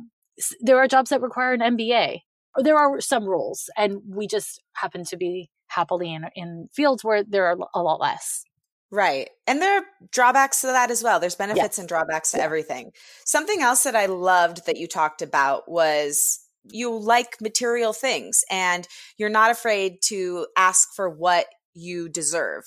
there 0.60 0.78
are 0.78 0.88
jobs 0.88 1.10
that 1.10 1.20
require 1.20 1.52
an 1.52 1.60
MBA 1.60 2.20
there 2.62 2.76
are 2.76 3.00
some 3.00 3.24
rules, 3.24 3.70
and 3.76 4.00
we 4.06 4.26
just 4.26 4.62
happen 4.74 5.04
to 5.04 5.16
be 5.16 5.50
happily 5.68 6.12
in, 6.12 6.26
in 6.34 6.68
fields 6.72 7.04
where 7.04 7.22
there 7.22 7.46
are 7.46 7.56
a 7.74 7.82
lot 7.82 8.00
less. 8.00 8.44
Right. 8.90 9.28
And 9.46 9.60
there 9.60 9.80
are 9.80 9.84
drawbacks 10.10 10.62
to 10.62 10.68
that 10.68 10.90
as 10.90 11.02
well. 11.02 11.20
There's 11.20 11.34
benefits 11.34 11.62
yes. 11.62 11.78
and 11.78 11.88
drawbacks 11.88 12.30
to 12.30 12.38
yeah. 12.38 12.44
everything. 12.44 12.92
Something 13.24 13.60
else 13.60 13.82
that 13.82 13.94
I 13.94 14.06
loved 14.06 14.64
that 14.66 14.78
you 14.78 14.86
talked 14.86 15.20
about 15.20 15.70
was 15.70 16.40
you 16.64 16.98
like 16.98 17.36
material 17.40 17.92
things 17.92 18.44
and 18.50 18.88
you're 19.18 19.28
not 19.28 19.50
afraid 19.50 20.00
to 20.04 20.46
ask 20.56 20.88
for 20.94 21.10
what 21.10 21.46
you 21.74 22.08
deserve. 22.08 22.64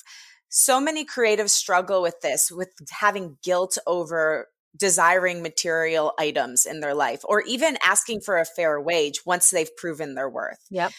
So 0.49 0.79
many 0.79 1.05
creatives 1.05 1.49
struggle 1.49 2.01
with 2.01 2.21
this, 2.21 2.51
with 2.51 2.69
having 2.91 3.37
guilt 3.43 3.77
over 3.87 4.47
desiring 4.77 5.41
material 5.41 6.13
items 6.17 6.65
in 6.65 6.79
their 6.79 6.93
life 6.93 7.21
or 7.25 7.41
even 7.41 7.77
asking 7.83 8.21
for 8.21 8.39
a 8.39 8.45
fair 8.45 8.79
wage 8.79 9.25
once 9.25 9.49
they've 9.49 9.75
proven 9.75 10.15
their 10.15 10.29
worth. 10.29 10.59
Yep. 10.69 10.91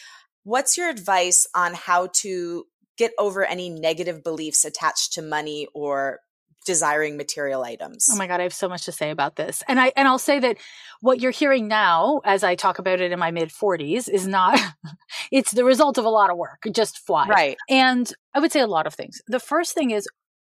What's 0.44 0.76
your 0.76 0.90
advice 0.90 1.46
on 1.54 1.74
how 1.74 2.08
to 2.16 2.64
get 2.98 3.12
over 3.18 3.44
any 3.44 3.70
negative 3.70 4.22
beliefs 4.22 4.64
attached 4.64 5.14
to 5.14 5.22
money 5.22 5.66
or 5.74 6.20
desiring 6.64 7.16
material 7.16 7.64
items. 7.64 8.08
Oh 8.11 8.16
my 8.16 8.26
god, 8.26 8.40
I 8.40 8.44
have 8.44 8.54
so 8.54 8.68
much 8.68 8.85
to 8.85 8.92
say 8.92 9.11
about 9.11 9.37
this. 9.37 9.62
And 9.68 9.80
I 9.80 9.92
and 9.96 10.06
I'll 10.06 10.18
say 10.18 10.38
that 10.40 10.58
what 11.00 11.20
you're 11.20 11.32
hearing 11.32 11.68
now 11.68 12.20
as 12.24 12.44
I 12.44 12.54
talk 12.54 12.78
about 12.78 13.00
it 13.00 13.12
in 13.12 13.18
my 13.18 13.30
mid 13.30 13.48
40s 13.48 14.08
is 14.08 14.26
not 14.26 14.61
it's 15.32 15.52
the 15.52 15.64
result 15.64 15.98
of 15.98 16.04
a 16.04 16.11
lot 16.11 16.30
of 16.30 16.37
work, 16.37 16.62
just 16.72 16.98
fly. 16.98 17.26
Right. 17.26 17.56
And 17.68 18.12
I 18.35 18.40
would 18.40 18.52
say 18.52 18.61
a 18.61 18.66
lot 18.66 18.87
of 18.87 18.94
things. 18.94 19.20
The 19.26 19.40
first 19.40 19.74
thing 19.74 19.90
is 19.90 20.06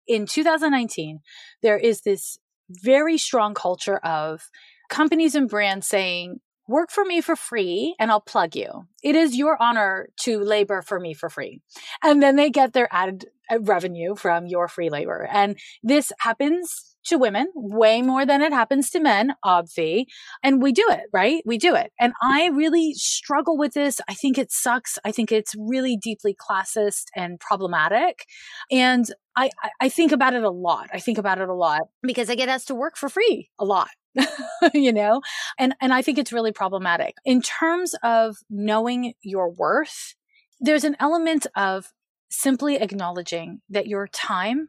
in 0.07 0.27
2019 0.27 1.21
there 1.63 1.79
is 1.79 2.03
this 2.03 2.39
very 2.69 3.19
strong 3.19 3.55
culture 3.55 3.99
of 3.99 4.49
companies 4.89 5.35
and 5.35 5.49
brands 5.49 5.87
saying, 5.87 6.41
work 6.67 6.91
for 6.91 7.05
me 7.05 7.21
for 7.21 7.37
free 7.37 7.95
and 7.99 8.11
I'll 8.11 8.21
plug 8.21 8.57
you. 8.57 8.87
It 9.03 9.15
is 9.17 9.37
your 9.37 9.61
honor 9.63 10.09
to 10.21 10.39
labor 10.39 10.83
for 10.83 10.99
me 10.99 11.15
for 11.15 11.29
free. 11.29 11.61
And 12.03 12.23
then 12.23 12.37
they 12.37 12.51
get 12.51 12.73
their 12.73 12.89
ad 12.91 13.27
uh, 13.51 13.61
revenue 13.61 14.15
from 14.15 14.47
your 14.47 14.69
free 14.69 14.89
labor. 14.89 15.29
And 15.31 15.59
this 15.83 16.13
happens 16.21 16.94
to 17.05 17.19
women 17.19 17.51
way 17.55 18.03
more 18.03 18.27
than 18.27 18.43
it 18.43 18.53
happens 18.53 18.91
to 18.91 19.01
men, 19.01 19.35
obvi. 19.45 20.07
And 20.43 20.63
we 20.63 20.73
do 20.73 20.85
it, 20.91 21.03
right? 21.13 21.43
We 21.45 21.59
do 21.59 21.75
it. 21.75 21.93
And 22.01 22.13
I 22.23 22.49
really 22.49 22.95
struggle 22.95 23.57
with 23.57 23.75
this. 23.75 24.01
I 24.09 24.15
think 24.15 24.39
it 24.39 24.51
sucks. 24.51 24.99
I 25.05 25.13
think 25.13 25.31
it's 25.31 25.55
really 25.59 25.97
deeply 25.97 26.35
classist 26.35 27.05
and 27.15 27.39
problematic. 27.41 28.25
And 28.71 29.07
I, 29.37 29.51
I 29.81 29.89
think 29.89 30.13
about 30.13 30.35
it 30.35 30.45
a 30.45 30.51
lot. 30.51 30.89
I 30.93 31.01
think 31.01 31.19
about 31.19 31.41
it 31.41 31.49
a 31.49 31.55
lot 31.55 31.83
because 32.03 32.31
I 32.31 32.35
get 32.35 32.49
asked 32.49 32.69
to 32.69 32.75
work 32.75 32.97
for 32.97 33.09
free 33.09 33.51
a 33.59 33.65
lot. 33.65 33.89
you 34.75 34.93
know 34.93 35.21
and 35.59 35.75
and 35.81 35.93
i 35.93 36.01
think 36.01 36.19
it's 36.19 36.33
really 36.33 36.53
problematic 36.53 37.17
in 37.25 37.43
terms 37.43 37.97
of 38.05 38.37
knowing 38.49 39.13
your 39.23 39.51
worth 39.51 40.15
there's 40.61 40.85
an 40.85 40.97
element 41.01 41.49
of 41.57 41.93
simply 42.31 42.77
acknowledging 42.77 43.61
that 43.69 43.87
your 43.87 44.07
time 44.07 44.69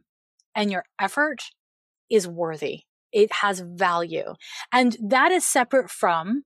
and 0.54 0.70
your 0.70 0.84
effort 1.00 1.42
is 2.10 2.26
worthy. 2.28 2.82
It 3.12 3.32
has 3.32 3.60
value. 3.60 4.34
And 4.72 4.96
that 5.00 5.32
is 5.32 5.46
separate 5.46 5.90
from 5.90 6.44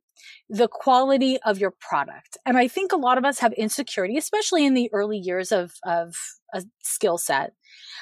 the 0.49 0.68
quality 0.68 1.38
of 1.42 1.59
your 1.59 1.70
product. 1.70 2.37
And 2.44 2.59
I 2.59 2.68
think 2.68 2.92
a 2.92 2.96
lot 2.96 3.18
of 3.18 3.25
us 3.25 3.38
have 3.38 3.53
insecurity, 3.55 4.16
especially 4.18 4.66
in 4.66 4.75
the 4.75 4.90
early 4.92 5.18
years 5.18 5.53
of, 5.53 5.73
of 5.85 6.14
a 6.53 6.62
skill 6.83 7.18
set. 7.18 7.53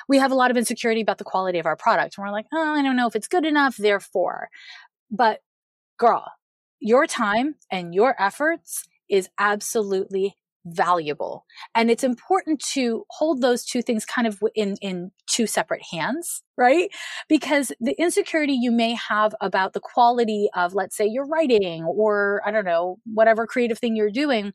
We 0.08 0.18
have 0.18 0.32
a 0.32 0.34
lot 0.34 0.50
of 0.50 0.56
insecurity 0.56 1.00
about 1.00 1.18
the 1.18 1.24
quality 1.24 1.58
of 1.58 1.66
our 1.66 1.76
product. 1.76 2.16
And 2.16 2.24
we're 2.24 2.32
like, 2.32 2.46
oh, 2.52 2.74
I 2.74 2.82
don't 2.82 2.96
know 2.96 3.06
if 3.06 3.14
it's 3.14 3.28
good 3.28 3.44
enough, 3.44 3.76
therefore. 3.76 4.48
But 5.10 5.40
girl, 5.98 6.26
your 6.80 7.06
time 7.06 7.56
and 7.70 7.94
your 7.94 8.20
efforts 8.20 8.84
is 9.08 9.28
absolutely 9.38 10.36
valuable. 10.74 11.44
And 11.74 11.90
it's 11.90 12.04
important 12.04 12.60
to 12.72 13.04
hold 13.10 13.40
those 13.40 13.64
two 13.64 13.82
things 13.82 14.04
kind 14.04 14.26
of 14.26 14.40
in, 14.54 14.76
in 14.80 15.10
two 15.26 15.46
separate 15.46 15.82
hands, 15.90 16.42
right? 16.56 16.90
Because 17.28 17.72
the 17.80 17.94
insecurity 18.00 18.54
you 18.54 18.70
may 18.70 18.94
have 18.94 19.34
about 19.40 19.72
the 19.72 19.80
quality 19.80 20.48
of, 20.54 20.74
let's 20.74 20.96
say, 20.96 21.06
your 21.06 21.26
writing 21.26 21.84
or, 21.84 22.42
I 22.44 22.50
don't 22.50 22.64
know, 22.64 22.98
whatever 23.04 23.46
creative 23.46 23.78
thing 23.78 23.96
you're 23.96 24.10
doing 24.10 24.52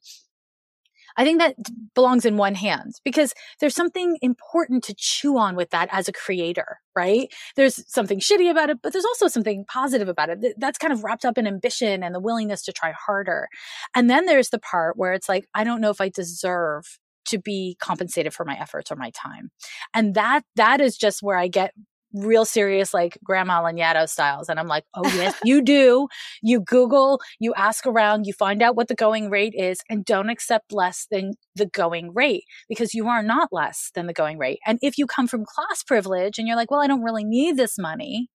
I 1.18 1.24
think 1.24 1.40
that 1.40 1.56
belongs 1.94 2.26
in 2.26 2.38
one 2.38 2.56
hand 2.56 2.94
because 3.04 3.34
there's 3.60 3.76
something 3.76 4.18
important 4.22 4.84
to 4.86 4.96
chew 4.98 5.38
on 5.38 5.56
with 5.56 5.70
that 5.72 5.90
as 5.92 6.08
a 6.08 6.14
creator, 6.14 6.80
right? 6.96 7.32
There's 7.56 7.84
something 7.92 8.20
shitty 8.20 8.50
about 8.50 8.70
it, 8.70 8.80
but 8.82 8.94
there's 8.94 9.06
also 9.06 9.28
something 9.28 9.66
positive 9.66 10.08
about 10.08 10.30
it. 10.30 10.56
That's 10.58 10.78
kind 10.78 10.94
of 10.94 11.04
wrapped 11.04 11.26
up 11.26 11.38
in 11.38 11.48
ambition 11.48 12.04
and 12.04 12.14
the 12.14 12.20
willingness 12.20 12.64
to 12.64 12.74
try 12.74 12.92
harder. 12.92 13.48
And 13.96 14.10
then 14.10 14.26
there's 14.26 14.50
the 14.50 14.60
part 14.60 14.98
where 14.98 15.14
it's 15.14 15.30
like, 15.30 15.46
I 15.54 15.64
don't 15.64 15.82
know 15.82 15.90
if 15.90 16.02
I 16.02 16.10
deserve 16.10 17.00
to 17.26 17.40
be 17.40 17.78
compensated 17.80 18.34
for 18.34 18.46
my 18.46 18.58
efforts 18.60 18.92
or 18.92 18.96
my 18.96 19.12
time. 19.12 19.50
And 19.94 20.14
that, 20.16 20.44
that 20.56 20.82
is 20.82 20.98
just 20.98 21.24
where 21.24 21.38
I 21.38 21.48
get 21.48 21.74
real 22.14 22.46
serious, 22.46 22.94
like 22.94 23.18
Grandma 23.24 23.62
Lanyadoo 23.64 24.08
styles. 24.08 24.50
And 24.50 24.60
I'm 24.60 24.68
like, 24.68 24.86
oh, 24.94 25.06
yes, 25.16 25.36
you 25.44 25.62
do. 25.62 26.08
You 26.42 26.60
Google, 26.62 27.20
you 27.40 27.54
ask 27.56 27.86
around, 27.86 28.26
you 28.26 28.34
find 28.34 28.62
out 28.62 28.76
what 28.76 28.88
the 28.88 28.96
going 28.96 29.30
rate 29.30 29.54
is, 29.56 29.82
and 29.90 30.06
don't 30.06 30.30
accept 30.30 30.72
less 30.72 31.08
than 31.12 31.34
the 31.56 31.66
going 31.66 32.14
rate 32.14 32.44
because 32.70 32.94
you 32.94 33.08
are 33.08 33.24
not 33.24 33.50
less 33.52 33.92
than 33.96 34.08
the 34.08 34.14
going 34.14 34.38
rate. 34.38 34.60
And 34.66 34.80
if 34.82 34.98
you 34.98 35.06
come 35.06 35.28
from 35.28 35.46
class 35.46 35.84
privilege 35.84 36.38
and 36.38 36.48
you're 36.48 36.58
like, 36.58 36.72
well, 36.72 36.82
I 36.82 36.88
don't 36.88 37.04
really 37.04 37.24
need 37.24 37.58
this 37.58 37.78
money, 37.78 38.30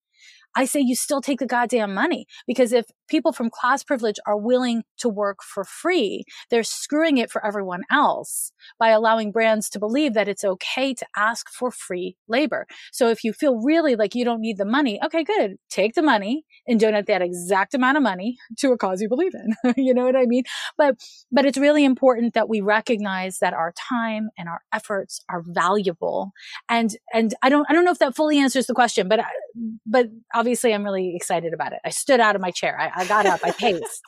I 0.57 0.65
say 0.65 0.81
you 0.81 0.97
still 0.97 1.21
take 1.21 1.39
the 1.39 1.47
goddamn 1.47 1.93
money 1.93 2.27
because 2.47 2.73
if 2.73 2.87
people 3.09 3.33
from 3.33 3.51
class 3.51 3.83
privilege 3.83 4.17
are 4.27 4.37
willing 4.37 4.83
to 4.99 5.09
work 5.09 5.39
for 5.43 5.65
free, 5.65 6.25
they're 6.51 6.63
screwing 6.63 7.19
it 7.19 7.31
for 7.31 7.45
everyone 7.45 7.83
else 7.91 8.53
by 8.79 8.91
allowing 8.91 9.33
brands 9.33 9.69
to 9.71 9.79
believe 9.79 10.15
that 10.15 10.29
it's 10.29 10.45
okay 10.45 10.95
to 10.95 11.07
ask 11.17 11.49
for 11.51 11.71
free 11.71 12.17
labor. 12.29 12.67
So 12.93 13.09
if 13.09 13.25
you 13.25 13.33
feel 13.33 13.61
really 13.63 13.97
like 13.97 14.15
you 14.15 14.25
don't 14.25 14.41
need 14.41 14.59
the 14.59 14.65
money, 14.65 15.01
okay, 15.05 15.25
good. 15.25 15.57
Take 15.71 15.95
the 15.95 16.03
money 16.03 16.45
and 16.67 16.81
donate 16.81 17.07
that 17.07 17.23
exact 17.23 17.75
amount 17.75 17.97
of 17.97 18.03
money 18.03 18.37
to 18.59 18.73
a 18.73 18.79
cause 18.79 19.01
you 19.01 19.09
believe 19.09 19.33
in. 19.35 19.75
you 19.77 19.95
know 19.95 20.05
what 20.05 20.17
I 20.17 20.27
mean? 20.27 20.45
But, 20.77 20.97
but 21.31 21.47
it's 21.47 21.59
really 21.59 21.85
important 21.85 22.35
that 22.35 22.49
we 22.49 22.61
recognize 22.61 23.39
that 23.39 23.55
our 23.55 23.73
time 23.73 24.31
and 24.39 24.49
our 24.49 24.61
efforts 24.73 25.21
are 25.29 25.43
valuable. 25.47 26.33
And, 26.69 26.97
and 27.13 27.35
I 27.43 27.49
don't, 27.49 27.67
I 27.69 27.73
don't 27.73 27.85
know 27.85 27.91
if 27.91 27.99
that 27.99 28.17
fully 28.17 28.39
answers 28.39 28.67
the 28.67 28.75
question, 28.75 29.09
but, 29.09 29.21
but 29.87 30.07
obviously 30.35 30.75
I'm 30.75 30.85
really 30.85 31.15
excited 31.15 31.53
about 31.53 31.73
it. 31.73 31.81
I 31.85 31.91
stood 31.91 32.21
out 32.21 32.37
of 32.37 32.43
my 32.43 32.51
chair. 32.51 32.79
I, 32.79 32.96
I 32.97 33.07
got 33.07 33.27
up, 33.27 33.41
I 33.45 33.51
paced. 33.51 34.03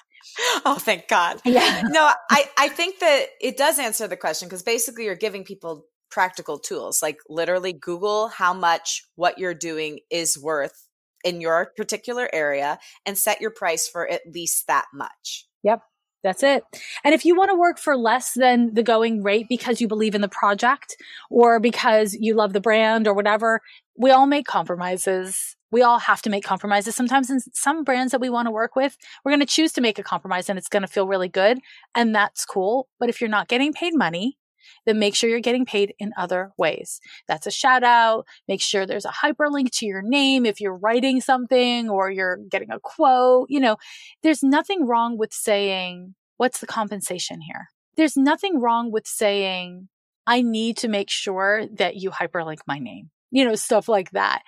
oh, 0.64 0.79
thank 0.81 1.09
God. 1.09 1.40
Yeah. 1.44 1.83
no, 1.88 2.11
I, 2.31 2.44
I 2.59 2.68
think 2.68 3.01
that 3.01 3.27
it 3.40 3.57
does 3.57 3.79
answer 3.79 4.09
the 4.09 4.16
question 4.16 4.48
because 4.48 4.62
basically 4.62 5.05
you're 5.05 5.14
giving 5.14 5.44
people 5.44 5.85
practical 6.11 6.59
tools, 6.59 7.03
like 7.03 7.18
literally 7.29 7.72
Google 7.72 8.29
how 8.29 8.55
much 8.55 9.03
what 9.14 9.38
you're 9.38 9.55
doing 9.55 10.01
is 10.11 10.38
worth 10.38 10.87
in 11.24 11.40
your 11.40 11.72
particular 11.77 12.29
area 12.33 12.79
and 13.05 13.18
set 13.18 13.40
your 13.40 13.51
price 13.51 13.88
for 13.88 14.09
at 14.09 14.22
least 14.33 14.66
that 14.68 14.87
much. 14.94 15.46
Yep. 15.62 15.83
That's 16.24 16.42
it. 16.42 16.64
And 17.05 17.14
if 17.14 17.24
you 17.24 17.37
want 17.37 17.51
to 17.51 17.59
work 17.59 17.79
for 17.79 17.96
less 17.96 18.33
than 18.35 18.74
the 18.74 18.83
going 18.83 19.22
rate 19.22 19.46
because 19.48 19.81
you 19.81 19.87
believe 19.87 20.16
in 20.16 20.20
the 20.20 20.29
project 20.29 20.96
or 21.31 21.61
because 21.61 22.16
you 22.18 22.35
love 22.35 22.53
the 22.53 22.61
brand 22.61 23.07
or 23.07 23.14
whatever, 23.14 23.61
we 23.96 24.11
all 24.11 24.27
make 24.27 24.46
compromises 24.46 25.57
we 25.70 25.83
all 25.83 25.98
have 25.98 26.22
to 26.22 26.31
make 26.31 26.44
compromises. 26.44 26.94
Sometimes 26.94 27.31
in 27.31 27.40
some 27.52 27.85
brands 27.85 28.12
that 28.12 28.20
we 28.20 28.31
want 28.31 28.46
to 28.46 28.52
work 28.52 28.76
with, 28.76 28.96
we're 29.24 29.33
going 29.33 29.40
to 29.40 29.46
choose 29.46 29.72
to 29.72 29.81
make 29.81 29.98
a 29.98 30.02
compromise 30.02 30.48
and 30.48 30.59
it's 30.59 30.68
going 30.68 30.83
to 30.83 30.88
feel 30.88 31.07
really 31.07 31.28
good. 31.28 31.59
And 31.94 32.14
that's 32.14 32.44
cool. 32.44 32.88
But 32.98 33.09
if 33.09 33.20
you're 33.20 33.31
not 33.31 33.48
getting 33.48 33.72
paid 33.72 33.94
money, 33.94 34.38
then 34.87 34.98
make 34.98 35.14
sure 35.14 35.31
you're 35.31 35.40
getting 35.40 35.64
paid 35.64 35.94
in 35.98 36.12
other 36.16 36.52
ways. 36.59 37.00
That's 37.26 37.46
a 37.46 37.50
shout 37.50 37.85
out. 37.85 38.26
Make 38.46 38.61
sure 38.61 38.87
there's 38.87 39.04
a 39.04 39.12
hyperlink 39.24 39.70
to 39.78 39.87
your 39.87 40.02
name 40.02 40.46
if 40.46 40.61
you're 40.61 40.76
writing 40.76 41.20
something 41.20 41.88
or 41.88 42.11
you're 42.11 42.38
getting 42.50 42.70
a 42.70 42.81
quote. 42.81 43.48
You 43.50 43.61
know, 43.61 43.76
there's 44.22 44.42
nothing 44.42 44.87
wrong 44.87 45.18
with 45.18 45.33
saying, 45.33 46.14
what's 46.37 46.61
the 46.61 46.66
compensation 46.66 47.40
here? 47.40 47.68
There's 47.96 48.16
nothing 48.16 48.61
wrong 48.61 48.92
with 48.92 49.07
saying, 49.07 49.88
I 50.26 50.42
need 50.42 50.76
to 50.78 50.88
make 50.88 51.11
sure 51.11 51.66
that 51.78 51.96
you 51.96 52.11
hyperlink 52.11 52.59
my 52.66 52.78
name, 52.78 53.11
you 53.31 53.44
know, 53.44 53.54
stuff 53.54 53.88
like 53.88 54.11
that. 54.11 54.42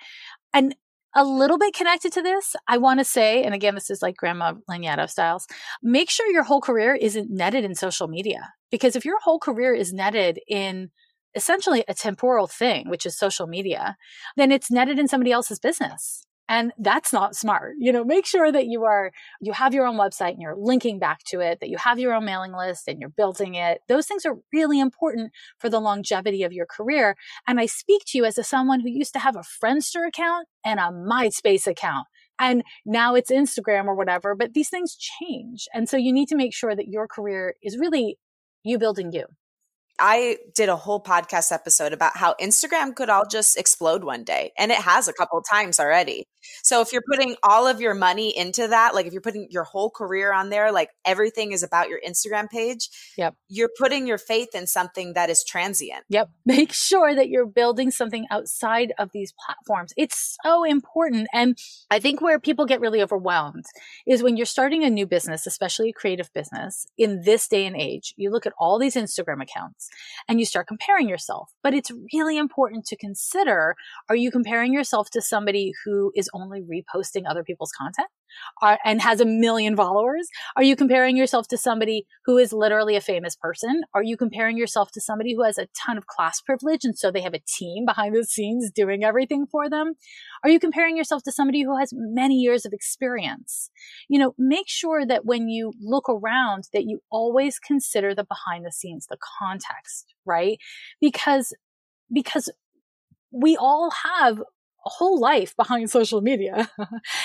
And 0.53 0.75
a 1.15 1.23
little 1.23 1.57
bit 1.57 1.73
connected 1.73 2.13
to 2.13 2.21
this, 2.21 2.55
I 2.67 2.77
want 2.77 2.99
to 2.99 3.03
say, 3.03 3.43
and 3.43 3.53
again, 3.53 3.75
this 3.75 3.89
is 3.89 4.01
like 4.01 4.15
Grandma 4.15 4.53
Lanyadoo 4.69 5.09
styles, 5.09 5.47
make 5.81 6.09
sure 6.09 6.27
your 6.27 6.43
whole 6.43 6.61
career 6.61 6.95
isn't 6.95 7.29
netted 7.29 7.63
in 7.63 7.75
social 7.75 8.07
media. 8.07 8.53
Because 8.69 8.95
if 8.95 9.03
your 9.03 9.19
whole 9.19 9.39
career 9.39 9.73
is 9.73 9.91
netted 9.91 10.39
in 10.47 10.89
essentially 11.35 11.83
a 11.87 11.93
temporal 11.93 12.47
thing, 12.47 12.89
which 12.89 13.05
is 13.05 13.17
social 13.17 13.47
media, 13.47 13.97
then 14.37 14.51
it's 14.51 14.71
netted 14.71 14.99
in 14.99 15.07
somebody 15.07 15.31
else's 15.31 15.59
business. 15.59 16.25
And 16.51 16.73
that's 16.77 17.13
not 17.13 17.33
smart. 17.33 17.75
You 17.79 17.93
know, 17.93 18.03
make 18.03 18.25
sure 18.25 18.51
that 18.51 18.65
you 18.65 18.83
are, 18.83 19.13
you 19.39 19.53
have 19.53 19.73
your 19.73 19.87
own 19.87 19.95
website 19.95 20.31
and 20.31 20.41
you're 20.41 20.57
linking 20.57 20.99
back 20.99 21.23
to 21.27 21.39
it, 21.39 21.61
that 21.61 21.69
you 21.69 21.77
have 21.77 21.97
your 21.97 22.13
own 22.13 22.25
mailing 22.25 22.51
list 22.51 22.89
and 22.89 22.99
you're 22.99 23.07
building 23.07 23.55
it. 23.55 23.79
Those 23.87 24.05
things 24.05 24.25
are 24.25 24.35
really 24.51 24.77
important 24.77 25.31
for 25.59 25.69
the 25.69 25.79
longevity 25.79 26.43
of 26.43 26.51
your 26.51 26.65
career. 26.65 27.15
And 27.47 27.57
I 27.57 27.67
speak 27.67 28.03
to 28.07 28.17
you 28.17 28.25
as 28.25 28.37
a 28.37 28.43
someone 28.43 28.81
who 28.81 28.89
used 28.89 29.13
to 29.13 29.19
have 29.19 29.37
a 29.37 29.45
Friendster 29.63 30.05
account 30.05 30.49
and 30.65 30.77
a 30.77 30.91
MySpace 30.91 31.67
account. 31.67 32.07
And 32.37 32.63
now 32.85 33.15
it's 33.15 33.31
Instagram 33.31 33.85
or 33.85 33.95
whatever, 33.95 34.35
but 34.35 34.53
these 34.53 34.67
things 34.67 34.97
change. 34.97 35.69
And 35.73 35.87
so 35.87 35.95
you 35.95 36.11
need 36.11 36.27
to 36.27 36.35
make 36.35 36.53
sure 36.53 36.75
that 36.75 36.89
your 36.89 37.07
career 37.07 37.55
is 37.63 37.77
really 37.77 38.17
you 38.65 38.77
building 38.77 39.13
you. 39.13 39.23
I 40.01 40.37
did 40.55 40.67
a 40.67 40.75
whole 40.75 41.01
podcast 41.01 41.51
episode 41.51 41.93
about 41.93 42.17
how 42.17 42.33
Instagram 42.41 42.95
could 42.95 43.09
all 43.09 43.25
just 43.29 43.55
explode 43.57 44.03
one 44.03 44.23
day. 44.23 44.51
And 44.57 44.71
it 44.71 44.79
has 44.79 45.07
a 45.07 45.13
couple 45.13 45.39
times 45.43 45.79
already. 45.79 46.25
So 46.63 46.81
if 46.81 46.91
you're 46.91 47.03
putting 47.07 47.35
all 47.43 47.67
of 47.67 47.79
your 47.79 47.93
money 47.93 48.35
into 48.35 48.67
that, 48.67 48.95
like 48.95 49.05
if 49.05 49.13
you're 49.13 49.21
putting 49.21 49.47
your 49.51 49.63
whole 49.63 49.91
career 49.91 50.33
on 50.33 50.49
there, 50.49 50.71
like 50.71 50.89
everything 51.05 51.51
is 51.51 51.61
about 51.61 51.87
your 51.87 51.99
Instagram 52.01 52.49
page, 52.49 52.89
yep. 53.15 53.35
you're 53.47 53.69
putting 53.77 54.07
your 54.07 54.17
faith 54.17 54.55
in 54.55 54.65
something 54.65 55.13
that 55.13 55.29
is 55.29 55.43
transient. 55.43 56.03
Yep. 56.09 56.31
Make 56.47 56.73
sure 56.73 57.13
that 57.13 57.29
you're 57.29 57.45
building 57.45 57.91
something 57.91 58.25
outside 58.31 58.93
of 58.97 59.11
these 59.13 59.33
platforms. 59.45 59.93
It's 59.97 60.37
so 60.43 60.63
important. 60.63 61.27
And 61.31 61.59
I 61.91 61.99
think 61.99 62.21
where 62.21 62.39
people 62.39 62.65
get 62.65 62.81
really 62.81 63.03
overwhelmed 63.03 63.65
is 64.07 64.23
when 64.23 64.35
you're 64.35 64.47
starting 64.47 64.83
a 64.83 64.89
new 64.89 65.05
business, 65.05 65.45
especially 65.45 65.89
a 65.89 65.93
creative 65.93 66.33
business 66.33 66.87
in 66.97 67.21
this 67.21 67.47
day 67.47 67.67
and 67.67 67.75
age, 67.75 68.15
you 68.17 68.31
look 68.31 68.47
at 68.47 68.53
all 68.57 68.79
these 68.79 68.95
Instagram 68.95 69.43
accounts 69.43 69.90
and 70.27 70.39
you 70.39 70.45
start 70.45 70.67
comparing 70.67 71.09
yourself. 71.09 71.51
But 71.63 71.73
it's 71.73 71.91
really 72.13 72.37
important 72.37 72.85
to 72.85 72.95
consider, 72.95 73.75
are 74.09 74.15
you 74.15 74.31
comparing 74.31 74.73
yourself 74.73 75.09
to 75.11 75.21
somebody 75.21 75.73
who 75.85 76.11
is 76.15 76.29
only 76.33 76.61
reposting 76.61 77.23
other 77.27 77.43
people's 77.43 77.71
content? 77.71 78.07
Are, 78.61 78.79
and 78.85 79.01
has 79.01 79.19
a 79.19 79.25
million 79.25 79.75
followers? 79.75 80.27
Are 80.55 80.63
you 80.63 80.75
comparing 80.75 81.17
yourself 81.17 81.47
to 81.49 81.57
somebody 81.57 82.05
who 82.25 82.37
is 82.37 82.53
literally 82.53 82.95
a 82.95 83.01
famous 83.01 83.35
person? 83.35 83.83
Are 83.93 84.03
you 84.03 84.17
comparing 84.17 84.57
yourself 84.57 84.91
to 84.91 85.01
somebody 85.01 85.33
who 85.35 85.43
has 85.43 85.57
a 85.57 85.67
ton 85.75 85.97
of 85.97 86.07
class 86.07 86.41
privilege 86.41 86.83
and 86.83 86.97
so 86.97 87.11
they 87.11 87.21
have 87.21 87.33
a 87.33 87.41
team 87.47 87.85
behind 87.85 88.15
the 88.15 88.23
scenes 88.23 88.71
doing 88.71 89.03
everything 89.03 89.45
for 89.51 89.69
them? 89.69 89.93
Are 90.43 90.49
you 90.49 90.59
comparing 90.59 90.97
yourself 90.97 91.23
to 91.23 91.31
somebody 91.31 91.63
who 91.63 91.77
has 91.77 91.91
many 91.93 92.35
years 92.35 92.65
of 92.65 92.73
experience? 92.73 93.69
You 94.09 94.19
know, 94.19 94.33
make 94.37 94.67
sure 94.67 95.05
that 95.05 95.25
when 95.25 95.49
you 95.49 95.73
look 95.81 96.09
around 96.09 96.65
that 96.73 96.85
you 96.85 96.99
always 97.11 97.59
consider 97.59 98.13
the 98.15 98.23
behind 98.23 98.65
the 98.65 98.71
scenes, 98.71 99.07
the 99.07 99.17
context, 99.39 100.13
right? 100.25 100.57
Because 100.99 101.53
because 102.13 102.49
we 103.31 103.55
all 103.55 103.91
have 104.03 104.41
a 104.85 104.89
whole 104.89 105.19
life 105.19 105.55
behind 105.55 105.89
social 105.89 106.21
media. 106.21 106.69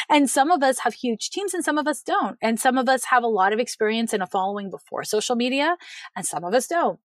and 0.08 0.28
some 0.28 0.50
of 0.50 0.62
us 0.62 0.80
have 0.80 0.94
huge 0.94 1.30
teams 1.30 1.54
and 1.54 1.64
some 1.64 1.78
of 1.78 1.86
us 1.86 2.02
don't. 2.02 2.36
And 2.42 2.58
some 2.60 2.78
of 2.78 2.88
us 2.88 3.04
have 3.04 3.22
a 3.22 3.28
lot 3.28 3.52
of 3.52 3.58
experience 3.58 4.12
and 4.12 4.22
a 4.22 4.26
following 4.26 4.70
before 4.70 5.04
social 5.04 5.36
media 5.36 5.76
and 6.14 6.26
some 6.26 6.44
of 6.44 6.54
us 6.54 6.66
don't. 6.66 6.98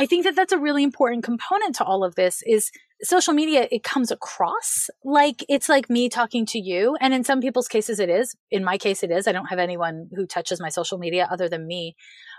I 0.00 0.06
think 0.06 0.24
that 0.24 0.36
that's 0.36 0.52
a 0.52 0.58
really 0.58 0.84
important 0.84 1.24
component 1.24 1.74
to 1.76 1.84
all 1.84 2.04
of 2.04 2.14
this 2.14 2.40
is 2.46 2.70
social 3.02 3.34
media. 3.34 3.66
It 3.72 3.82
comes 3.82 4.12
across 4.12 4.88
like 5.04 5.44
it's 5.48 5.68
like 5.68 5.90
me 5.90 6.08
talking 6.08 6.46
to 6.46 6.58
you. 6.60 6.96
And 7.00 7.12
in 7.12 7.24
some 7.24 7.40
people's 7.40 7.66
cases, 7.66 7.98
it 7.98 8.08
is. 8.08 8.36
In 8.52 8.62
my 8.62 8.78
case, 8.78 9.02
it 9.02 9.10
is. 9.10 9.26
I 9.26 9.32
don't 9.32 9.46
have 9.46 9.58
anyone 9.58 10.08
who 10.14 10.24
touches 10.24 10.60
my 10.60 10.68
social 10.68 10.98
media 10.98 11.28
other 11.30 11.48
than 11.48 11.66
me. 11.66 11.96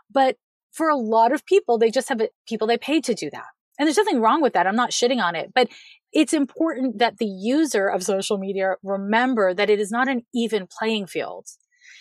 But 0.09 0.37
for 0.71 0.87
a 0.89 0.95
lot 0.95 1.33
of 1.33 1.45
people, 1.45 1.77
they 1.77 1.91
just 1.91 2.07
have 2.07 2.21
people 2.47 2.65
they 2.65 2.77
pay 2.77 3.01
to 3.01 3.13
do 3.13 3.29
that. 3.31 3.45
And 3.77 3.87
there's 3.87 3.97
nothing 3.97 4.21
wrong 4.21 4.41
with 4.41 4.53
that. 4.53 4.67
I'm 4.67 4.75
not 4.75 4.91
shitting 4.91 5.21
on 5.21 5.35
it, 5.35 5.51
but 5.53 5.69
it's 6.11 6.33
important 6.33 6.99
that 6.99 7.17
the 7.17 7.25
user 7.25 7.87
of 7.87 8.03
social 8.03 8.37
media 8.37 8.75
remember 8.83 9.53
that 9.53 9.69
it 9.69 9.79
is 9.79 9.91
not 9.91 10.07
an 10.07 10.23
even 10.33 10.67
playing 10.67 11.07
field. 11.07 11.47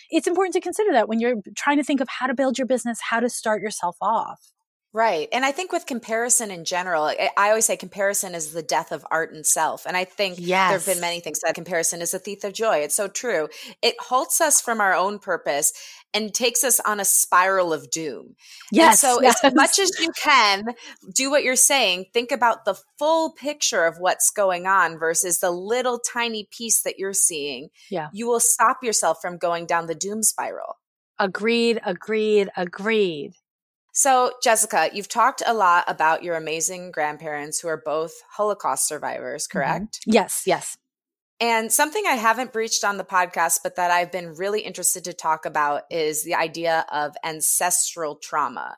It's 0.09 0.27
important 0.27 0.53
to 0.53 0.61
consider 0.61 0.91
that 0.93 1.07
when 1.07 1.19
you're 1.19 1.35
trying 1.55 1.77
to 1.77 1.83
think 1.83 2.01
of 2.01 2.07
how 2.09 2.27
to 2.27 2.33
build 2.33 2.57
your 2.57 2.67
business, 2.67 2.99
how 3.09 3.19
to 3.19 3.29
start 3.29 3.61
yourself 3.61 3.95
off. 4.01 4.39
Right. 4.91 5.27
And 5.31 5.45
I 5.45 5.51
think 5.51 5.71
with 5.71 5.85
comparison 5.85 6.49
in 6.49 6.65
general, 6.65 7.03
I 7.03 7.49
always 7.49 7.65
say 7.65 7.77
comparison 7.77 8.33
is 8.33 8.53
the 8.53 8.63
death 8.63 8.91
of 8.91 9.05
art 9.11 9.31
and 9.31 9.45
self. 9.45 9.85
And 9.85 9.95
I 9.95 10.03
think 10.03 10.37
yes. 10.39 10.69
there 10.69 10.79
have 10.79 10.85
been 10.85 11.01
many 11.01 11.19
things 11.19 11.41
that 11.41 11.53
comparison 11.53 12.01
is 12.01 12.15
a 12.15 12.19
thief 12.19 12.43
of 12.43 12.53
joy. 12.53 12.77
It's 12.77 12.95
so 12.95 13.07
true. 13.07 13.49
It 13.83 13.95
halts 13.99 14.41
us 14.41 14.61
from 14.61 14.81
our 14.81 14.95
own 14.95 15.19
purpose 15.19 15.73
and 16.11 16.33
takes 16.33 16.63
us 16.63 16.79
on 16.79 16.99
a 16.99 17.05
spiral 17.05 17.71
of 17.71 17.91
doom. 17.91 18.35
Yes. 18.71 19.03
And 19.03 19.13
so 19.13 19.21
yes. 19.21 19.43
as 19.43 19.53
much 19.53 19.77
as 19.77 19.91
you 19.99 20.11
can 20.19 20.73
do 21.13 21.29
what 21.29 21.43
you're 21.43 21.55
saying, 21.55 22.05
think 22.11 22.31
about 22.31 22.65
the 22.65 22.79
full 22.97 23.31
picture 23.33 23.85
of 23.85 23.97
what's 23.99 24.31
going 24.31 24.65
on 24.65 24.97
versus 24.97 25.37
the 25.37 25.51
little 25.51 25.99
tiny 25.99 26.47
piece 26.49 26.81
that 26.81 26.97
you're 26.97 27.13
seeing. 27.13 27.69
Yeah. 27.91 28.07
You 28.11 28.27
will 28.27 28.39
stop 28.39 28.79
yourself 28.81 29.19
from 29.21 29.37
going 29.37 29.67
down 29.67 29.85
the 29.85 29.93
doom 29.93 30.23
spiral. 30.23 30.77
Agreed, 31.19 31.79
agreed, 31.85 32.49
agreed. 32.57 33.33
So, 33.91 34.33
Jessica, 34.43 34.89
you've 34.93 35.09
talked 35.09 35.41
a 35.45 35.53
lot 35.53 35.85
about 35.87 36.23
your 36.23 36.35
amazing 36.35 36.91
grandparents 36.91 37.59
who 37.59 37.67
are 37.67 37.81
both 37.83 38.13
Holocaust 38.31 38.87
survivors, 38.87 39.47
mm-hmm. 39.47 39.57
correct? 39.57 40.01
Mm-hmm. 40.01 40.13
Yes, 40.13 40.43
yes. 40.45 40.77
And 41.41 41.71
something 41.71 42.03
I 42.05 42.15
haven't 42.15 42.51
breached 42.51 42.83
on 42.83 42.97
the 42.97 43.05
podcast, 43.05 43.59
but 43.63 43.77
that 43.77 43.91
I've 43.91 44.11
been 44.11 44.33
really 44.33 44.61
interested 44.61 45.05
to 45.05 45.13
talk 45.13 45.45
about 45.45 45.83
is 45.89 46.23
the 46.23 46.35
idea 46.35 46.85
of 46.91 47.15
ancestral 47.23 48.15
trauma. 48.15 48.77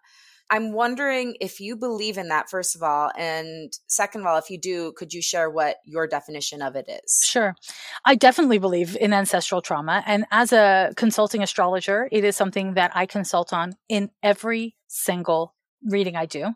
I'm 0.51 0.73
wondering 0.73 1.37
if 1.39 1.61
you 1.61 1.77
believe 1.77 2.17
in 2.17 2.27
that, 2.27 2.49
first 2.49 2.75
of 2.75 2.83
all. 2.83 3.09
And 3.17 3.71
second 3.87 4.21
of 4.21 4.27
all, 4.27 4.37
if 4.37 4.49
you 4.49 4.59
do, 4.59 4.91
could 4.97 5.13
you 5.13 5.21
share 5.21 5.49
what 5.49 5.77
your 5.85 6.07
definition 6.07 6.61
of 6.61 6.75
it 6.75 6.89
is? 6.89 7.23
Sure. 7.23 7.55
I 8.03 8.15
definitely 8.15 8.57
believe 8.57 8.97
in 8.97 9.13
ancestral 9.13 9.61
trauma. 9.61 10.03
And 10.05 10.25
as 10.29 10.51
a 10.51 10.91
consulting 10.97 11.41
astrologer, 11.41 12.09
it 12.11 12.25
is 12.25 12.35
something 12.35 12.73
that 12.73 12.91
I 12.93 13.05
consult 13.05 13.53
on 13.53 13.77
in 13.87 14.11
every 14.21 14.75
single 14.87 15.55
reading 15.83 16.17
I 16.17 16.25
do. 16.25 16.53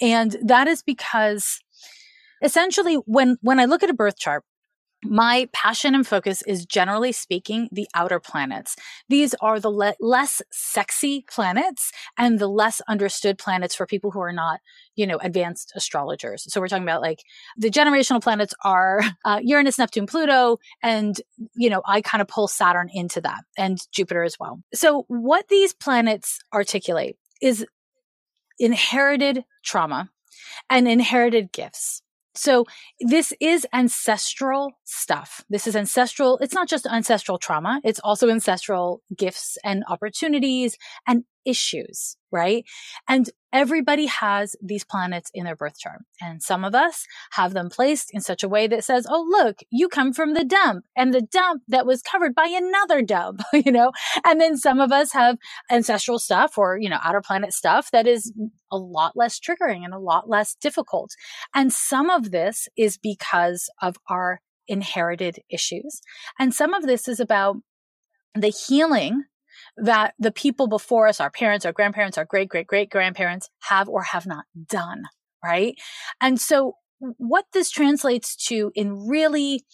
And 0.00 0.34
that 0.42 0.66
is 0.66 0.82
because 0.82 1.60
essentially 2.42 2.94
when, 3.04 3.36
when 3.42 3.60
I 3.60 3.66
look 3.66 3.82
at 3.82 3.90
a 3.90 3.94
birth 3.94 4.18
chart, 4.18 4.44
my 5.04 5.48
passion 5.52 5.94
and 5.94 6.06
focus 6.06 6.42
is 6.46 6.64
generally 6.64 7.12
speaking 7.12 7.68
the 7.70 7.88
outer 7.94 8.18
planets. 8.18 8.76
These 9.08 9.34
are 9.40 9.60
the 9.60 9.70
le- 9.70 9.94
less 10.00 10.42
sexy 10.50 11.24
planets 11.30 11.92
and 12.18 12.38
the 12.38 12.48
less 12.48 12.80
understood 12.88 13.38
planets 13.38 13.74
for 13.74 13.86
people 13.86 14.10
who 14.10 14.20
are 14.20 14.32
not, 14.32 14.60
you 14.94 15.06
know, 15.06 15.18
advanced 15.18 15.72
astrologers. 15.76 16.50
So 16.52 16.60
we're 16.60 16.68
talking 16.68 16.82
about 16.82 17.02
like 17.02 17.20
the 17.56 17.70
generational 17.70 18.22
planets 18.22 18.54
are 18.64 19.02
uh, 19.24 19.40
Uranus, 19.42 19.78
Neptune, 19.78 20.06
Pluto, 20.06 20.58
and, 20.82 21.20
you 21.54 21.70
know, 21.70 21.82
I 21.86 22.00
kind 22.00 22.22
of 22.22 22.28
pull 22.28 22.48
Saturn 22.48 22.88
into 22.92 23.20
that 23.20 23.44
and 23.56 23.78
Jupiter 23.92 24.22
as 24.22 24.36
well. 24.40 24.60
So 24.74 25.04
what 25.08 25.48
these 25.48 25.72
planets 25.72 26.40
articulate 26.52 27.16
is 27.40 27.66
inherited 28.58 29.44
trauma 29.64 30.10
and 30.70 30.88
inherited 30.88 31.52
gifts. 31.52 32.02
So 32.36 32.66
this 33.00 33.32
is 33.40 33.66
ancestral 33.72 34.78
stuff. 34.84 35.44
This 35.48 35.66
is 35.66 35.74
ancestral. 35.76 36.38
It's 36.38 36.54
not 36.54 36.68
just 36.68 36.86
ancestral 36.86 37.38
trauma. 37.38 37.80
It's 37.84 38.00
also 38.00 38.28
ancestral 38.28 39.02
gifts 39.16 39.58
and 39.64 39.84
opportunities 39.88 40.76
and 41.06 41.24
issues, 41.46 42.16
right? 42.30 42.64
And 43.08 43.30
everybody 43.52 44.06
has 44.06 44.56
these 44.62 44.84
planets 44.84 45.30
in 45.32 45.44
their 45.44 45.56
birth 45.56 45.78
chart. 45.78 46.02
And 46.20 46.42
some 46.42 46.64
of 46.64 46.74
us 46.74 47.06
have 47.32 47.54
them 47.54 47.70
placed 47.70 48.10
in 48.12 48.20
such 48.20 48.42
a 48.42 48.48
way 48.48 48.66
that 48.66 48.84
says, 48.84 49.06
Oh, 49.08 49.24
look, 49.26 49.60
you 49.70 49.88
come 49.88 50.12
from 50.12 50.34
the 50.34 50.44
dump 50.44 50.84
and 50.96 51.14
the 51.14 51.22
dump 51.22 51.62
that 51.68 51.86
was 51.86 52.02
covered 52.02 52.34
by 52.34 52.48
another 52.48 53.00
dump, 53.00 53.40
you 53.52 53.72
know? 53.72 53.92
And 54.24 54.40
then 54.40 54.56
some 54.56 54.80
of 54.80 54.92
us 54.92 55.12
have 55.12 55.38
ancestral 55.70 56.18
stuff 56.18 56.58
or, 56.58 56.78
you 56.78 56.90
know, 56.90 56.98
outer 57.02 57.22
planet 57.22 57.52
stuff 57.52 57.90
that 57.92 58.06
is 58.06 58.32
a 58.70 58.76
lot 58.76 59.12
less 59.16 59.40
triggering 59.40 59.84
and 59.84 59.94
a 59.94 59.98
lot 59.98 60.28
less 60.28 60.54
difficult. 60.54 61.12
And 61.54 61.72
some 61.72 62.10
of 62.10 62.32
this 62.32 62.68
is 62.76 62.98
because 62.98 63.70
of 63.80 63.96
our 64.08 64.40
inherited 64.68 65.38
issues. 65.48 66.00
And 66.38 66.52
some 66.52 66.74
of 66.74 66.82
this 66.82 67.08
is 67.08 67.20
about 67.20 67.56
the 68.34 68.48
healing 68.48 69.24
that 69.76 70.14
the 70.18 70.32
people 70.32 70.68
before 70.68 71.06
us, 71.06 71.20
our 71.20 71.30
parents, 71.30 71.66
our 71.66 71.72
grandparents, 71.72 72.16
our 72.18 72.24
great, 72.24 72.48
great, 72.48 72.66
great 72.66 72.90
grandparents 72.90 73.50
have 73.60 73.88
or 73.88 74.02
have 74.02 74.26
not 74.26 74.44
done. 74.68 75.04
Right. 75.44 75.76
And 76.20 76.40
so 76.40 76.74
what 76.98 77.44
this 77.52 77.70
translates 77.70 78.34
to 78.48 78.72
in 78.74 79.06
really 79.06 79.64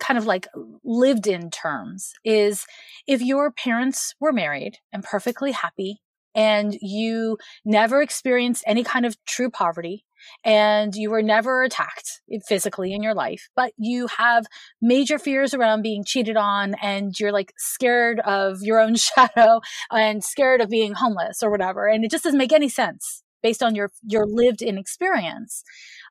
kind 0.00 0.18
of 0.18 0.26
like 0.26 0.48
lived 0.84 1.26
in 1.26 1.50
terms 1.50 2.12
is 2.24 2.66
if 3.06 3.22
your 3.22 3.50
parents 3.50 4.14
were 4.20 4.32
married 4.32 4.78
and 4.92 5.02
perfectly 5.02 5.52
happy 5.52 6.00
and 6.34 6.76
you 6.82 7.38
never 7.64 8.02
experienced 8.02 8.62
any 8.66 8.84
kind 8.84 9.06
of 9.06 9.16
true 9.24 9.50
poverty 9.50 10.04
and 10.44 10.94
you 10.94 11.10
were 11.10 11.22
never 11.22 11.62
attacked 11.62 12.20
physically 12.46 12.92
in 12.92 13.02
your 13.02 13.14
life, 13.14 13.48
but 13.56 13.72
you 13.76 14.06
have 14.06 14.46
major 14.80 15.18
fears 15.18 15.54
around 15.54 15.82
being 15.82 16.04
cheated 16.04 16.36
on 16.36 16.74
and 16.82 17.18
you're 17.18 17.32
like 17.32 17.52
scared 17.58 18.20
of 18.20 18.62
your 18.62 18.80
own 18.80 18.94
shadow 18.96 19.60
and 19.90 20.24
scared 20.24 20.60
of 20.60 20.68
being 20.68 20.94
homeless 20.94 21.42
or 21.42 21.50
whatever. 21.50 21.86
And 21.86 22.04
it 22.04 22.10
just 22.10 22.24
doesn't 22.24 22.38
make 22.38 22.52
any 22.52 22.68
sense 22.68 23.22
based 23.42 23.62
on 23.62 23.74
your, 23.74 23.90
your 24.02 24.26
lived 24.26 24.62
in 24.62 24.78
experience. 24.78 25.62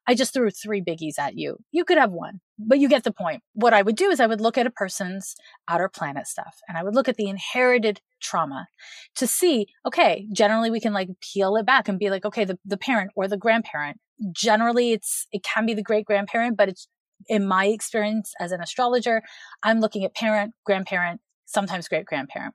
I 0.08 0.14
just 0.14 0.34
threw 0.34 0.52
three 0.52 0.82
biggies 0.82 1.18
at 1.18 1.36
you. 1.36 1.58
You 1.72 1.84
could 1.84 1.98
have 1.98 2.12
one, 2.12 2.40
but 2.60 2.80
you 2.80 2.88
get 2.88 3.04
the 3.04 3.12
point. 3.12 3.42
What 3.54 3.74
I 3.74 3.82
would 3.82 3.96
do 3.96 4.10
is 4.10 4.20
I 4.20 4.28
would 4.28 4.40
look 4.40 4.58
at 4.58 4.68
a 4.68 4.72
person's 4.72 5.36
outer 5.68 5.90
planet 5.90 6.28
stuff 6.28 6.60
and 6.68 6.78
I 6.78 6.84
would 6.84 6.94
look 6.94 7.10
at 7.10 7.18
the 7.18 7.28
inherited 7.28 8.02
trauma 8.22 8.68
to 9.16 9.26
see, 9.28 9.68
okay, 9.86 10.28
generally 10.32 10.70
we 10.70 10.80
can 10.80 10.94
like 10.94 11.10
peel 11.22 11.56
it 11.56 11.66
back 11.66 11.88
and 11.88 11.98
be 11.98 12.10
like, 12.10 12.24
okay, 12.24 12.46
the, 12.46 12.60
the 12.64 12.78
parent 12.78 13.12
or 13.16 13.28
the 13.28 13.38
grandparent 13.38 14.00
generally 14.32 14.92
it's 14.92 15.28
it 15.32 15.44
can 15.44 15.66
be 15.66 15.74
the 15.74 15.84
great 15.84 16.06
grandparent 16.06 16.58
but 16.58 16.70
it's 16.70 16.88
in 17.28 17.48
my 17.48 17.66
experience 17.68 18.34
as 18.40 18.52
an 18.52 18.62
astrologer 18.62 19.22
i'm 19.64 19.80
looking 19.80 20.04
at 20.04 20.16
parent 20.16 20.54
grandparent 20.66 21.20
sometimes 21.46 21.88
great 21.88 22.06
grandparent. 22.06 22.54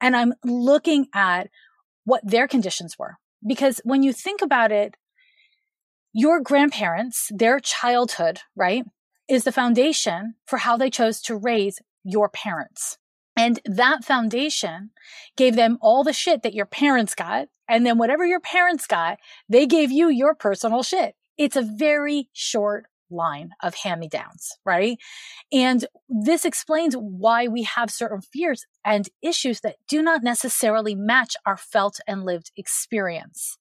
And 0.00 0.16
i'm 0.16 0.34
looking 0.44 1.06
at 1.14 1.48
what 2.04 2.22
their 2.24 2.46
conditions 2.46 2.96
were. 2.98 3.16
Because 3.44 3.80
when 3.84 4.02
you 4.02 4.12
think 4.12 4.42
about 4.42 4.72
it 4.72 4.96
your 6.12 6.40
grandparents 6.40 7.30
their 7.34 7.60
childhood 7.60 8.40
right 8.54 8.84
is 9.28 9.44
the 9.44 9.52
foundation 9.52 10.34
for 10.46 10.58
how 10.58 10.76
they 10.76 10.90
chose 10.90 11.20
to 11.20 11.36
raise 11.36 11.78
your 12.04 12.28
parents 12.28 12.98
and 13.36 13.60
that 13.64 14.04
foundation 14.04 14.90
gave 15.36 15.56
them 15.56 15.78
all 15.80 16.02
the 16.02 16.12
shit 16.12 16.42
that 16.42 16.54
your 16.54 16.66
parents 16.66 17.14
got. 17.14 17.48
And 17.68 17.84
then 17.84 17.98
whatever 17.98 18.24
your 18.24 18.40
parents 18.40 18.86
got, 18.86 19.18
they 19.48 19.66
gave 19.66 19.90
you 19.90 20.08
your 20.08 20.34
personal 20.34 20.82
shit. 20.82 21.14
It's 21.36 21.56
a 21.56 21.62
very 21.62 22.28
short 22.32 22.86
line 23.10 23.50
of 23.62 23.74
hand 23.74 24.00
me 24.00 24.08
downs, 24.08 24.52
right? 24.64 24.98
And 25.52 25.86
this 26.08 26.44
explains 26.44 26.94
why 26.94 27.46
we 27.46 27.62
have 27.64 27.90
certain 27.90 28.20
fears 28.20 28.64
and 28.84 29.08
issues 29.22 29.60
that 29.60 29.76
do 29.88 30.02
not 30.02 30.22
necessarily 30.22 30.94
match 30.94 31.36
our 31.44 31.56
felt 31.56 32.00
and 32.06 32.24
lived 32.24 32.50
experience. 32.56 33.58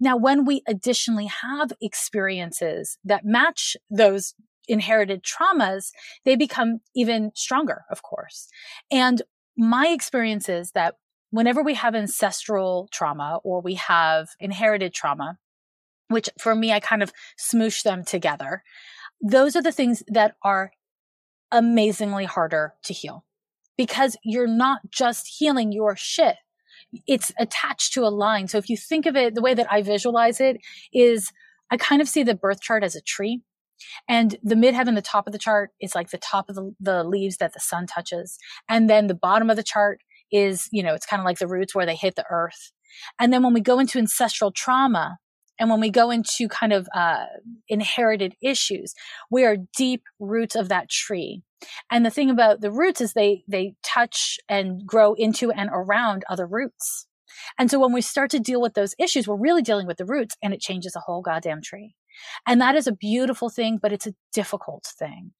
Now, 0.00 0.16
when 0.16 0.44
we 0.44 0.62
additionally 0.66 1.26
have 1.42 1.72
experiences 1.80 2.98
that 3.04 3.24
match 3.24 3.76
those 3.90 4.34
inherited 4.68 5.24
traumas, 5.24 5.90
they 6.24 6.36
become 6.36 6.80
even 6.94 7.32
stronger, 7.34 7.84
of 7.90 8.02
course. 8.02 8.48
And 8.90 9.22
my 9.56 9.88
experience 9.88 10.48
is 10.48 10.72
that 10.72 10.94
whenever 11.30 11.62
we 11.62 11.74
have 11.74 11.94
ancestral 11.94 12.88
trauma 12.92 13.40
or 13.42 13.60
we 13.60 13.74
have 13.74 14.28
inherited 14.38 14.94
trauma, 14.94 15.38
which 16.08 16.28
for 16.38 16.54
me, 16.54 16.72
I 16.72 16.80
kind 16.80 17.02
of 17.02 17.12
smoosh 17.38 17.82
them 17.82 18.04
together, 18.04 18.62
those 19.20 19.56
are 19.56 19.62
the 19.62 19.72
things 19.72 20.02
that 20.08 20.36
are 20.42 20.70
amazingly 21.50 22.24
harder 22.24 22.74
to 22.84 22.92
heal 22.92 23.24
because 23.76 24.16
you're 24.22 24.46
not 24.46 24.80
just 24.90 25.26
healing 25.38 25.72
your 25.72 25.96
shit. 25.96 26.36
It's 27.06 27.32
attached 27.38 27.92
to 27.94 28.04
a 28.04 28.08
line. 28.08 28.48
So 28.48 28.58
if 28.58 28.70
you 28.70 28.76
think 28.76 29.06
of 29.06 29.16
it, 29.16 29.34
the 29.34 29.42
way 29.42 29.54
that 29.54 29.70
I 29.70 29.82
visualize 29.82 30.40
it 30.40 30.58
is 30.92 31.32
I 31.70 31.76
kind 31.76 32.00
of 32.00 32.08
see 32.08 32.22
the 32.22 32.34
birth 32.34 32.60
chart 32.60 32.82
as 32.82 32.96
a 32.96 33.02
tree 33.02 33.42
And 34.08 34.36
the 34.42 34.54
midheaven, 34.54 34.94
the 34.94 35.02
top 35.02 35.26
of 35.26 35.32
the 35.32 35.38
chart, 35.38 35.70
is 35.80 35.94
like 35.94 36.10
the 36.10 36.18
top 36.18 36.48
of 36.48 36.54
the, 36.54 36.74
the 36.80 37.04
leaves 37.04 37.36
that 37.38 37.52
the 37.52 37.60
sun 37.60 37.86
touches. 37.86 38.38
And 38.68 38.88
then 38.88 39.06
the 39.06 39.14
bottom 39.14 39.50
of 39.50 39.56
the 39.56 39.62
chart 39.62 40.00
is, 40.30 40.68
you 40.72 40.82
know, 40.82 40.94
it's 40.94 41.06
kind 41.06 41.20
of 41.20 41.26
like 41.26 41.38
the 41.38 41.48
roots 41.48 41.74
where 41.74 41.86
they 41.86 41.96
hit 41.96 42.16
the 42.16 42.26
earth. 42.30 42.72
And 43.18 43.32
then 43.32 43.42
when 43.42 43.54
we 43.54 43.60
go 43.60 43.78
into 43.78 43.98
ancestral 43.98 44.52
trauma, 44.52 45.18
and 45.58 45.70
when 45.70 45.80
we 45.80 45.90
go 45.90 46.10
into 46.10 46.48
kind 46.48 46.72
of 46.72 46.88
uh, 46.94 47.24
inherited 47.68 48.34
issues, 48.40 48.94
we 49.30 49.44
are 49.44 49.56
deep 49.76 50.04
roots 50.20 50.54
of 50.54 50.68
that 50.68 50.88
tree. 50.88 51.42
And 51.90 52.06
the 52.06 52.10
thing 52.10 52.30
about 52.30 52.60
the 52.60 52.70
roots 52.70 53.00
is 53.00 53.12
they 53.12 53.42
they 53.48 53.74
touch 53.82 54.38
and 54.48 54.86
grow 54.86 55.14
into 55.14 55.50
and 55.50 55.68
around 55.72 56.24
other 56.28 56.46
roots. 56.46 57.06
And 57.58 57.70
so 57.70 57.80
when 57.80 57.92
we 57.92 58.00
start 58.00 58.30
to 58.30 58.38
deal 58.38 58.60
with 58.60 58.74
those 58.74 58.94
issues, 58.98 59.26
we're 59.26 59.36
really 59.36 59.62
dealing 59.62 59.86
with 59.86 59.96
the 59.96 60.06
roots 60.06 60.36
and 60.42 60.54
it 60.54 60.60
changes 60.60 60.94
a 60.94 61.00
whole 61.00 61.22
goddamn 61.22 61.60
tree. 61.62 61.94
And 62.46 62.60
that 62.60 62.74
is 62.74 62.86
a 62.86 62.92
beautiful 62.92 63.48
thing, 63.48 63.78
but 63.80 63.92
it's 63.92 64.06
a 64.06 64.14
difficult 64.32 64.86
thing. 64.98 65.32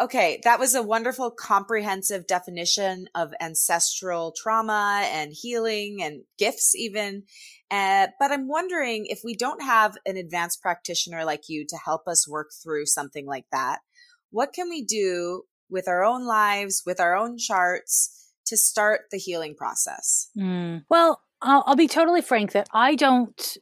Okay, 0.00 0.40
that 0.42 0.58
was 0.58 0.74
a 0.74 0.82
wonderful 0.82 1.30
comprehensive 1.30 2.26
definition 2.26 3.06
of 3.14 3.32
ancestral 3.40 4.34
trauma 4.36 5.02
and 5.12 5.32
healing 5.32 6.02
and 6.02 6.22
gifts, 6.38 6.74
even. 6.74 7.22
Uh, 7.70 8.08
but 8.18 8.32
I'm 8.32 8.48
wondering 8.48 9.06
if 9.06 9.20
we 9.22 9.36
don't 9.36 9.62
have 9.62 9.96
an 10.04 10.16
advanced 10.16 10.60
practitioner 10.60 11.24
like 11.24 11.42
you 11.48 11.64
to 11.68 11.76
help 11.84 12.08
us 12.08 12.28
work 12.28 12.50
through 12.62 12.86
something 12.86 13.26
like 13.26 13.46
that, 13.52 13.78
what 14.30 14.52
can 14.52 14.68
we 14.68 14.82
do 14.82 15.42
with 15.70 15.86
our 15.86 16.02
own 16.02 16.26
lives, 16.26 16.82
with 16.84 16.98
our 16.98 17.14
own 17.16 17.38
charts 17.38 18.32
to 18.46 18.56
start 18.56 19.02
the 19.12 19.18
healing 19.18 19.54
process? 19.54 20.30
Mm. 20.36 20.84
Well, 20.88 21.20
I'll, 21.40 21.62
I'll 21.66 21.76
be 21.76 21.88
totally 21.88 22.22
frank 22.22 22.52
that 22.52 22.68
I 22.72 22.94
don't 22.94 23.56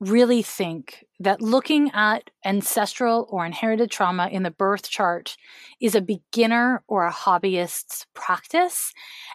really 0.00 0.42
think 0.42 1.06
that 1.18 1.40
looking 1.40 1.90
at 1.92 2.28
ancestral 2.44 3.26
or 3.30 3.46
inherited 3.46 3.90
trauma 3.90 4.28
in 4.28 4.42
the 4.42 4.50
birth 4.50 4.90
chart 4.90 5.36
is 5.80 5.94
a 5.94 6.02
beginner 6.02 6.82
or 6.86 7.06
a 7.06 7.12
hobbyist's 7.12 8.06
practice. 8.14 8.92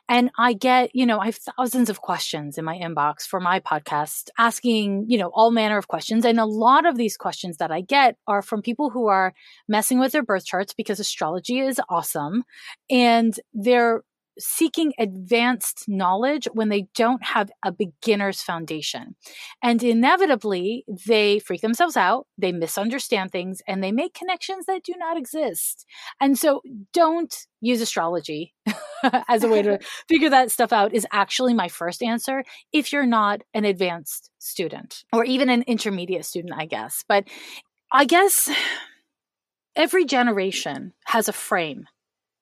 And 0.08 0.30
I 0.38 0.54
get, 0.54 0.96
you 0.96 1.08
know, 1.08 1.20
I 1.20 1.26
have 1.26 1.38
thousands 1.38 1.90
of 1.90 2.02
questions 2.02 2.60
in 2.60 2.66
my 2.66 2.78
inbox 2.78 3.22
for 3.24 3.40
my 3.40 3.60
podcast 3.60 4.30
asking, 4.38 5.06
you 5.08 5.18
know, 5.18 5.32
all 5.34 5.50
manner 5.50 5.80
of 5.80 5.88
questions. 5.88 6.26
And 6.26 6.40
a 6.40 6.46
lot 6.46 6.86
of 6.86 6.96
these 6.96 7.18
questions 7.18 7.58
that 7.58 7.72
I 7.72 7.82
get 7.82 8.18
are 8.28 8.44
from 8.44 8.62
people 8.62 8.92
who 8.92 9.08
are 9.08 9.34
messing 9.68 10.00
with 10.00 10.12
their 10.12 10.24
birth 10.24 10.46
charts 10.46 10.76
because 10.76 11.00
astrology 11.00 11.60
is 11.60 11.82
awesome 11.90 12.44
and 12.90 13.34
they're 13.54 14.04
seeking 14.40 14.94
advanced 15.00 15.86
knowledge 15.88 16.48
when 16.54 16.70
they 16.70 16.88
don't 16.96 17.24
have 17.24 17.52
a 17.64 17.72
beginner's 17.72 18.42
foundation. 18.42 19.16
And 19.62 19.84
inevitably, 19.84 20.86
they 21.06 21.40
freak 21.40 21.62
themselves 21.62 21.98
out, 21.98 22.28
they 22.38 22.52
misunderstand 22.52 23.32
things, 23.32 23.62
and 23.68 23.84
they 23.84 23.92
make 23.92 24.14
connections 24.14 24.66
that 24.66 24.84
do 24.84 24.94
not 24.98 25.18
exist. 25.18 25.86
And 26.20 26.38
so, 26.38 26.62
don't 26.94 27.36
use 27.62 27.82
astrology 27.82 28.54
as 29.28 29.44
a 29.44 29.48
way 29.48 29.62
to 29.62 29.80
figure 30.08 30.30
that 30.30 30.52
stuff 30.52 30.74
out, 30.74 30.94
is 30.94 31.06
actually 31.12 31.54
my 31.54 31.68
first 31.68 32.02
answer 32.02 32.44
if 32.74 32.92
you're 32.92 33.06
not 33.06 33.42
an 33.54 33.66
advanced 33.66 34.32
student 34.40 35.04
or 35.14 35.24
even 35.26 35.50
an 35.50 35.64
intermediate 35.68 36.26
student, 36.26 36.54
I 36.58 36.66
guess. 36.66 37.04
But 37.08 37.28
I 37.92 38.06
guess 38.06 38.50
every 39.76 40.06
generation 40.06 40.94
has 41.06 41.28
a 41.28 41.34
frame 41.34 41.86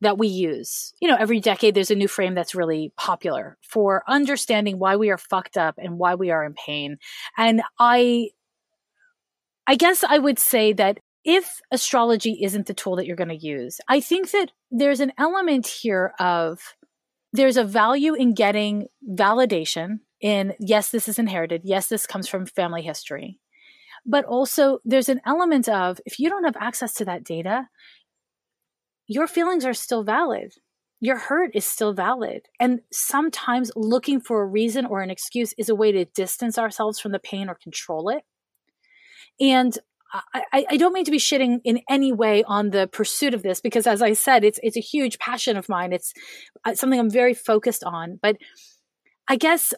that 0.01 0.17
we 0.17 0.27
use. 0.27 0.93
You 1.01 1.07
know, 1.07 1.17
every 1.19 1.39
decade 1.39 1.75
there's 1.75 1.91
a 1.91 1.95
new 1.95 2.07
frame 2.07 2.35
that's 2.35 2.55
really 2.55 2.91
popular 2.97 3.57
for 3.61 4.03
understanding 4.07 4.79
why 4.79 4.95
we 4.95 5.09
are 5.09 5.17
fucked 5.17 5.57
up 5.57 5.75
and 5.77 5.97
why 5.97 6.15
we 6.15 6.31
are 6.31 6.45
in 6.45 6.53
pain. 6.53 6.97
And 7.37 7.61
I 7.79 8.29
I 9.67 9.75
guess 9.75 10.03
I 10.03 10.17
would 10.17 10.39
say 10.39 10.73
that 10.73 10.99
if 11.23 11.61
astrology 11.71 12.39
isn't 12.41 12.65
the 12.65 12.73
tool 12.73 12.95
that 12.95 13.05
you're 13.05 13.15
going 13.15 13.29
to 13.29 13.35
use, 13.35 13.79
I 13.87 13.99
think 13.99 14.31
that 14.31 14.51
there's 14.71 14.99
an 14.99 15.11
element 15.17 15.67
here 15.67 16.13
of 16.19 16.59
there's 17.33 17.57
a 17.57 17.63
value 17.63 18.15
in 18.15 18.33
getting 18.33 18.87
validation 19.07 19.99
in 20.21 20.53
yes, 20.59 20.89
this 20.89 21.07
is 21.07 21.19
inherited. 21.19 21.61
Yes, 21.63 21.87
this 21.87 22.07
comes 22.07 22.27
from 22.27 22.45
family 22.45 22.81
history. 22.81 23.39
But 24.05 24.25
also 24.25 24.79
there's 24.85 25.09
an 25.09 25.21
element 25.25 25.69
of 25.69 25.99
if 26.05 26.19
you 26.19 26.29
don't 26.29 26.45
have 26.45 26.57
access 26.57 26.93
to 26.95 27.05
that 27.05 27.23
data, 27.23 27.67
your 29.09 29.27
feelings 29.27 29.65
are 29.65 29.73
still 29.73 30.03
valid. 30.03 30.53
Your 31.01 31.17
hurt 31.17 31.51
is 31.55 31.65
still 31.65 31.93
valid. 31.93 32.43
And 32.59 32.81
sometimes 32.91 33.71
looking 33.75 34.21
for 34.21 34.41
a 34.41 34.45
reason 34.45 34.85
or 34.85 35.01
an 35.01 35.09
excuse 35.09 35.53
is 35.57 35.67
a 35.67 35.75
way 35.75 35.91
to 35.91 36.05
distance 36.05 36.59
ourselves 36.59 36.99
from 36.99 37.11
the 37.11 37.19
pain 37.19 37.49
or 37.49 37.55
control 37.55 38.09
it. 38.09 38.21
And 39.41 39.77
I, 40.33 40.65
I, 40.71 40.77
don't 40.77 40.93
mean 40.93 41.05
to 41.05 41.11
be 41.11 41.19
shitting 41.19 41.59
in 41.63 41.81
any 41.87 42.11
way 42.11 42.43
on 42.43 42.71
the 42.71 42.87
pursuit 42.87 43.35
of 43.35 43.43
this 43.43 43.61
because, 43.61 43.85
as 43.85 44.01
I 44.01 44.13
said, 44.13 44.43
it's 44.43 44.59
it's 44.63 44.75
a 44.75 44.81
huge 44.81 45.19
passion 45.19 45.55
of 45.55 45.69
mine. 45.69 45.93
It's 45.93 46.13
uh, 46.65 46.73
something 46.73 46.99
I'm 46.99 47.11
very 47.11 47.35
focused 47.35 47.83
on. 47.83 48.17
But 48.19 48.37
I 49.27 49.35
guess, 49.35 49.71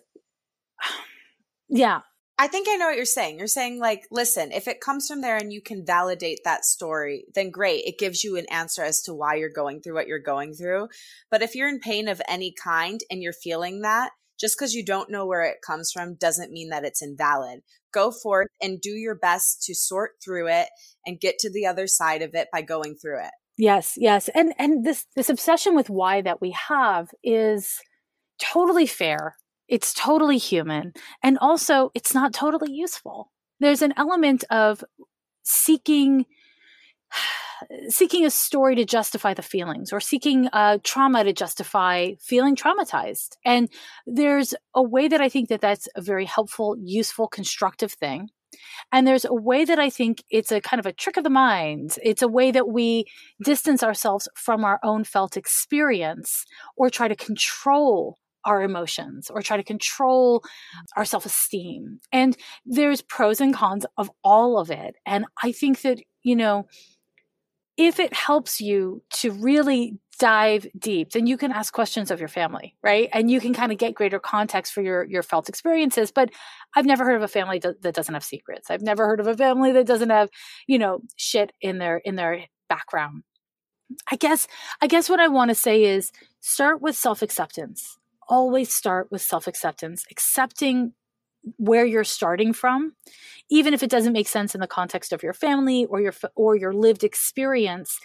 yeah, 1.69 2.01
I 2.41 2.47
think 2.47 2.67
I 2.67 2.75
know 2.75 2.87
what 2.87 2.95
you're 2.95 3.05
saying. 3.05 3.37
You're 3.37 3.45
saying, 3.45 3.79
like, 3.79 4.07
listen, 4.09 4.51
if 4.51 4.67
it 4.67 4.81
comes 4.81 5.07
from 5.07 5.21
there 5.21 5.37
and 5.37 5.53
you 5.53 5.61
can 5.61 5.85
validate 5.85 6.39
that 6.43 6.65
story, 6.65 7.25
then 7.35 7.51
great. 7.51 7.83
It 7.85 7.99
gives 7.99 8.23
you 8.23 8.35
an 8.35 8.47
answer 8.49 8.83
as 8.83 8.99
to 9.03 9.13
why 9.13 9.35
you're 9.35 9.47
going 9.47 9.79
through 9.79 9.93
what 9.93 10.07
you're 10.07 10.17
going 10.17 10.55
through. 10.55 10.87
But 11.29 11.43
if 11.43 11.53
you're 11.53 11.69
in 11.69 11.79
pain 11.79 12.07
of 12.07 12.19
any 12.27 12.51
kind 12.51 12.99
and 13.11 13.21
you're 13.21 13.31
feeling 13.31 13.81
that, 13.81 14.09
just 14.39 14.57
because 14.57 14.73
you 14.73 14.83
don't 14.83 15.11
know 15.11 15.27
where 15.27 15.43
it 15.43 15.61
comes 15.63 15.91
from 15.91 16.15
doesn't 16.15 16.51
mean 16.51 16.69
that 16.69 16.83
it's 16.83 17.03
invalid. 17.03 17.59
Go 17.93 18.09
forth 18.09 18.47
and 18.59 18.81
do 18.81 18.89
your 18.89 19.13
best 19.13 19.61
to 19.67 19.75
sort 19.75 20.13
through 20.23 20.47
it 20.47 20.69
and 21.05 21.19
get 21.19 21.37
to 21.41 21.51
the 21.51 21.67
other 21.67 21.85
side 21.85 22.23
of 22.23 22.33
it 22.33 22.47
by 22.51 22.63
going 22.63 22.95
through 22.95 23.19
it. 23.19 23.33
Yes, 23.55 23.93
yes. 23.97 24.31
And 24.33 24.55
and 24.57 24.83
this 24.83 25.05
this 25.15 25.29
obsession 25.29 25.75
with 25.75 25.91
why 25.91 26.23
that 26.23 26.41
we 26.41 26.55
have 26.69 27.09
is 27.23 27.79
totally 28.39 28.87
fair 28.87 29.35
it's 29.71 29.93
totally 29.93 30.37
human. 30.37 30.93
And 31.23 31.39
also, 31.39 31.91
it's 31.95 32.13
not 32.13 32.33
totally 32.33 32.73
useful. 32.73 33.31
There's 33.61 33.81
an 33.81 33.93
element 33.97 34.43
of 34.51 34.83
seeking 35.43 36.25
seeking 37.89 38.25
a 38.25 38.31
story 38.31 38.75
to 38.75 38.83
justify 38.83 39.33
the 39.35 39.41
feelings 39.43 39.93
or 39.93 39.99
seeking 39.99 40.49
a 40.51 40.79
trauma 40.83 41.23
to 41.23 41.31
justify 41.31 42.11
feeling 42.19 42.55
traumatized 42.55 43.35
and 43.45 43.69
there's 44.07 44.55
a 44.73 44.81
way 44.81 45.07
that 45.07 45.21
i 45.21 45.29
think 45.29 45.47
that 45.47 45.61
that's 45.61 45.87
a 45.95 46.01
very 46.01 46.25
helpful 46.25 46.75
useful 46.81 47.27
constructive 47.27 47.91
thing 47.91 48.29
and 48.91 49.05
there's 49.05 49.25
a 49.25 49.33
way 49.33 49.63
that 49.63 49.77
i 49.77 49.91
think 49.91 50.23
it's 50.31 50.51
a 50.51 50.59
kind 50.59 50.79
of 50.79 50.87
a 50.87 50.93
trick 50.93 51.17
of 51.17 51.23
the 51.23 51.29
mind 51.29 51.99
it's 52.01 52.23
a 52.23 52.27
way 52.27 52.49
that 52.49 52.67
we 52.67 53.05
distance 53.43 53.83
ourselves 53.83 54.27
from 54.33 54.65
our 54.65 54.79
own 54.83 55.03
felt 55.03 55.37
experience 55.37 56.45
or 56.75 56.89
try 56.89 57.07
to 57.07 57.15
control 57.15 58.17
our 58.45 58.61
emotions 58.61 59.29
or 59.29 59.41
try 59.41 59.57
to 59.57 59.63
control 59.63 60.43
our 60.95 61.05
self 61.05 61.25
esteem. 61.25 61.99
And 62.11 62.35
there's 62.65 63.01
pros 63.01 63.41
and 63.41 63.53
cons 63.53 63.85
of 63.97 64.11
all 64.23 64.57
of 64.57 64.71
it. 64.71 64.95
And 65.05 65.25
I 65.43 65.51
think 65.51 65.81
that, 65.81 65.99
you 66.23 66.35
know, 66.35 66.67
if 67.77 67.99
it 67.99 68.13
helps 68.13 68.61
you 68.61 69.01
to 69.11 69.31
really 69.31 69.97
dive 70.19 70.67
deep, 70.77 71.13
then 71.13 71.25
you 71.25 71.35
can 71.35 71.51
ask 71.51 71.73
questions 71.73 72.11
of 72.11 72.19
your 72.19 72.29
family, 72.29 72.75
right? 72.83 73.09
And 73.11 73.31
you 73.31 73.39
can 73.39 73.55
kind 73.55 73.71
of 73.71 73.79
get 73.79 73.95
greater 73.95 74.19
context 74.19 74.71
for 74.71 74.83
your 74.83 75.03
your 75.05 75.23
felt 75.23 75.49
experiences. 75.49 76.11
But 76.11 76.29
I've 76.75 76.85
never 76.85 77.03
heard 77.03 77.15
of 77.15 77.23
a 77.23 77.27
family 77.27 77.59
that 77.59 77.93
doesn't 77.95 78.13
have 78.13 78.23
secrets. 78.23 78.69
I've 78.69 78.83
never 78.83 79.07
heard 79.07 79.19
of 79.19 79.27
a 79.27 79.35
family 79.35 79.71
that 79.71 79.87
doesn't 79.87 80.11
have, 80.11 80.29
you 80.67 80.77
know, 80.77 80.99
shit 81.15 81.53
in 81.59 81.79
their 81.79 81.97
in 81.97 82.17
their 82.17 82.45
background. 82.69 83.23
I 84.11 84.15
guess 84.15 84.47
I 84.81 84.87
guess 84.87 85.09
what 85.09 85.19
I 85.19 85.27
want 85.27 85.49
to 85.49 85.55
say 85.55 85.83
is 85.83 86.11
start 86.39 86.81
with 86.81 86.95
self-acceptance 86.95 87.97
always 88.31 88.73
start 88.73 89.09
with 89.11 89.21
self 89.21 89.45
acceptance, 89.45 90.05
accepting 90.09 90.93
where 91.57 91.85
you're 91.85 92.03
starting 92.03 92.53
from 92.53 92.93
even 93.49 93.73
if 93.73 93.83
it 93.83 93.89
doesn't 93.89 94.13
make 94.13 94.27
sense 94.27 94.53
in 94.53 94.61
the 94.61 94.67
context 94.67 95.11
of 95.11 95.23
your 95.23 95.33
family 95.33 95.85
or 95.85 95.99
your 95.99 96.13
or 96.35 96.55
your 96.55 96.73
lived 96.73 97.03
experience 97.03 97.99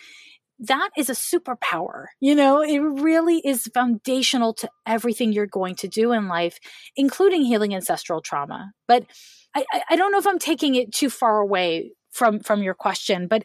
that 0.59 0.89
is 0.97 1.11
a 1.11 1.13
superpower 1.13 2.07
you 2.19 2.35
know? 2.35 2.63
It 2.63 2.79
really 2.79 3.43
is 3.45 3.71
foundational 3.75 4.55
to 4.55 4.71
everything 4.87 5.33
you're 5.33 5.47
going 5.47 5.75
to 5.77 5.89
do 5.89 6.13
in 6.13 6.29
life 6.29 6.59
including 6.97 7.43
healing 7.45 7.75
ancestral 7.75 8.23
trauma. 8.23 8.73
But 8.89 9.05
i 9.55 9.65
i 9.91 9.97
don't 9.97 10.13
know 10.13 10.19
if 10.19 10.27
i'm 10.27 10.39
taking 10.39 10.75
it 10.75 10.93
too 10.93 11.11
far 11.11 11.41
away 11.41 11.93
from 12.11 12.41
from 12.41 12.63
your 12.63 12.75
question 12.75 13.29
but 13.29 13.45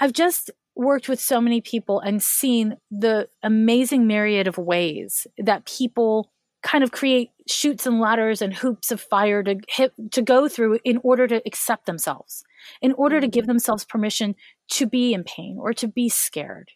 i've 0.00 0.12
just 0.12 0.50
worked 0.74 1.08
with 1.08 1.20
so 1.20 1.40
many 1.40 1.60
people 1.60 2.00
and 2.00 2.22
seen 2.22 2.76
the 2.90 3.28
amazing 3.42 4.06
myriad 4.06 4.46
of 4.46 4.58
ways 4.58 5.26
that 5.38 5.66
people 5.66 6.30
kind 6.62 6.84
of 6.84 6.92
create 6.92 7.30
chutes 7.48 7.86
and 7.86 8.00
ladders 8.00 8.40
and 8.40 8.54
hoops 8.54 8.90
of 8.90 9.00
fire 9.00 9.42
to 9.42 9.56
hit 9.68 9.92
to 10.12 10.22
go 10.22 10.48
through 10.48 10.78
in 10.84 10.98
order 11.02 11.26
to 11.26 11.42
accept 11.44 11.86
themselves 11.86 12.44
in 12.80 12.92
order 12.92 13.20
to 13.20 13.26
give 13.26 13.42
mm-hmm. 13.42 13.50
themselves 13.50 13.84
permission 13.84 14.34
to 14.68 14.86
be 14.86 15.12
in 15.12 15.24
pain 15.24 15.58
or 15.60 15.72
to 15.72 15.88
be 15.88 16.08
scared 16.08 16.70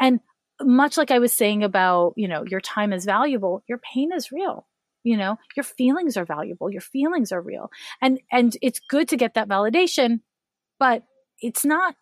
and 0.00 0.20
much 0.62 0.96
like 0.96 1.10
i 1.10 1.18
was 1.18 1.32
saying 1.32 1.62
about 1.62 2.14
you 2.16 2.26
know 2.26 2.42
your 2.46 2.60
time 2.60 2.92
is 2.92 3.04
valuable 3.04 3.62
your 3.68 3.78
pain 3.78 4.10
is 4.12 4.32
real 4.32 4.66
you 5.04 5.16
know 5.16 5.36
your 5.56 5.64
feelings 5.64 6.16
are 6.16 6.24
valuable 6.24 6.70
your 6.70 6.80
feelings 6.80 7.30
are 7.30 7.42
real 7.42 7.70
and 8.00 8.18
and 8.32 8.56
it's 8.62 8.80
good 8.88 9.08
to 9.08 9.16
get 9.16 9.34
that 9.34 9.48
validation 9.48 10.20
but 10.78 11.04
it's 11.40 11.64
not 11.64 11.94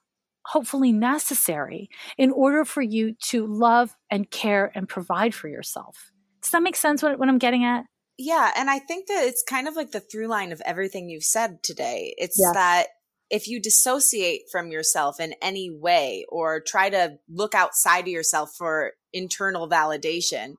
hopefully 0.47 0.93
necessary 0.93 1.91
in 2.17 2.31
order 2.31 2.65
for 2.65 2.81
you 2.81 3.15
to 3.21 3.47
love 3.47 3.97
and 4.11 4.31
care 4.31 4.71
and 4.75 4.89
provide 4.89 5.35
for 5.35 5.49
yourself. 5.49 6.13
Does 6.41 6.53
that 6.53 6.63
make 6.63 6.77
sense 6.77 7.03
what, 7.03 7.19
what 7.19 7.29
I'm 7.29 7.39
getting 7.39 7.65
at? 7.65 7.85
Yeah. 8.17 8.53
And 8.57 8.71
I 8.71 8.79
think 8.79 9.09
that 9.09 9.25
it's 9.27 9.43
kind 9.43 9.69
of 9.69 9.75
like 9.75 9.91
the 9.91 10.01
through 10.01 10.29
line 10.29 10.53
of 10.53 10.63
everything 10.65 11.11
you've 11.11 11.25
said 11.25 11.63
today. 11.63 12.15
It's 12.17 12.39
yes. 12.41 12.55
that 12.55 12.87
if 13.29 13.49
you 13.49 13.61
dissociate 13.61 14.43
from 14.51 14.71
yourself 14.71 15.19
in 15.19 15.35
any 15.43 15.69
way 15.71 16.25
or 16.29 16.61
try 16.61 16.89
to 16.91 17.19
look 17.29 17.55
outside 17.55 18.03
of 18.03 18.09
yourself 18.09 18.51
for 18.57 18.93
internal 19.13 19.69
validation, 19.69 20.55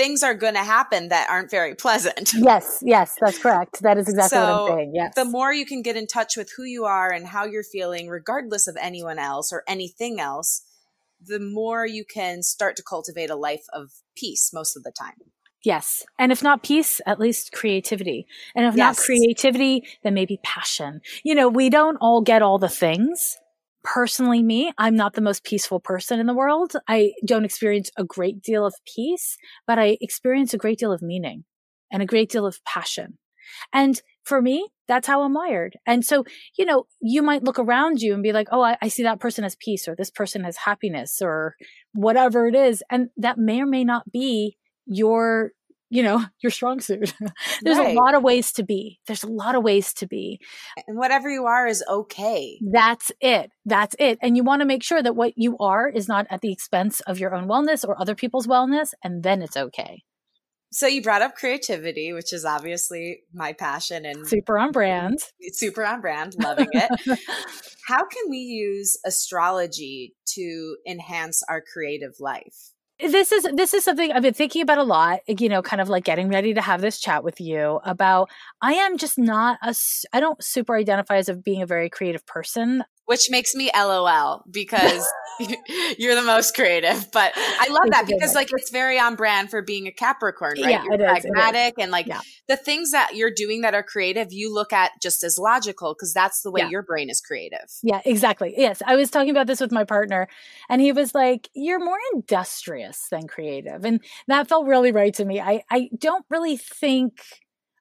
things 0.00 0.22
are 0.22 0.34
going 0.34 0.54
to 0.54 0.64
happen 0.64 1.08
that 1.08 1.28
aren't 1.28 1.50
very 1.50 1.74
pleasant. 1.74 2.32
Yes, 2.40 2.82
yes, 2.84 3.16
that's 3.20 3.38
correct. 3.38 3.82
That 3.82 3.98
is 3.98 4.08
exactly 4.08 4.38
so 4.38 4.62
what 4.62 4.72
I'm 4.72 4.78
saying. 4.78 4.92
Yes. 4.94 5.14
The 5.14 5.26
more 5.26 5.52
you 5.52 5.66
can 5.66 5.82
get 5.82 5.94
in 5.94 6.06
touch 6.06 6.36
with 6.36 6.50
who 6.56 6.64
you 6.64 6.84
are 6.86 7.12
and 7.12 7.26
how 7.26 7.44
you're 7.44 7.62
feeling, 7.62 8.08
regardless 8.08 8.66
of 8.66 8.76
anyone 8.80 9.18
else 9.18 9.52
or 9.52 9.62
anything 9.68 10.18
else, 10.18 10.62
the 11.20 11.38
more 11.38 11.86
you 11.86 12.04
can 12.04 12.42
start 12.42 12.76
to 12.76 12.82
cultivate 12.82 13.28
a 13.28 13.36
life 13.36 13.64
of 13.74 13.90
peace 14.16 14.52
most 14.54 14.74
of 14.74 14.84
the 14.84 14.90
time. 14.90 15.16
Yes. 15.62 16.04
And 16.18 16.32
if 16.32 16.42
not 16.42 16.62
peace, 16.62 17.00
at 17.06 17.20
least 17.20 17.52
creativity. 17.52 18.26
And 18.54 18.64
if 18.64 18.74
yes. 18.74 18.78
not 18.78 19.04
creativity, 19.04 19.84
then 20.02 20.14
maybe 20.14 20.40
passion. 20.42 21.02
You 21.22 21.34
know, 21.34 21.48
we 21.48 21.68
don't 21.68 21.98
all 22.00 22.22
get 22.22 22.40
all 22.40 22.58
the 22.58 22.70
things, 22.70 23.36
personally 23.82 24.42
me, 24.42 24.72
I'm 24.78 24.94
not 24.94 25.14
the 25.14 25.20
most 25.20 25.44
peaceful 25.44 25.80
person 25.80 26.20
in 26.20 26.26
the 26.26 26.34
world. 26.34 26.74
I 26.88 27.12
don't 27.24 27.44
experience 27.44 27.90
a 27.96 28.04
great 28.04 28.42
deal 28.42 28.66
of 28.66 28.74
peace, 28.94 29.36
but 29.66 29.78
I 29.78 29.98
experience 30.00 30.52
a 30.52 30.58
great 30.58 30.78
deal 30.78 30.92
of 30.92 31.02
meaning 31.02 31.44
and 31.90 32.02
a 32.02 32.06
great 32.06 32.30
deal 32.30 32.46
of 32.46 32.62
passion. 32.64 33.18
And 33.72 34.00
for 34.22 34.40
me, 34.40 34.68
that's 34.86 35.06
how 35.06 35.22
I'm 35.22 35.34
wired. 35.34 35.78
And 35.86 36.04
so, 36.04 36.24
you 36.56 36.64
know, 36.64 36.86
you 37.00 37.22
might 37.22 37.42
look 37.42 37.58
around 37.58 38.00
you 38.00 38.14
and 38.14 38.22
be 38.22 38.32
like, 38.32 38.48
oh, 38.50 38.62
I, 38.62 38.76
I, 38.82 38.88
see 38.88 39.02
that 39.02 39.20
person 39.20 39.44
has 39.44 39.56
peace 39.56 39.88
or 39.88 39.94
this 39.96 40.10
person 40.10 40.44
has 40.44 40.56
happiness 40.56 41.20
or 41.22 41.56
whatever 41.92 42.46
it 42.46 42.54
is. 42.54 42.82
And 42.90 43.08
that 43.16 43.38
may 43.38 43.60
or 43.60 43.66
may 43.66 43.84
not 43.84 44.10
be 44.12 44.56
your 44.86 45.52
you 45.90 46.02
know 46.02 46.24
your 46.40 46.50
strong 46.50 46.80
suit. 46.80 47.12
There's 47.62 47.78
right. 47.78 47.96
a 47.96 48.00
lot 48.00 48.14
of 48.14 48.22
ways 48.22 48.52
to 48.52 48.62
be. 48.62 49.00
There's 49.06 49.24
a 49.24 49.28
lot 49.28 49.54
of 49.54 49.62
ways 49.62 49.92
to 49.94 50.06
be. 50.06 50.40
And 50.86 50.96
whatever 50.96 51.28
you 51.28 51.46
are 51.46 51.66
is 51.66 51.84
okay. 51.88 52.58
That's 52.72 53.12
it. 53.20 53.50
That's 53.66 53.94
it. 53.98 54.18
And 54.22 54.36
you 54.36 54.44
want 54.44 54.60
to 54.60 54.66
make 54.66 54.82
sure 54.82 55.02
that 55.02 55.16
what 55.16 55.34
you 55.36 55.58
are 55.58 55.88
is 55.88 56.08
not 56.08 56.26
at 56.30 56.40
the 56.40 56.52
expense 56.52 57.00
of 57.00 57.18
your 57.18 57.34
own 57.34 57.48
wellness 57.48 57.86
or 57.86 58.00
other 58.00 58.14
people's 58.14 58.46
wellness 58.46 58.94
and 59.04 59.22
then 59.22 59.42
it's 59.42 59.56
okay. 59.56 60.04
So 60.72 60.86
you 60.86 61.02
brought 61.02 61.22
up 61.22 61.34
creativity 61.34 62.12
which 62.12 62.32
is 62.32 62.44
obviously 62.44 63.22
my 63.34 63.52
passion 63.52 64.06
and 64.06 64.26
super 64.26 64.58
on 64.58 64.70
brand. 64.70 65.18
super 65.52 65.84
on 65.84 66.00
brand. 66.00 66.36
Loving 66.40 66.68
it. 66.72 67.18
How 67.86 68.06
can 68.06 68.30
we 68.30 68.38
use 68.38 68.98
astrology 69.04 70.14
to 70.34 70.76
enhance 70.86 71.42
our 71.48 71.60
creative 71.60 72.14
life 72.20 72.70
this 73.02 73.32
is 73.32 73.46
this 73.54 73.74
is 73.74 73.84
something 73.84 74.12
I've 74.12 74.22
been 74.22 74.34
thinking 74.34 74.62
about 74.62 74.78
a 74.78 74.82
lot, 74.82 75.20
you 75.26 75.48
know, 75.48 75.62
kind 75.62 75.80
of 75.80 75.88
like 75.88 76.04
getting 76.04 76.28
ready 76.28 76.54
to 76.54 76.60
have 76.60 76.80
this 76.80 76.98
chat 76.98 77.24
with 77.24 77.40
you 77.40 77.80
about 77.84 78.30
I 78.60 78.74
am 78.74 78.98
just 78.98 79.18
not 79.18 79.58
a 79.62 79.74
I 80.12 80.20
don't 80.20 80.42
super 80.42 80.76
identify 80.76 81.16
as 81.16 81.28
of 81.28 81.42
being 81.42 81.62
a 81.62 81.66
very 81.66 81.88
creative 81.88 82.24
person 82.26 82.84
which 83.10 83.28
makes 83.28 83.56
me 83.56 83.68
LOL 83.76 84.44
because 84.48 85.04
you're 85.98 86.14
the 86.14 86.22
most 86.22 86.54
creative. 86.54 87.10
But 87.12 87.32
I 87.34 87.66
love 87.68 87.90
that 87.90 88.06
because 88.06 88.36
like 88.36 88.50
it's 88.56 88.70
very 88.70 89.00
on 89.00 89.16
brand 89.16 89.50
for 89.50 89.62
being 89.62 89.88
a 89.88 89.90
Capricorn, 89.90 90.54
right? 90.62 90.70
Yeah, 90.70 90.84
you're 90.84 90.96
pragmatic 90.96 91.74
and 91.80 91.90
like 91.90 92.06
yeah. 92.06 92.20
the 92.46 92.56
things 92.56 92.92
that 92.92 93.16
you're 93.16 93.32
doing 93.34 93.62
that 93.62 93.74
are 93.74 93.82
creative, 93.82 94.28
you 94.30 94.54
look 94.54 94.72
at 94.72 94.92
just 95.02 95.24
as 95.24 95.38
logical 95.38 95.92
because 95.92 96.14
that's 96.14 96.42
the 96.42 96.52
way 96.52 96.60
yeah. 96.60 96.68
your 96.68 96.84
brain 96.84 97.10
is 97.10 97.20
creative. 97.20 97.66
Yeah, 97.82 98.00
exactly. 98.04 98.54
Yes. 98.56 98.80
I 98.86 98.94
was 98.94 99.10
talking 99.10 99.30
about 99.30 99.48
this 99.48 99.60
with 99.60 99.72
my 99.72 99.82
partner 99.82 100.28
and 100.68 100.80
he 100.80 100.92
was 100.92 101.12
like, 101.12 101.48
You're 101.52 101.84
more 101.84 101.98
industrious 102.14 103.08
than 103.10 103.26
creative. 103.26 103.84
And 103.84 104.00
that 104.28 104.48
felt 104.48 104.68
really 104.68 104.92
right 104.92 105.14
to 105.14 105.24
me. 105.24 105.40
I, 105.40 105.64
I 105.68 105.90
don't 105.98 106.24
really 106.30 106.56
think 106.56 107.24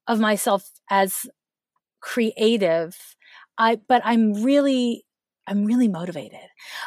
of 0.07 0.19
myself 0.19 0.67
as 0.89 1.27
creative. 2.01 2.97
I, 3.59 3.75
but 3.88 4.01
I'm 4.03 4.41
really 4.41 5.05
I'm 5.50 5.66
really 5.66 5.88
motivated. 5.88 6.39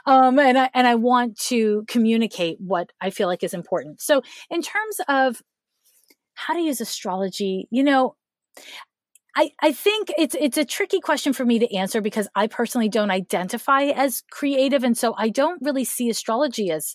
Um, 0.07 0.39
and 0.39 0.57
I, 0.57 0.71
and 0.73 0.87
I 0.87 0.95
want 0.95 1.39
to 1.49 1.85
communicate 1.89 2.59
what 2.61 2.91
I 3.01 3.11
feel 3.11 3.29
like 3.29 3.43
is 3.43 3.55
important. 3.55 4.01
So 4.01 4.23
in 4.51 4.63
terms 4.63 5.01
of 5.09 5.43
how 6.35 6.55
to 6.55 6.61
use 6.61 6.81
astrology, 6.81 7.69
you 7.71 7.83
know, 7.83 8.17
I, 9.35 9.51
I 9.61 9.73
think 9.73 10.13
it's 10.19 10.37
it's 10.39 10.59
a 10.59 10.65
tricky 10.65 11.01
question 11.01 11.33
for 11.33 11.45
me 11.45 11.59
to 11.59 11.75
answer 11.75 12.01
because 12.01 12.29
I 12.35 12.47
personally 12.47 12.89
don't 12.89 13.11
identify 13.11 13.85
as 13.85 14.23
creative. 14.31 14.85
And 14.85 14.97
so 14.97 15.15
I 15.17 15.31
don't 15.31 15.63
really 15.63 15.85
see 15.85 16.11
astrology 16.11 16.71
as 16.71 16.95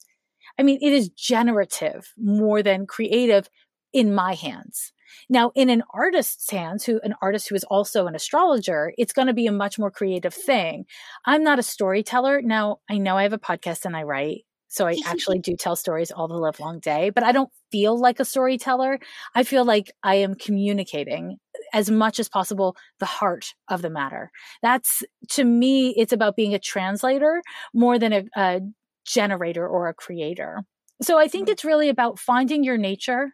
I 0.60 0.64
mean, 0.64 0.80
it 0.82 0.94
is 0.94 1.10
generative 1.10 2.14
more 2.18 2.64
than 2.64 2.86
creative 2.86 3.50
in 3.94 4.14
my 4.14 4.34
hands. 4.34 4.92
Now, 5.30 5.52
in 5.56 5.70
an 5.70 5.84
artist's 5.94 6.50
hands, 6.50 6.86
who 6.86 7.00
an 7.04 7.16
artist 7.22 7.50
who 7.50 7.56
is 7.56 7.64
also 7.66 8.08
an 8.08 8.16
astrologer, 8.16 8.94
it's 8.98 9.14
going 9.14 9.28
to 9.28 9.34
be 9.34 9.48
a 9.48 9.52
much 9.52 9.80
more 9.80 9.92
creative 9.92 10.34
thing. 10.34 10.86
I'm 11.26 11.44
not 11.44 11.60
a 11.60 11.64
storyteller. 11.64 12.42
Now, 12.42 12.78
I 12.90 12.98
know 12.98 13.18
I 13.18 13.24
have 13.24 13.34
a 13.34 13.40
podcast 13.40 13.86
and 13.86 13.96
I 13.96 14.04
write. 14.04 14.46
So 14.68 14.88
I 14.88 14.98
actually 15.06 15.40
do 15.40 15.56
tell 15.56 15.76
stories 15.76 16.12
all 16.12 16.28
the 16.28 16.36
live 16.36 16.60
long 16.60 16.80
day, 16.80 17.10
but 17.10 17.24
I 17.24 17.32
don't 17.32 17.52
feel 17.72 17.98
like 18.00 18.20
a 18.20 18.26
storyteller. 18.26 19.00
I 19.36 19.44
feel 19.44 19.66
like 19.66 19.92
I 20.04 20.16
am 20.16 20.36
communicating 20.36 21.38
as 21.74 21.90
much 21.90 22.20
as 22.20 22.30
possible 22.30 22.76
the 23.00 23.06
heart 23.06 23.54
of 23.70 23.82
the 23.82 23.90
matter. 23.90 24.32
That's 24.62 25.04
to 25.32 25.44
me, 25.44 25.90
it's 25.98 26.14
about 26.14 26.36
being 26.36 26.54
a 26.54 26.60
translator 26.60 27.42
more 27.74 28.00
than 28.00 28.14
a, 28.14 28.24
a 28.36 28.62
generator 29.06 29.68
or 29.68 29.88
a 29.88 29.94
creator. 29.94 30.64
So 31.02 31.18
I 31.18 31.28
think 31.28 31.46
mm-hmm. 31.46 31.54
it's 31.54 31.66
really 31.66 31.90
about 31.90 32.20
finding 32.20 32.64
your 32.64 32.78
nature 32.78 33.34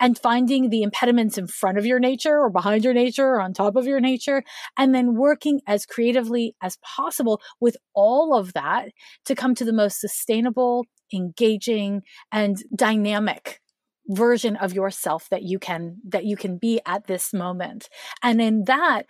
and 0.00 0.18
finding 0.18 0.70
the 0.70 0.82
impediments 0.82 1.38
in 1.38 1.46
front 1.46 1.78
of 1.78 1.86
your 1.86 1.98
nature 1.98 2.38
or 2.38 2.50
behind 2.50 2.84
your 2.84 2.94
nature 2.94 3.26
or 3.26 3.40
on 3.40 3.52
top 3.52 3.76
of 3.76 3.86
your 3.86 4.00
nature, 4.00 4.42
and 4.76 4.94
then 4.94 5.14
working 5.14 5.60
as 5.66 5.86
creatively 5.86 6.54
as 6.62 6.78
possible 6.78 7.40
with 7.60 7.76
all 7.94 8.36
of 8.36 8.52
that 8.54 8.88
to 9.24 9.34
come 9.34 9.54
to 9.54 9.64
the 9.64 9.72
most 9.72 10.00
sustainable, 10.00 10.84
engaging, 11.12 12.02
and 12.30 12.62
dynamic 12.74 13.60
version 14.08 14.56
of 14.56 14.72
yourself 14.74 15.28
that 15.30 15.42
you 15.42 15.58
can 15.58 15.96
that 16.08 16.24
you 16.24 16.36
can 16.36 16.58
be 16.58 16.80
at 16.86 17.06
this 17.06 17.32
moment. 17.32 17.88
And 18.22 18.40
in 18.40 18.64
that 18.64 19.04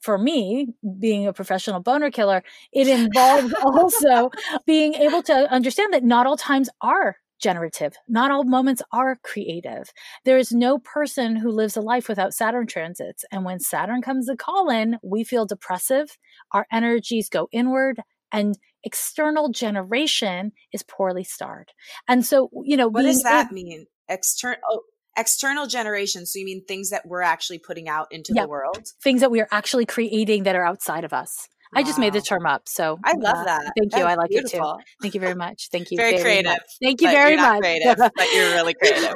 for 0.00 0.16
me, 0.16 0.68
being 0.98 1.26
a 1.26 1.32
professional 1.32 1.80
boner 1.80 2.10
killer, 2.10 2.42
it 2.72 2.86
involves 2.86 3.52
also 3.64 4.30
being 4.66 4.94
able 4.94 5.22
to 5.24 5.34
understand 5.52 5.92
that 5.92 6.04
not 6.04 6.26
all 6.26 6.36
times 6.36 6.68
are 6.80 7.16
generative. 7.40 7.94
Not 8.08 8.30
all 8.30 8.44
moments 8.44 8.82
are 8.92 9.16
creative. 9.22 9.92
There 10.24 10.38
is 10.38 10.52
no 10.52 10.78
person 10.78 11.36
who 11.36 11.50
lives 11.50 11.76
a 11.76 11.80
life 11.80 12.08
without 12.08 12.34
Saturn 12.34 12.66
transits. 12.66 13.24
And 13.30 13.44
when 13.44 13.60
Saturn 13.60 14.02
comes 14.02 14.26
to 14.26 14.36
call 14.36 14.70
in, 14.70 14.98
we 15.02 15.24
feel 15.24 15.46
depressive, 15.46 16.16
our 16.52 16.66
energies 16.72 17.28
go 17.28 17.48
inward, 17.52 18.00
and 18.32 18.58
external 18.84 19.50
generation 19.50 20.52
is 20.72 20.82
poorly 20.82 21.24
starred. 21.24 21.72
And 22.06 22.24
so, 22.24 22.50
you 22.64 22.76
know, 22.76 22.88
what 22.88 23.02
does 23.02 23.22
that 23.22 23.52
mean? 23.52 23.86
External. 24.08 24.58
Oh, 24.70 24.80
external 25.16 25.66
generation. 25.66 26.24
So 26.24 26.38
you 26.38 26.44
mean 26.44 26.64
things 26.64 26.90
that 26.90 27.06
we're 27.06 27.22
actually 27.22 27.58
putting 27.58 27.88
out 27.88 28.06
into 28.10 28.32
yeah, 28.34 28.42
the 28.42 28.48
world? 28.48 28.86
Things 29.02 29.20
that 29.20 29.30
we 29.30 29.40
are 29.40 29.48
actually 29.50 29.84
creating 29.84 30.44
that 30.44 30.54
are 30.54 30.64
outside 30.64 31.04
of 31.04 31.12
us. 31.12 31.48
I 31.74 31.82
just 31.82 31.98
made 31.98 32.12
the 32.12 32.20
term 32.20 32.46
up. 32.46 32.62
So 32.66 32.98
I 33.04 33.12
love 33.12 33.36
uh, 33.36 33.44
that. 33.44 33.72
Thank 33.78 33.96
you. 33.96 34.02
I 34.02 34.14
like 34.14 34.30
beautiful. 34.30 34.74
it 34.74 34.78
too. 34.78 34.84
Thank 35.02 35.14
you 35.14 35.20
very 35.20 35.34
much. 35.34 35.68
Thank 35.70 35.90
you. 35.90 35.96
Very, 35.96 36.12
very 36.12 36.22
creative. 36.22 36.52
Much. 36.52 36.60
Thank 36.82 37.00
you 37.00 37.10
very 37.10 37.36
much. 37.36 37.60
Creative, 37.60 37.96
but 37.96 38.32
you're 38.32 38.50
really 38.54 38.74
creative. 38.82 39.14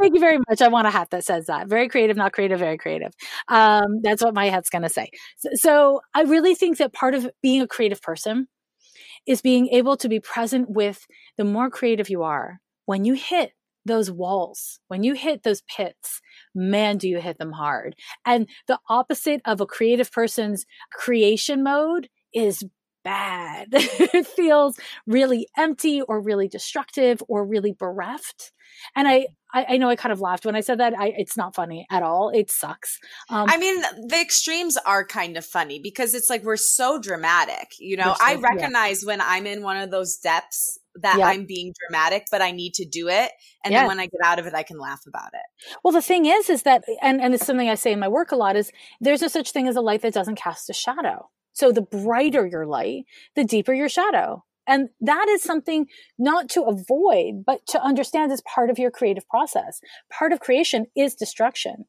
Thank 0.00 0.14
you 0.14 0.20
very 0.20 0.38
much. 0.48 0.62
I 0.62 0.68
want 0.68 0.86
a 0.86 0.90
hat 0.90 1.10
that 1.10 1.24
says 1.24 1.46
that. 1.46 1.68
Very 1.68 1.88
creative, 1.88 2.16
not 2.16 2.32
creative, 2.32 2.58
very 2.58 2.78
creative. 2.78 3.12
Um, 3.48 4.00
that's 4.02 4.22
what 4.22 4.34
my 4.34 4.48
hat's 4.48 4.70
going 4.70 4.82
to 4.82 4.88
say. 4.88 5.10
So, 5.38 5.48
so 5.54 6.00
I 6.14 6.22
really 6.22 6.54
think 6.54 6.78
that 6.78 6.92
part 6.92 7.14
of 7.14 7.30
being 7.42 7.60
a 7.60 7.66
creative 7.66 8.00
person 8.00 8.48
is 9.26 9.40
being 9.40 9.68
able 9.68 9.96
to 9.98 10.08
be 10.08 10.20
present 10.20 10.70
with 10.70 11.06
the 11.36 11.44
more 11.44 11.70
creative 11.70 12.08
you 12.08 12.22
are. 12.22 12.60
When 12.86 13.04
you 13.04 13.14
hit 13.14 13.52
those 13.84 14.10
walls, 14.10 14.80
when 14.88 15.02
you 15.02 15.14
hit 15.14 15.42
those 15.42 15.62
pits, 15.62 16.20
man, 16.54 16.98
do 16.98 17.08
you 17.08 17.20
hit 17.20 17.38
them 17.38 17.52
hard. 17.52 17.96
And 18.24 18.48
the 18.66 18.78
opposite 18.88 19.40
of 19.44 19.60
a 19.60 19.66
creative 19.66 20.10
person's 20.10 20.64
creation 20.92 21.62
mode 21.62 22.08
is 22.32 22.64
bad. 23.04 23.68
it 23.72 24.26
feels 24.26 24.78
really 25.06 25.46
empty 25.56 26.00
or 26.02 26.20
really 26.20 26.48
destructive 26.48 27.22
or 27.28 27.46
really 27.46 27.72
bereft. 27.72 28.52
And 28.96 29.06
I, 29.06 29.28
I, 29.52 29.66
I, 29.70 29.76
know 29.76 29.88
I 29.88 29.94
kind 29.94 30.12
of 30.12 30.20
laughed 30.20 30.44
when 30.44 30.56
I 30.56 30.60
said 30.60 30.80
that. 30.80 30.98
I, 30.98 31.12
it's 31.16 31.36
not 31.36 31.54
funny 31.54 31.86
at 31.90 32.02
all. 32.02 32.30
It 32.30 32.50
sucks. 32.50 32.98
Um, 33.28 33.46
I 33.48 33.56
mean, 33.56 33.82
the 34.08 34.20
extremes 34.20 34.76
are 34.78 35.04
kind 35.04 35.36
of 35.36 35.44
funny 35.44 35.78
because 35.78 36.14
it's 36.14 36.28
like 36.28 36.42
we're 36.42 36.56
so 36.56 36.98
dramatic. 36.98 37.68
You 37.78 37.96
know, 37.96 38.14
so, 38.18 38.24
I 38.24 38.36
recognize 38.36 39.02
yeah. 39.02 39.08
when 39.08 39.20
I'm 39.20 39.46
in 39.46 39.62
one 39.62 39.76
of 39.76 39.90
those 39.90 40.16
depths 40.16 40.78
that 41.00 41.18
yep. 41.18 41.26
I'm 41.26 41.46
being 41.46 41.72
dramatic, 41.80 42.26
but 42.30 42.40
I 42.42 42.50
need 42.50 42.74
to 42.74 42.84
do 42.84 43.08
it. 43.08 43.32
And 43.64 43.72
yeah. 43.72 43.80
then 43.80 43.88
when 43.88 44.00
I 44.00 44.06
get 44.06 44.20
out 44.24 44.38
of 44.38 44.46
it, 44.46 44.54
I 44.54 44.62
can 44.62 44.78
laugh 44.78 45.02
about 45.06 45.30
it. 45.32 45.76
Well, 45.82 45.92
the 45.92 46.02
thing 46.02 46.26
is, 46.26 46.48
is 46.48 46.62
that, 46.62 46.84
and, 47.02 47.20
and 47.20 47.34
it's 47.34 47.46
something 47.46 47.68
I 47.68 47.74
say 47.74 47.92
in 47.92 48.00
my 48.00 48.08
work 48.08 48.32
a 48.32 48.36
lot 48.36 48.56
is 48.56 48.70
there's 49.00 49.22
no 49.22 49.28
such 49.28 49.50
thing 49.50 49.68
as 49.68 49.76
a 49.76 49.80
light 49.80 50.02
that 50.02 50.14
doesn't 50.14 50.36
cast 50.36 50.70
a 50.70 50.72
shadow. 50.72 51.30
So 51.52 51.72
the 51.72 51.82
brighter 51.82 52.46
your 52.46 52.66
light, 52.66 53.04
the 53.34 53.44
deeper 53.44 53.72
your 53.72 53.88
shadow. 53.88 54.44
And 54.66 54.88
that 55.00 55.28
is 55.28 55.42
something 55.42 55.86
not 56.18 56.48
to 56.50 56.62
avoid, 56.62 57.44
but 57.44 57.66
to 57.68 57.82
understand 57.82 58.32
as 58.32 58.42
part 58.42 58.70
of 58.70 58.78
your 58.78 58.90
creative 58.90 59.28
process. 59.28 59.80
Part 60.10 60.32
of 60.32 60.40
creation 60.40 60.86
is 60.96 61.14
destruction 61.14 61.84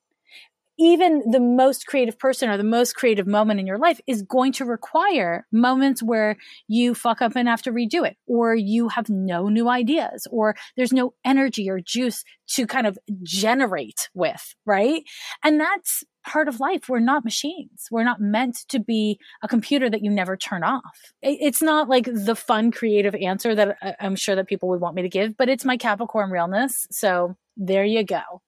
even 0.78 1.24
the 1.30 1.40
most 1.40 1.86
creative 1.88 2.18
person 2.20 2.50
or 2.50 2.58
the 2.58 2.64
most 2.64 2.96
creative 2.96 3.28
moment 3.28 3.60
in 3.60 3.68
your 3.68 3.78
life 3.78 4.00
is 4.08 4.22
going 4.22 4.52
to 4.54 4.66
require 4.66 5.46
moments 5.52 6.04
where 6.04 6.38
you 6.68 6.94
fuck 6.94 7.22
up 7.22 7.36
and 7.36 7.48
have 7.48 7.62
to 7.64 7.72
redo 7.72 8.06
it, 8.06 8.18
or 8.28 8.56
you 8.56 8.90
have 8.90 9.10
no 9.10 9.48
new 9.48 9.70
ideas, 9.70 10.28
or 10.32 10.56
there's 10.76 10.94
no 10.94 11.14
energy 11.24 11.70
or 11.70 11.80
juice 11.80 12.24
to 12.48 12.68
kind 12.68 12.88
of 12.88 12.98
generate 13.24 14.10
with, 14.14 14.56
right? 14.66 15.04
And 15.44 15.60
that's 15.60 16.04
part 16.26 16.48
of 16.48 16.60
life. 16.60 16.90
We're 16.90 17.00
not 17.00 17.24
machines. 17.24 17.88
We're 17.92 18.04
not 18.04 18.20
meant 18.20 18.58
to 18.70 18.80
be 18.80 19.20
a 19.44 19.48
computer 19.48 19.90
that 19.90 20.04
you 20.04 20.10
never 20.10 20.36
turn 20.36 20.64
off. 20.64 21.14
It's 21.22 21.62
not 21.62 21.88
like 21.88 22.06
the 22.12 22.36
fun 22.36 22.72
creative 22.72 23.16
answer 23.16 23.56
that 23.56 23.78
uh, 23.82 23.94
I'm 24.00 24.16
sure 24.16 24.36
that 24.36 24.48
people 24.48 24.70
would 24.70 24.82
want 24.82 24.96
me 24.96 25.04
to 25.04 25.10
give, 25.10 25.38
but 25.38 25.50
it's 25.50 25.66
my 25.66 25.78
Capricorn 25.78 26.32
realness. 26.32 26.88
So 26.92 27.36
there 27.56 27.86
you 27.86 28.04
go. 28.04 28.42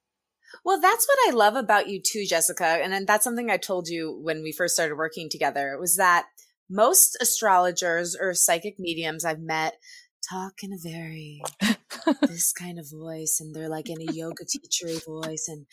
Well, 0.63 0.79
that's 0.79 1.07
what 1.07 1.17
I 1.27 1.35
love 1.35 1.55
about 1.55 1.87
you 1.87 2.01
too, 2.01 2.25
Jessica. 2.25 2.65
And 2.65 2.91
then 2.91 3.05
that's 3.05 3.23
something 3.23 3.49
I 3.49 3.57
told 3.57 3.87
you 3.87 4.19
when 4.21 4.43
we 4.43 4.51
first 4.51 4.73
started 4.73 4.95
working 4.95 5.29
together 5.29 5.77
was 5.79 5.95
that 5.97 6.27
most 6.69 7.17
astrologers 7.21 8.15
or 8.19 8.33
psychic 8.33 8.77
mediums 8.79 9.23
I've 9.23 9.39
met 9.39 9.75
talk 10.29 10.63
in 10.63 10.73
a 10.73 10.77
very 10.77 11.41
this 12.21 12.53
kind 12.53 12.79
of 12.79 12.89
voice 12.89 13.39
and 13.39 13.55
they're 13.55 13.69
like 13.69 13.89
in 13.89 14.01
a 14.01 14.11
yoga 14.11 14.45
teachery 14.45 15.03
voice 15.05 15.47
and 15.47 15.65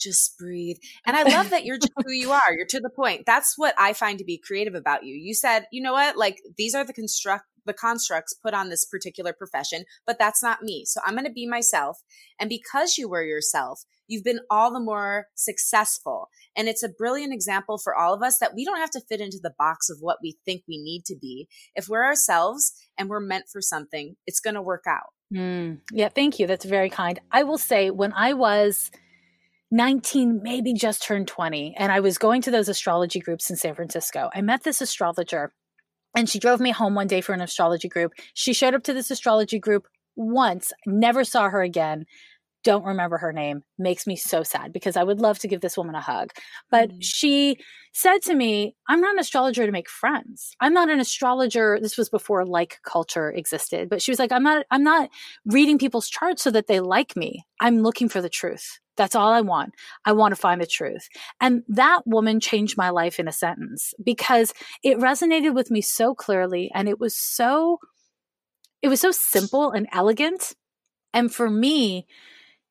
just 0.00 0.38
breathe. 0.38 0.76
And 1.06 1.16
I 1.16 1.22
love 1.22 1.50
that 1.50 1.64
you're 1.64 1.78
just 1.78 1.92
who 2.04 2.12
you 2.12 2.32
are. 2.32 2.52
You're 2.56 2.66
to 2.66 2.80
the 2.80 2.90
point. 2.90 3.22
That's 3.26 3.56
what 3.56 3.74
I 3.78 3.92
find 3.92 4.18
to 4.18 4.24
be 4.24 4.38
creative 4.38 4.74
about 4.74 5.04
you. 5.04 5.14
You 5.14 5.34
said, 5.34 5.66
you 5.72 5.82
know 5.82 5.92
what? 5.92 6.16
Like 6.16 6.40
these 6.56 6.74
are 6.74 6.84
the 6.84 6.92
construct 6.92 7.44
the 7.66 7.74
constructs 7.74 8.34
put 8.34 8.54
on 8.54 8.68
this 8.68 8.84
particular 8.84 9.32
profession, 9.32 9.84
but 10.06 10.18
that's 10.18 10.42
not 10.42 10.62
me. 10.62 10.84
So 10.84 11.00
I'm 11.04 11.14
going 11.14 11.26
to 11.26 11.32
be 11.32 11.46
myself. 11.46 11.98
And 12.38 12.48
because 12.48 12.98
you 12.98 13.08
were 13.08 13.22
yourself, 13.22 13.82
you've 14.08 14.24
been 14.24 14.40
all 14.50 14.72
the 14.72 14.80
more 14.80 15.26
successful. 15.34 16.28
And 16.56 16.68
it's 16.68 16.82
a 16.82 16.88
brilliant 16.88 17.32
example 17.32 17.78
for 17.78 17.94
all 17.94 18.14
of 18.14 18.22
us 18.22 18.38
that 18.38 18.54
we 18.54 18.64
don't 18.64 18.80
have 18.80 18.90
to 18.90 19.00
fit 19.08 19.20
into 19.20 19.38
the 19.40 19.54
box 19.58 19.88
of 19.88 19.98
what 20.00 20.18
we 20.22 20.38
think 20.44 20.62
we 20.66 20.78
need 20.78 21.04
to 21.06 21.16
be. 21.16 21.48
If 21.74 21.88
we're 21.88 22.04
ourselves 22.04 22.72
and 22.98 23.08
we're 23.08 23.20
meant 23.20 23.44
for 23.50 23.60
something, 23.60 24.16
it's 24.26 24.40
going 24.40 24.54
to 24.54 24.62
work 24.62 24.84
out. 24.88 25.10
Mm, 25.32 25.80
yeah, 25.92 26.08
thank 26.08 26.38
you. 26.38 26.46
That's 26.46 26.64
very 26.64 26.90
kind. 26.90 27.20
I 27.30 27.44
will 27.44 27.58
say, 27.58 27.90
when 27.90 28.12
I 28.12 28.32
was 28.32 28.90
19, 29.70 30.40
maybe 30.42 30.74
just 30.74 31.02
turned 31.02 31.28
20, 31.28 31.74
and 31.78 31.92
I 31.92 32.00
was 32.00 32.18
going 32.18 32.42
to 32.42 32.50
those 32.50 32.68
astrology 32.68 33.20
groups 33.20 33.48
in 33.50 33.56
San 33.56 33.74
Francisco, 33.74 34.30
I 34.34 34.40
met 34.40 34.64
this 34.64 34.80
astrologer 34.80 35.52
and 36.14 36.28
she 36.28 36.40
drove 36.40 36.60
me 36.60 36.72
home 36.72 36.94
one 36.94 37.06
day 37.06 37.20
for 37.20 37.32
an 37.32 37.40
astrology 37.40 37.88
group. 37.88 38.12
She 38.34 38.52
showed 38.52 38.74
up 38.74 38.82
to 38.84 38.92
this 38.92 39.10
astrology 39.10 39.58
group 39.58 39.86
once, 40.16 40.72
never 40.86 41.24
saw 41.24 41.48
her 41.48 41.62
again 41.62 42.04
don't 42.62 42.84
remember 42.84 43.18
her 43.18 43.32
name 43.32 43.62
makes 43.78 44.06
me 44.06 44.16
so 44.16 44.42
sad 44.42 44.72
because 44.72 44.96
I 44.96 45.02
would 45.02 45.20
love 45.20 45.38
to 45.40 45.48
give 45.48 45.60
this 45.60 45.76
woman 45.76 45.94
a 45.94 46.00
hug. 46.00 46.30
But 46.70 46.90
mm. 46.90 46.98
she 47.00 47.56
said 47.92 48.22
to 48.22 48.34
me, 48.34 48.76
I'm 48.88 49.00
not 49.00 49.14
an 49.14 49.18
astrologer 49.18 49.66
to 49.66 49.72
make 49.72 49.88
friends. 49.88 50.54
I'm 50.60 50.74
not 50.74 50.90
an 50.90 51.00
astrologer. 51.00 51.78
This 51.80 51.96
was 51.96 52.08
before 52.08 52.44
like 52.44 52.78
culture 52.84 53.30
existed, 53.30 53.88
but 53.88 54.02
she 54.02 54.10
was 54.10 54.18
like, 54.18 54.32
I'm 54.32 54.42
not, 54.42 54.66
I'm 54.70 54.84
not 54.84 55.10
reading 55.46 55.78
people's 55.78 56.08
charts 56.08 56.42
so 56.42 56.50
that 56.50 56.66
they 56.66 56.80
like 56.80 57.16
me. 57.16 57.44
I'm 57.60 57.82
looking 57.82 58.08
for 58.08 58.20
the 58.20 58.28
truth. 58.28 58.78
That's 58.96 59.14
all 59.14 59.32
I 59.32 59.40
want. 59.40 59.72
I 60.04 60.12
want 60.12 60.32
to 60.32 60.40
find 60.40 60.60
the 60.60 60.66
truth. 60.66 61.08
And 61.40 61.62
that 61.68 62.06
woman 62.06 62.38
changed 62.38 62.76
my 62.76 62.90
life 62.90 63.18
in 63.18 63.28
a 63.28 63.32
sentence 63.32 63.94
because 64.04 64.52
it 64.84 64.98
resonated 64.98 65.54
with 65.54 65.70
me 65.70 65.80
so 65.80 66.14
clearly 66.14 66.70
and 66.74 66.88
it 66.88 67.00
was 67.00 67.16
so, 67.16 67.78
it 68.82 68.88
was 68.88 69.00
so 69.00 69.10
simple 69.10 69.70
and 69.70 69.88
elegant. 69.92 70.54
And 71.14 71.32
for 71.32 71.48
me, 71.48 72.06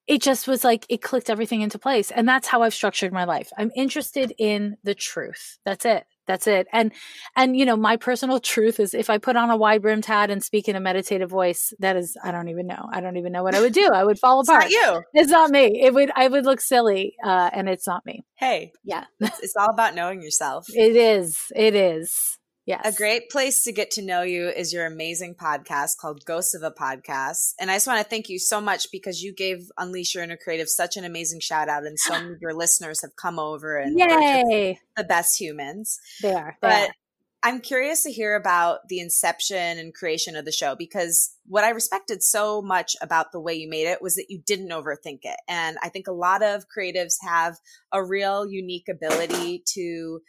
it 0.09 0.23
just 0.23 0.47
was 0.47 0.63
like 0.63 0.87
it 0.89 1.03
clicked 1.03 1.29
everything 1.29 1.61
into 1.61 1.77
place 1.77 2.09
and 2.09 2.27
that's 2.27 2.47
how 2.47 2.63
i've 2.63 2.73
structured 2.73 3.13
my 3.13 3.23
life. 3.23 3.49
I'm 3.57 3.71
interested 3.75 4.33
in 4.37 4.75
the 4.83 4.95
truth. 4.95 5.59
That's 5.63 5.85
it. 5.85 6.05
That's 6.25 6.47
it. 6.47 6.67
And 6.73 6.91
and 7.35 7.55
you 7.55 7.65
know 7.65 7.77
my 7.77 7.95
personal 7.95 8.39
truth 8.53 8.79
is 8.79 8.93
if 8.93 9.09
i 9.09 9.17
put 9.17 9.37
on 9.37 9.51
a 9.51 9.55
wide 9.55 9.83
brimmed 9.83 10.05
hat 10.05 10.31
and 10.31 10.43
speak 10.43 10.67
in 10.67 10.75
a 10.75 10.79
meditative 10.79 11.29
voice 11.29 11.73
that 11.79 11.95
is 11.95 12.17
i 12.23 12.31
don't 12.31 12.49
even 12.49 12.67
know. 12.67 12.89
I 12.91 12.99
don't 12.99 13.17
even 13.17 13.31
know 13.31 13.43
what 13.43 13.55
i 13.55 13.61
would 13.61 13.73
do. 13.73 13.87
I 13.93 14.03
would 14.03 14.19
fall 14.19 14.41
apart 14.41 14.65
it's 14.65 14.73
not 14.75 14.95
you. 14.95 15.03
It's 15.13 15.31
not 15.31 15.51
me. 15.51 15.79
It 15.81 15.93
would 15.93 16.11
i 16.15 16.27
would 16.27 16.45
look 16.45 16.59
silly 16.59 17.15
uh, 17.23 17.51
and 17.53 17.69
it's 17.69 17.87
not 17.87 18.05
me. 18.05 18.23
Hey 18.35 18.73
yeah. 18.83 19.05
it's, 19.19 19.39
it's 19.39 19.55
all 19.55 19.69
about 19.69 19.93
knowing 19.93 20.21
yourself. 20.23 20.65
It 20.69 20.95
is. 20.95 21.37
It 21.55 21.75
is 21.75 22.38
Yes. 22.69 22.81
A 22.85 22.95
great 22.95 23.31
place 23.31 23.63
to 23.63 23.71
get 23.71 23.89
to 23.91 24.03
know 24.03 24.21
you 24.21 24.47
is 24.47 24.71
your 24.71 24.85
amazing 24.85 25.33
podcast 25.33 25.97
called 25.97 26.23
Ghosts 26.23 26.53
of 26.53 26.61
a 26.61 26.69
Podcast. 26.69 27.55
And 27.59 27.71
I 27.71 27.73
just 27.73 27.87
want 27.87 27.97
to 27.97 28.07
thank 28.07 28.29
you 28.29 28.37
so 28.37 28.61
much 28.61 28.91
because 28.91 29.23
you 29.23 29.33
gave 29.33 29.71
Unleash 29.79 30.13
Your 30.13 30.23
Inner 30.23 30.37
Creative 30.37 30.69
such 30.69 30.95
an 30.95 31.03
amazing 31.03 31.39
shout 31.39 31.67
out. 31.67 31.87
And 31.87 31.97
so 31.97 32.13
many 32.21 32.33
of 32.33 32.41
your 32.41 32.53
listeners 32.53 33.01
have 33.01 33.15
come 33.15 33.39
over 33.39 33.75
and 33.75 33.97
Yay. 33.97 34.79
the 34.95 35.03
best 35.03 35.41
humans. 35.41 35.99
They 36.21 36.31
are. 36.31 36.57
They 36.61 36.67
but 36.67 36.89
are. 36.89 36.93
I'm 37.41 37.59
curious 37.59 38.03
to 38.03 38.11
hear 38.11 38.35
about 38.35 38.81
the 38.87 38.99
inception 38.99 39.79
and 39.79 39.91
creation 39.91 40.35
of 40.35 40.45
the 40.45 40.51
show 40.51 40.75
because 40.75 41.35
what 41.47 41.63
I 41.63 41.69
respected 41.69 42.21
so 42.21 42.61
much 42.61 42.95
about 43.01 43.31
the 43.31 43.39
way 43.39 43.55
you 43.55 43.67
made 43.67 43.87
it 43.87 43.99
was 43.99 44.13
that 44.17 44.27
you 44.29 44.43
didn't 44.45 44.69
overthink 44.69 45.21
it. 45.23 45.39
And 45.47 45.77
I 45.81 45.89
think 45.89 46.07
a 46.07 46.11
lot 46.11 46.43
of 46.43 46.65
creatives 46.69 47.15
have 47.23 47.55
a 47.91 48.05
real 48.05 48.45
unique 48.47 48.89
ability 48.89 49.63
to 49.73 50.21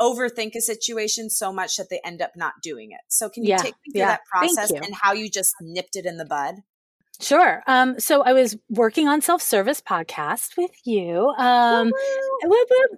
overthink 0.00 0.54
a 0.54 0.60
situation 0.60 1.30
so 1.30 1.52
much 1.52 1.76
that 1.76 1.90
they 1.90 2.00
end 2.04 2.22
up 2.22 2.32
not 2.36 2.54
doing 2.62 2.92
it. 2.92 3.00
So 3.08 3.28
can 3.28 3.44
you 3.44 3.50
yeah, 3.50 3.58
take 3.58 3.74
me 3.86 3.92
through 3.92 4.00
yeah. 4.00 4.08
that 4.08 4.20
process 4.24 4.70
and 4.70 4.94
how 4.94 5.12
you 5.12 5.30
just 5.30 5.54
nipped 5.60 5.96
it 5.96 6.06
in 6.06 6.16
the 6.16 6.24
bud? 6.24 6.56
Sure. 7.20 7.64
Um, 7.66 7.98
so 7.98 8.22
I 8.22 8.32
was 8.32 8.56
working 8.70 9.08
on 9.08 9.20
self-service 9.20 9.80
podcast 9.80 10.56
with 10.56 10.70
you. 10.84 11.34
Um, 11.36 11.92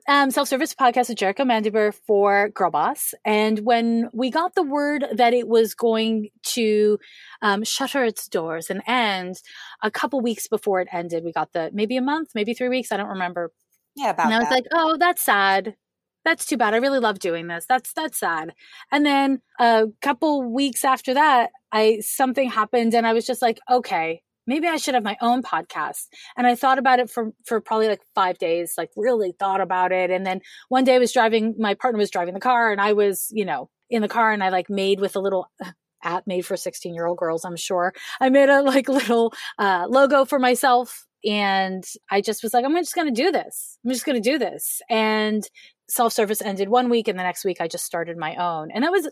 um, 0.08 0.30
self-service 0.30 0.74
podcast 0.74 1.08
with 1.08 1.16
Jerico 1.16 1.46
Mandybur 1.46 1.94
for 2.06 2.50
Girlboss. 2.50 3.14
And 3.24 3.60
when 3.60 4.10
we 4.12 4.30
got 4.30 4.54
the 4.54 4.62
word 4.62 5.06
that 5.10 5.32
it 5.32 5.48
was 5.48 5.74
going 5.74 6.28
to 6.48 6.98
um, 7.40 7.64
shutter 7.64 8.04
its 8.04 8.28
doors 8.28 8.68
and 8.68 8.82
end 8.86 9.40
a 9.82 9.90
couple 9.90 10.20
weeks 10.20 10.48
before 10.48 10.82
it 10.82 10.88
ended, 10.92 11.24
we 11.24 11.32
got 11.32 11.54
the 11.54 11.70
maybe 11.72 11.96
a 11.96 12.02
month, 12.02 12.32
maybe 12.34 12.52
three 12.52 12.68
weeks. 12.68 12.92
I 12.92 12.98
don't 12.98 13.08
remember. 13.08 13.52
Yeah, 13.96 14.10
about 14.10 14.26
and 14.26 14.34
I 14.34 14.38
was 14.38 14.48
that. 14.48 14.54
like, 14.54 14.66
oh, 14.74 14.98
that's 14.98 15.22
sad 15.22 15.76
that's 16.24 16.46
too 16.46 16.56
bad. 16.56 16.74
I 16.74 16.78
really 16.78 16.98
love 16.98 17.18
doing 17.18 17.46
this. 17.46 17.66
That's 17.68 17.92
that's 17.92 18.18
sad. 18.18 18.54
And 18.92 19.04
then 19.06 19.40
a 19.58 19.86
couple 20.02 20.42
weeks 20.42 20.84
after 20.84 21.14
that, 21.14 21.50
I 21.72 22.00
something 22.00 22.50
happened 22.50 22.94
and 22.94 23.06
I 23.06 23.12
was 23.12 23.26
just 23.26 23.42
like, 23.42 23.58
okay, 23.70 24.22
maybe 24.46 24.66
I 24.66 24.76
should 24.76 24.94
have 24.94 25.04
my 25.04 25.16
own 25.20 25.42
podcast. 25.42 26.08
And 26.36 26.46
I 26.46 26.54
thought 26.54 26.78
about 26.78 26.98
it 26.98 27.10
for 27.10 27.32
for 27.46 27.60
probably 27.60 27.88
like 27.88 28.02
5 28.14 28.38
days, 28.38 28.74
like 28.76 28.90
really 28.96 29.32
thought 29.38 29.60
about 29.60 29.92
it. 29.92 30.10
And 30.10 30.26
then 30.26 30.40
one 30.68 30.84
day 30.84 30.96
I 30.96 30.98
was 30.98 31.12
driving 31.12 31.54
my 31.58 31.74
partner 31.74 31.98
was 31.98 32.10
driving 32.10 32.34
the 32.34 32.40
car 32.40 32.70
and 32.70 32.80
I 32.80 32.92
was, 32.92 33.28
you 33.30 33.44
know, 33.44 33.70
in 33.88 34.02
the 34.02 34.08
car 34.08 34.32
and 34.32 34.42
I 34.44 34.50
like 34.50 34.70
made 34.70 35.00
with 35.00 35.16
a 35.16 35.20
little 35.20 35.50
app 36.02 36.26
made 36.26 36.46
for 36.46 36.56
16 36.56 36.94
year 36.94 37.06
old 37.06 37.18
girls, 37.18 37.44
I'm 37.44 37.56
sure. 37.56 37.92
I 38.20 38.28
made 38.28 38.48
a 38.48 38.62
like 38.62 38.88
little 38.88 39.32
uh, 39.58 39.86
logo 39.88 40.24
for 40.24 40.38
myself 40.38 41.06
and 41.24 41.84
I 42.10 42.20
just 42.20 42.42
was 42.42 42.54
like, 42.54 42.64
I'm 42.64 42.74
just 42.76 42.94
going 42.94 43.12
to 43.12 43.22
do 43.22 43.30
this. 43.30 43.78
I'm 43.84 43.90
just 43.90 44.06
going 44.06 44.20
to 44.20 44.30
do 44.30 44.38
this. 44.38 44.80
And 44.88 45.42
self 45.90 46.12
service 46.12 46.42
ended 46.42 46.68
one 46.68 46.88
week 46.88 47.08
and 47.08 47.18
the 47.18 47.22
next 47.22 47.44
week 47.44 47.60
I 47.60 47.68
just 47.68 47.84
started 47.84 48.16
my 48.16 48.36
own. 48.36 48.70
And 48.70 48.84
that 48.84 48.92
was 48.92 49.10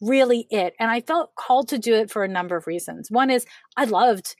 really 0.00 0.46
it. 0.50 0.74
And 0.78 0.90
I 0.90 1.00
felt 1.00 1.34
called 1.34 1.68
to 1.68 1.78
do 1.78 1.94
it 1.94 2.10
for 2.10 2.24
a 2.24 2.28
number 2.28 2.56
of 2.56 2.66
reasons. 2.66 3.10
One 3.10 3.30
is 3.30 3.46
I 3.76 3.84
loved 3.84 4.36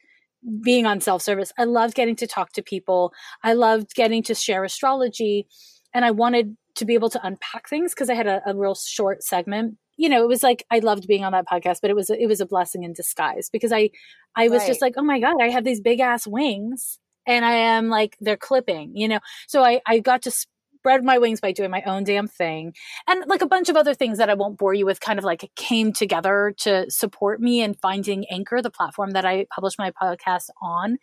being 0.62 0.86
on 0.86 1.00
self 1.00 1.22
service. 1.22 1.52
I 1.58 1.64
loved 1.64 1.94
getting 1.94 2.16
to 2.16 2.26
talk 2.26 2.52
to 2.52 2.62
people. 2.62 3.12
I 3.42 3.54
loved 3.54 3.94
getting 3.94 4.22
to 4.24 4.34
share 4.34 4.64
astrology. 4.64 5.46
And 5.94 6.04
I 6.04 6.10
wanted 6.10 6.56
to 6.76 6.84
be 6.84 6.94
able 6.94 7.10
to 7.10 7.26
unpack 7.26 7.68
things 7.68 7.94
because 7.94 8.10
I 8.10 8.14
had 8.14 8.26
a, 8.26 8.42
a 8.46 8.54
real 8.54 8.74
short 8.74 9.22
segment 9.22 9.78
you 9.98 10.08
know, 10.08 10.22
it 10.22 10.28
was 10.28 10.44
like 10.44 10.64
I 10.70 10.78
loved 10.78 11.06
being 11.08 11.24
on 11.24 11.32
that 11.32 11.46
podcast, 11.46 11.78
but 11.82 11.90
it 11.90 11.96
was 11.96 12.08
it 12.08 12.26
was 12.28 12.40
a 12.40 12.46
blessing 12.46 12.84
in 12.84 12.92
disguise 12.92 13.50
because 13.50 13.72
I 13.72 13.90
I 14.34 14.48
was 14.48 14.60
right. 14.60 14.68
just 14.68 14.80
like, 14.80 14.94
oh 14.96 15.02
my 15.02 15.18
god, 15.18 15.34
I 15.42 15.48
have 15.48 15.64
these 15.64 15.80
big 15.80 15.98
ass 15.98 16.26
wings, 16.26 17.00
and 17.26 17.44
I 17.44 17.54
am 17.54 17.88
like 17.88 18.16
they're 18.20 18.36
clipping, 18.36 18.96
you 18.96 19.08
know. 19.08 19.18
So 19.48 19.62
I 19.64 19.80
I 19.86 19.98
got 19.98 20.22
to 20.22 20.30
spread 20.78 21.04
my 21.04 21.18
wings 21.18 21.40
by 21.40 21.52
doing 21.52 21.70
my 21.70 21.82
own 21.82 22.04
damn 22.04 22.28
thing. 22.28 22.72
And 23.06 23.24
like 23.26 23.42
a 23.42 23.46
bunch 23.46 23.68
of 23.68 23.76
other 23.76 23.94
things 23.94 24.18
that 24.18 24.30
I 24.30 24.34
won't 24.34 24.58
bore 24.58 24.74
you 24.74 24.86
with 24.86 25.00
kind 25.00 25.18
of 25.18 25.24
like 25.24 25.50
came 25.56 25.92
together 25.92 26.54
to 26.58 26.90
support 26.90 27.40
me 27.40 27.62
in 27.62 27.74
finding 27.74 28.24
Anchor, 28.30 28.62
the 28.62 28.70
platform 28.70 29.10
that 29.10 29.24
I 29.24 29.46
publish 29.52 29.74
my 29.78 29.90
podcast 29.90 30.50
on. 30.62 30.98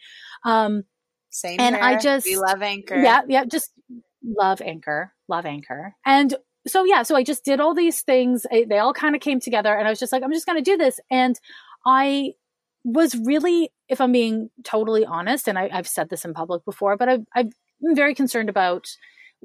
Um, 0.45 0.83
Same 1.29 1.59
and 1.59 1.75
here. 1.75 1.83
I 1.83 1.97
just 1.97 2.25
we 2.25 2.37
love 2.37 2.61
Anchor. 2.61 2.95
Yeah, 2.95 3.21
yeah, 3.27 3.45
just 3.45 3.71
love 4.23 4.61
Anchor, 4.61 5.13
love 5.27 5.45
Anchor. 5.45 5.93
And 6.05 6.35
so 6.67 6.83
yeah, 6.85 7.03
so 7.03 7.15
I 7.15 7.23
just 7.23 7.45
did 7.45 7.59
all 7.59 7.75
these 7.75 8.01
things. 8.01 8.45
They 8.51 8.79
all 8.79 8.93
kind 8.93 9.15
of 9.15 9.21
came 9.21 9.39
together, 9.39 9.73
and 9.75 9.87
I 9.87 9.91
was 9.91 9.99
just 9.99 10.11
like, 10.11 10.23
I'm 10.23 10.33
just 10.33 10.45
going 10.45 10.57
to 10.57 10.71
do 10.71 10.77
this. 10.77 10.99
And 11.11 11.39
I 11.85 12.31
was 12.83 13.15
really, 13.15 13.71
if 13.89 13.99
I'm 13.99 14.11
being 14.11 14.49
totally 14.63 15.05
honest, 15.05 15.47
and 15.47 15.59
I, 15.59 15.67
have 15.69 15.87
said 15.87 16.09
this 16.09 16.23
in 16.23 16.33
public 16.33 16.63
before, 16.65 16.97
but 16.97 17.09
I, 17.09 17.19
I'm 17.35 17.51
very 17.95 18.15
concerned 18.15 18.49
about 18.49 18.87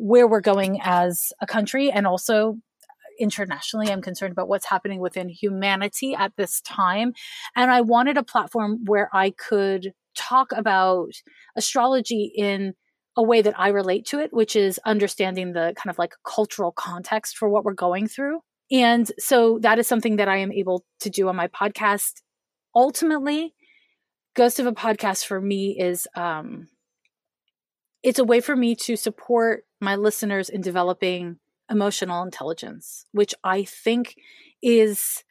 where 0.01 0.27
we're 0.27 0.41
going 0.41 0.81
as 0.83 1.33
a 1.41 1.47
country 1.47 1.91
and 1.91 2.07
also 2.07 2.57
internationally. 3.19 3.91
I'm 3.91 4.01
concerned 4.01 4.33
about 4.33 4.49
what's 4.49 4.65
happening 4.65 4.99
within 4.99 5.29
humanity 5.29 6.15
at 6.15 6.33
this 6.37 6.61
time. 6.63 7.13
And 7.55 7.71
I 7.71 7.83
wanted 7.83 8.17
a 8.17 8.23
platform 8.23 8.81
where 8.87 9.11
I 9.13 9.31
could 9.31 9.93
talk 10.17 10.53
about 10.53 11.11
astrology 11.55 12.33
in 12.35 12.75
a 13.17 13.23
way 13.23 13.43
that 13.43 13.59
I 13.59 13.69
relate 13.69 14.07
to 14.07 14.19
it, 14.21 14.33
which 14.33 14.57
is 14.57 14.81
understanding 14.87 15.53
the 15.53 15.75
kind 15.77 15.91
of 15.91 15.99
like 15.99 16.15
cultural 16.25 16.73
context 16.73 17.37
for 17.37 17.49
what 17.49 17.65
we're 17.65 17.75
going 17.75 18.09
through. 18.09 18.41
And 18.73 19.11
so 19.19 19.59
that 19.61 19.79
is 19.79 19.87
something 19.87 20.17
that 20.17 20.29
I 20.29 20.39
am 20.39 20.53
able 20.53 20.85
to 21.01 21.11
do 21.11 21.29
on 21.29 21.37
my 21.37 21.49
podcast. 21.49 22.23
Ultimately, 22.75 23.55
Ghost 24.35 24.61
of 24.61 24.67
a 24.67 24.73
Podcast 24.73 25.27
for 25.27 25.41
me 25.41 25.77
is 25.79 26.07
um 26.15 26.69
it's 28.03 28.19
a 28.19 28.25
way 28.25 28.41
for 28.41 28.57
me 28.57 28.75
to 28.75 28.97
support 28.97 29.65
my 29.81 29.97
listeners 29.97 30.49
in 30.49 30.61
developing 30.61 31.39
emotional 31.71 32.23
intelligence, 32.23 33.07
which 33.13 33.35
I 33.45 33.65
think 33.65 34.17
is 34.63 35.25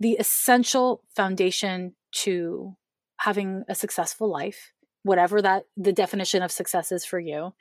the 0.00 0.12
essential 0.12 1.02
foundation 1.14 1.94
to 2.12 2.76
having 3.18 3.64
a 3.68 3.74
successful 3.74 4.30
life, 4.30 4.72
whatever 5.02 5.40
that 5.40 5.64
the 5.76 5.92
definition 5.92 6.42
of 6.42 6.52
success 6.52 6.92
is 6.92 7.04
for 7.04 7.18
you. 7.18 7.54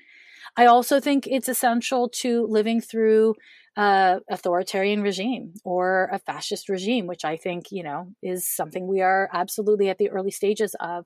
I 0.57 0.65
also 0.65 0.99
think 0.99 1.27
it's 1.27 1.49
essential 1.49 2.09
to 2.21 2.45
living 2.47 2.81
through 2.81 3.35
uh, 3.77 4.19
authoritarian 4.29 5.01
regime 5.01 5.53
or 5.63 6.09
a 6.11 6.19
fascist 6.19 6.69
regime, 6.69 7.07
which 7.07 7.25
I 7.25 7.35
think, 7.35 7.71
you 7.71 7.83
know, 7.83 8.07
is 8.21 8.47
something 8.47 8.87
we 8.87 9.01
are 9.01 9.29
absolutely 9.33 9.89
at 9.89 9.97
the 9.97 10.09
early 10.09 10.31
stages 10.31 10.75
of. 10.79 11.05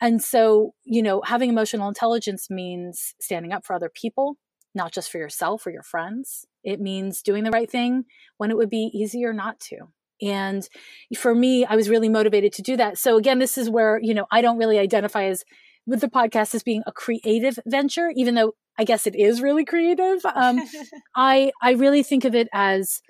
And 0.00 0.22
so, 0.22 0.74
you 0.84 1.02
know, 1.02 1.20
having 1.24 1.50
emotional 1.50 1.88
intelligence 1.88 2.48
means 2.50 3.14
standing 3.20 3.52
up 3.52 3.64
for 3.64 3.74
other 3.74 3.90
people, 3.90 4.38
not 4.74 4.92
just 4.92 5.10
for 5.10 5.18
yourself 5.18 5.66
or 5.66 5.70
your 5.70 5.82
friends. 5.82 6.46
It 6.62 6.80
means 6.80 7.22
doing 7.22 7.44
the 7.44 7.50
right 7.50 7.70
thing 7.70 8.04
when 8.36 8.50
it 8.50 8.56
would 8.56 8.70
be 8.70 8.90
easier 8.94 9.32
not 9.32 9.60
to. 9.60 9.76
And 10.22 10.68
for 11.16 11.34
me, 11.34 11.64
I 11.64 11.76
was 11.76 11.88
really 11.88 12.08
motivated 12.08 12.52
to 12.54 12.62
do 12.62 12.76
that. 12.76 12.98
So 12.98 13.16
again, 13.16 13.38
this 13.38 13.56
is 13.56 13.70
where, 13.70 13.98
you 14.02 14.14
know, 14.14 14.26
I 14.30 14.42
don't 14.42 14.58
really 14.58 14.78
identify 14.78 15.24
as 15.24 15.44
with 15.86 16.00
the 16.00 16.08
podcast 16.08 16.54
as 16.54 16.62
being 16.62 16.82
a 16.86 16.92
creative 16.92 17.58
venture, 17.66 18.12
even 18.14 18.34
though 18.34 18.54
I 18.78 18.84
guess 18.84 19.06
it 19.06 19.16
is 19.16 19.40
really 19.40 19.64
creative. 19.64 20.24
Um, 20.24 20.60
I 21.16 21.52
I 21.62 21.72
really 21.72 22.02
think 22.02 22.24
of 22.24 22.34
it 22.34 22.48
as 22.52 23.00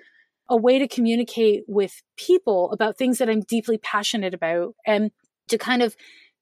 a 0.49 0.57
way 0.57 0.79
to 0.79 0.87
communicate 0.87 1.63
with 1.67 2.01
people 2.17 2.71
about 2.71 2.97
things 2.97 3.17
that 3.19 3.29
I'm 3.29 3.41
deeply 3.41 3.77
passionate 3.77 4.33
about, 4.33 4.75
and 4.85 5.11
to 5.49 5.57
kind 5.57 5.81
of 5.81 5.95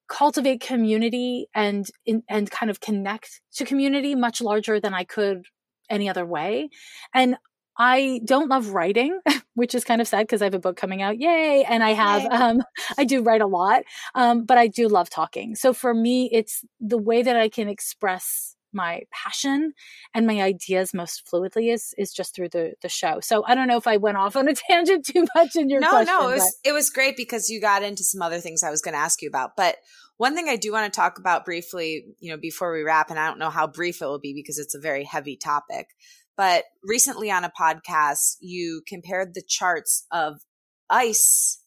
cultivate 0.09 0.61
community 0.61 1.47
and 1.53 1.89
and 2.27 2.51
kind 2.51 2.69
of 2.69 2.81
connect 2.81 3.41
to 3.53 3.65
community 3.65 4.15
much 4.15 4.41
larger 4.41 4.79
than 4.79 4.93
I 4.93 5.03
could 5.03 5.45
any 5.89 6.09
other 6.09 6.25
way. 6.25 6.69
And 7.13 7.37
I 7.77 8.19
don't 8.25 8.49
love 8.49 8.69
writing, 8.69 9.19
which 9.55 9.73
is 9.73 9.85
kind 9.85 10.01
of 10.01 10.07
sad 10.07 10.23
because 10.23 10.41
I 10.41 10.45
have 10.45 10.53
a 10.53 10.59
book 10.59 10.75
coming 10.75 11.01
out. 11.01 11.17
Yay. 11.17 11.63
And 11.63 11.81
I 11.81 11.91
have, 11.91 12.25
um, 12.25 12.61
I 12.97 13.05
do 13.05 13.23
write 13.23 13.41
a 13.41 13.47
lot, 13.47 13.83
um, 14.15 14.43
but 14.43 14.57
I 14.57 14.67
do 14.67 14.89
love 14.89 15.09
talking. 15.09 15.55
So 15.55 15.73
for 15.73 15.93
me, 15.93 16.29
it's 16.33 16.63
the 16.81 16.97
way 16.97 17.21
that 17.21 17.37
I 17.37 17.47
can 17.47 17.69
express 17.69 18.55
my 18.73 19.01
passion 19.11 19.73
and 20.13 20.27
my 20.27 20.41
ideas 20.41 20.93
most 20.93 21.23
fluidly 21.25 21.73
is 21.73 21.93
is 21.97 22.13
just 22.13 22.35
through 22.35 22.49
the 22.49 22.73
the 22.81 22.89
show. 22.89 23.19
So 23.21 23.43
I 23.45 23.55
don't 23.55 23.67
know 23.67 23.77
if 23.77 23.87
I 23.87 23.97
went 23.97 24.17
off 24.17 24.35
on 24.35 24.47
a 24.47 24.53
tangent 24.69 25.05
too 25.05 25.25
much 25.35 25.55
in 25.55 25.69
your 25.69 25.79
no, 25.79 25.89
question. 25.89 26.15
No, 26.15 26.29
it 26.29 26.33
was 26.33 26.57
but. 26.63 26.69
it 26.69 26.73
was 26.73 26.89
great 26.89 27.17
because 27.17 27.49
you 27.49 27.61
got 27.61 27.83
into 27.83 28.03
some 28.03 28.21
other 28.21 28.39
things 28.39 28.63
I 28.63 28.71
was 28.71 28.81
going 28.81 28.93
to 28.93 28.99
ask 28.99 29.21
you 29.21 29.29
about. 29.29 29.55
But 29.55 29.77
one 30.17 30.35
thing 30.35 30.49
I 30.49 30.57
do 30.57 30.73
want 30.73 30.91
to 30.91 30.95
talk 30.95 31.17
about 31.17 31.45
briefly, 31.45 32.05
you 32.19 32.29
know, 32.29 32.37
before 32.37 32.73
we 32.73 32.83
wrap, 32.83 33.09
and 33.09 33.17
I 33.17 33.27
don't 33.27 33.39
know 33.39 33.49
how 33.49 33.67
brief 33.67 34.01
it 34.01 34.05
will 34.05 34.19
be 34.19 34.33
because 34.33 34.59
it's 34.59 34.75
a 34.75 34.79
very 34.79 35.05
heavy 35.05 35.37
topic. 35.37 35.87
But 36.35 36.65
recently 36.83 37.31
on 37.31 37.45
a 37.45 37.51
podcast, 37.51 38.35
you 38.41 38.81
compared 38.85 39.33
the 39.33 39.41
charts 39.41 40.05
of 40.11 40.41
ICE 40.89 41.59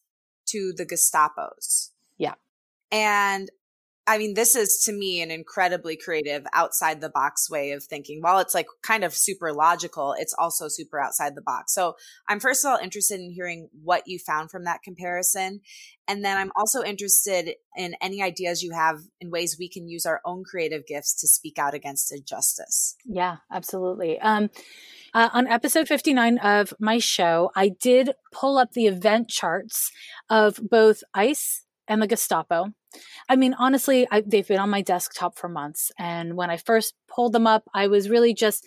to 0.47 0.73
the 0.75 0.85
Gestapo's. 0.85 1.91
Yeah. 2.17 2.35
And 2.91 3.49
I 4.05 4.17
mean, 4.17 4.33
this 4.33 4.55
is 4.55 4.83
to 4.85 4.91
me 4.91 5.21
an 5.21 5.31
incredibly 5.31 5.95
creative, 5.95 6.45
outside 6.53 6.99
the 6.99 7.09
box 7.09 7.49
way 7.49 7.71
of 7.71 7.83
thinking. 7.83 8.21
While 8.21 8.39
it's 8.39 8.53
like 8.53 8.67
kind 8.81 9.03
of 9.03 9.13
super 9.13 9.53
logical, 9.53 10.13
it's 10.17 10.33
also 10.37 10.67
super 10.67 10.99
outside 10.99 11.35
the 11.35 11.41
box. 11.41 11.73
So 11.73 11.95
I'm 12.27 12.41
first 12.41 12.65
of 12.65 12.71
all 12.71 12.77
interested 12.77 13.21
in 13.21 13.31
hearing 13.31 13.69
what 13.81 14.03
you 14.05 14.19
found 14.19 14.51
from 14.51 14.65
that 14.65 14.83
comparison. 14.83 15.61
And 16.05 16.23
then 16.23 16.37
I'm 16.37 16.51
also 16.57 16.83
interested 16.83 17.55
in 17.77 17.95
any 18.01 18.21
ideas 18.21 18.61
you 18.61 18.73
have 18.73 18.99
in 19.21 19.31
ways 19.31 19.55
we 19.57 19.69
can 19.69 19.87
use 19.87 20.05
our 20.05 20.19
own 20.25 20.43
creative 20.43 20.85
gifts 20.85 21.13
to 21.21 21.27
speak 21.27 21.57
out 21.57 21.73
against 21.73 22.11
injustice. 22.11 22.97
Yeah, 23.05 23.37
absolutely. 23.49 24.19
Um, 24.19 24.49
uh, 25.13 25.29
on 25.31 25.47
episode 25.47 25.87
59 25.87 26.39
of 26.39 26.73
my 26.77 26.97
show, 26.97 27.51
I 27.55 27.69
did 27.69 28.11
pull 28.33 28.57
up 28.57 28.73
the 28.73 28.87
event 28.87 29.29
charts 29.29 29.91
of 30.29 30.59
both 30.69 31.03
ICE 31.13 31.62
and 31.87 32.01
the 32.01 32.07
Gestapo 32.07 32.73
I 33.29 33.35
mean, 33.35 33.53
honestly, 33.53 34.07
I, 34.11 34.21
they've 34.21 34.47
been 34.47 34.59
on 34.59 34.69
my 34.69 34.81
desktop 34.81 35.37
for 35.37 35.47
months. 35.47 35.91
And 35.97 36.35
when 36.35 36.49
I 36.49 36.57
first 36.57 36.93
pulled 37.07 37.33
them 37.33 37.47
up, 37.47 37.63
I 37.73 37.87
was 37.87 38.09
really 38.09 38.33
just, 38.33 38.65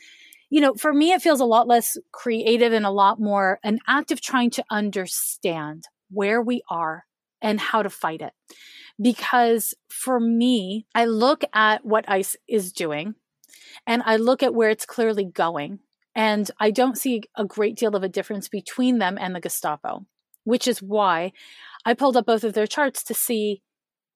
you 0.51 0.61
know, 0.61 0.75
for 0.75 0.93
me, 0.93 1.13
it 1.13 1.23
feels 1.23 1.41
a 1.41 1.45
lot 1.45 1.69
less 1.69 1.97
creative 2.13 2.73
and 2.73 2.87
a 2.87 2.91
lot 2.91 3.21
more 3.21 3.59
an 3.63 3.79
act 3.87 4.11
of 4.11 4.21
trying 4.21 4.51
to 4.51 4.65
understand 4.71 5.85
where 6.11 6.41
we 6.41 6.63
are 6.71 7.05
and 7.43 7.61
how 7.61 7.83
to 7.83 7.91
fight 7.91 8.23
it. 8.23 8.33
Because 9.01 9.75
for 9.89 10.19
me, 10.19 10.87
I 10.95 11.05
look 11.05 11.45
at 11.53 11.85
what 11.85 12.09
ICE 12.09 12.37
is 12.49 12.73
doing 12.73 13.15
and 13.87 14.03
I 14.07 14.17
look 14.17 14.43
at 14.43 14.55
where 14.55 14.71
it's 14.71 14.87
clearly 14.87 15.25
going. 15.25 15.81
And 16.15 16.51
I 16.59 16.71
don't 16.71 16.97
see 16.97 17.25
a 17.37 17.45
great 17.45 17.77
deal 17.77 17.95
of 17.95 18.03
a 18.03 18.09
difference 18.09 18.49
between 18.49 18.99
them 18.99 19.19
and 19.21 19.35
the 19.35 19.41
Gestapo, 19.41 20.07
which 20.47 20.67
is 20.67 20.81
why 20.81 21.33
I 21.85 21.95
pulled 21.95 22.17
up 22.17 22.27
both 22.27 22.45
of 22.45 22.55
their 22.55 22.67
charts 22.67 23.03
to 23.05 23.15
see 23.15 23.63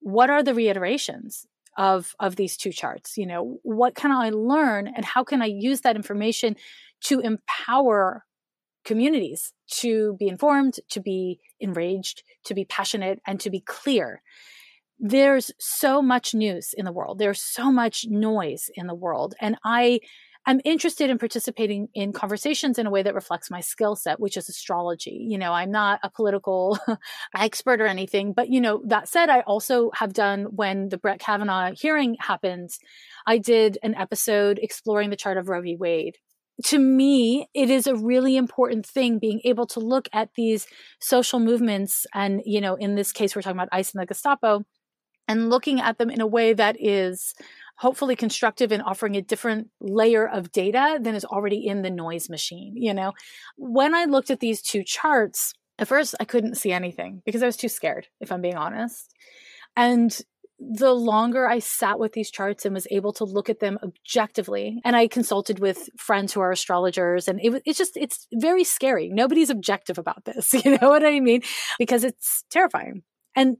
what 0.01 0.31
are 0.31 0.43
the 0.43 0.55
reiterations 0.55 1.47
of 1.77 2.15
of 2.19 2.35
these 2.35 2.57
two 2.57 2.73
charts 2.73 3.17
you 3.17 3.25
know 3.25 3.59
what 3.63 3.95
can 3.95 4.11
i 4.11 4.29
learn 4.31 4.89
and 4.89 5.05
how 5.05 5.23
can 5.23 5.41
i 5.41 5.47
use 5.47 5.83
that 5.83 5.95
information 5.95 6.57
to 7.01 7.21
empower 7.21 8.25
communities 8.85 9.53
to 9.69 10.17
be 10.19 10.27
informed 10.27 10.81
to 10.89 11.01
be 11.01 11.39
enraged 11.61 12.25
to 12.45 12.55
be 12.55 12.65
passionate 12.65 13.21
and 13.27 13.41
to 13.41 13.51
be 13.51 13.61
clear. 13.61 14.23
There's 14.99 15.51
so 15.59 16.03
much 16.03 16.35
news 16.35 16.75
in 16.77 16.85
the 16.85 16.93
world. 16.93 17.19
There's 17.19 17.43
so 17.43 17.73
much 17.73 18.07
noise 18.09 18.71
in 18.75 18.87
the 18.87 18.95
world. 18.95 19.35
And 19.41 19.57
i 19.65 20.01
I'm 20.47 20.61
interested 20.65 21.11
in 21.11 21.19
participating 21.19 21.89
in 21.93 22.13
conversations 22.13 22.79
in 22.79 22.87
a 22.87 22.91
way 22.91 23.03
that 23.03 23.15
reflects 23.15 23.51
my 23.51 23.61
skill 23.61 23.95
set, 23.95 24.19
which 24.19 24.37
is 24.37 24.49
astrology. 24.49 25.27
You 25.29 25.37
know, 25.37 25.53
I'm 25.53 25.71
not 25.71 26.01
a 26.03 26.11
political 26.11 26.79
expert 27.37 27.81
or 27.81 27.87
anything, 27.87 28.33
but 28.33 28.49
you 28.49 28.61
know, 28.61 28.83
that 28.87 29.09
said, 29.09 29.29
I 29.29 29.41
also 29.41 29.91
have 29.95 30.15
done 30.15 30.45
when 30.45 30.89
the 30.89 30.99
Brett 30.99 31.21
Kavanaugh 31.21 31.73
hearing 31.73 32.17
happened, 32.21 32.71
I 33.27 33.39
did 33.39 33.79
an 33.83 33.95
episode 33.95 34.59
exploring 34.63 35.11
the 35.11 35.17
chart 35.17 35.37
of 35.37 35.49
Roe 35.49 35.61
v. 35.61 35.77
Wade. 35.77 36.17
To 36.67 36.79
me, 36.79 37.49
it 37.55 37.71
is 37.71 37.87
a 37.87 37.97
really 37.97 38.37
important 38.37 38.87
thing 38.87 39.19
being 39.19 39.41
able 39.45 39.67
to 39.69 39.81
look 39.81 40.09
at 40.13 40.31
these 40.37 40.67
social 41.01 41.39
movements. 41.39 42.07
And, 42.15 42.43
you 42.45 42.61
know, 42.61 42.75
in 42.75 42.97
this 42.97 43.13
case, 43.13 43.35
we're 43.35 43.43
talking 43.43 43.59
about 43.59 43.71
ICE 43.73 43.95
and 43.95 44.03
the 44.03 44.07
Gestapo 44.07 44.65
and 45.31 45.49
looking 45.49 45.81
at 45.81 45.97
them 45.99 46.11
in 46.11 46.21
a 46.21 46.27
way 46.27 46.53
that 46.53 46.77
is 46.79 47.35
hopefully 47.81 48.15
constructive 48.15 48.73
in 48.73 48.81
offering 48.83 49.17
a 49.17 49.23
different 49.23 49.69
layer 49.81 50.29
of 50.29 50.53
data 50.53 50.99
than 51.01 51.15
is 51.15 51.25
already 51.25 51.67
in 51.67 51.83
the 51.83 51.91
noise 51.91 52.29
machine 52.29 52.75
you 52.77 52.95
know 52.95 53.13
when 53.57 53.95
i 53.95 54.05
looked 54.05 54.31
at 54.31 54.41
these 54.41 54.63
two 54.63 54.85
charts 54.85 55.55
at 55.79 55.89
first 55.89 56.15
i 56.21 56.25
couldn't 56.25 56.57
see 56.57 56.73
anything 56.73 57.23
because 57.25 57.43
i 57.43 57.47
was 57.47 57.57
too 57.57 57.69
scared 57.69 58.07
if 58.21 58.31
i'm 58.31 58.43
being 58.43 58.57
honest 58.57 59.15
and 59.77 60.21
the 60.61 60.93
longer 60.93 61.49
I 61.49 61.59
sat 61.59 61.99
with 61.99 62.13
these 62.13 62.31
charts 62.31 62.67
and 62.67 62.75
was 62.75 62.87
able 62.91 63.15
to 63.15 63.25
look 63.25 63.49
at 63.49 63.61
them 63.61 63.79
objectively, 63.83 64.81
and 64.85 64.95
I 64.95 65.09
consulted 65.09 65.59
with 65.59 65.89
friends 65.97 66.35
who 66.35 66.41
are 66.41 66.53
astrologers, 66.53 67.29
and 67.29 67.41
it, 67.43 67.49
was, 67.49 67.63
it's 67.65 67.79
just, 67.79 67.97
it's 67.97 68.27
very 68.35 68.63
scary. 68.63 69.09
Nobody's 69.09 69.49
objective 69.49 69.97
about 69.99 70.25
this. 70.27 70.55
You 70.65 70.77
know 70.77 70.91
what 70.91 71.05
I 71.05 71.21
mean? 71.21 71.41
Because 71.79 72.05
it's 72.05 72.45
terrifying. 72.51 73.03
And 73.35 73.57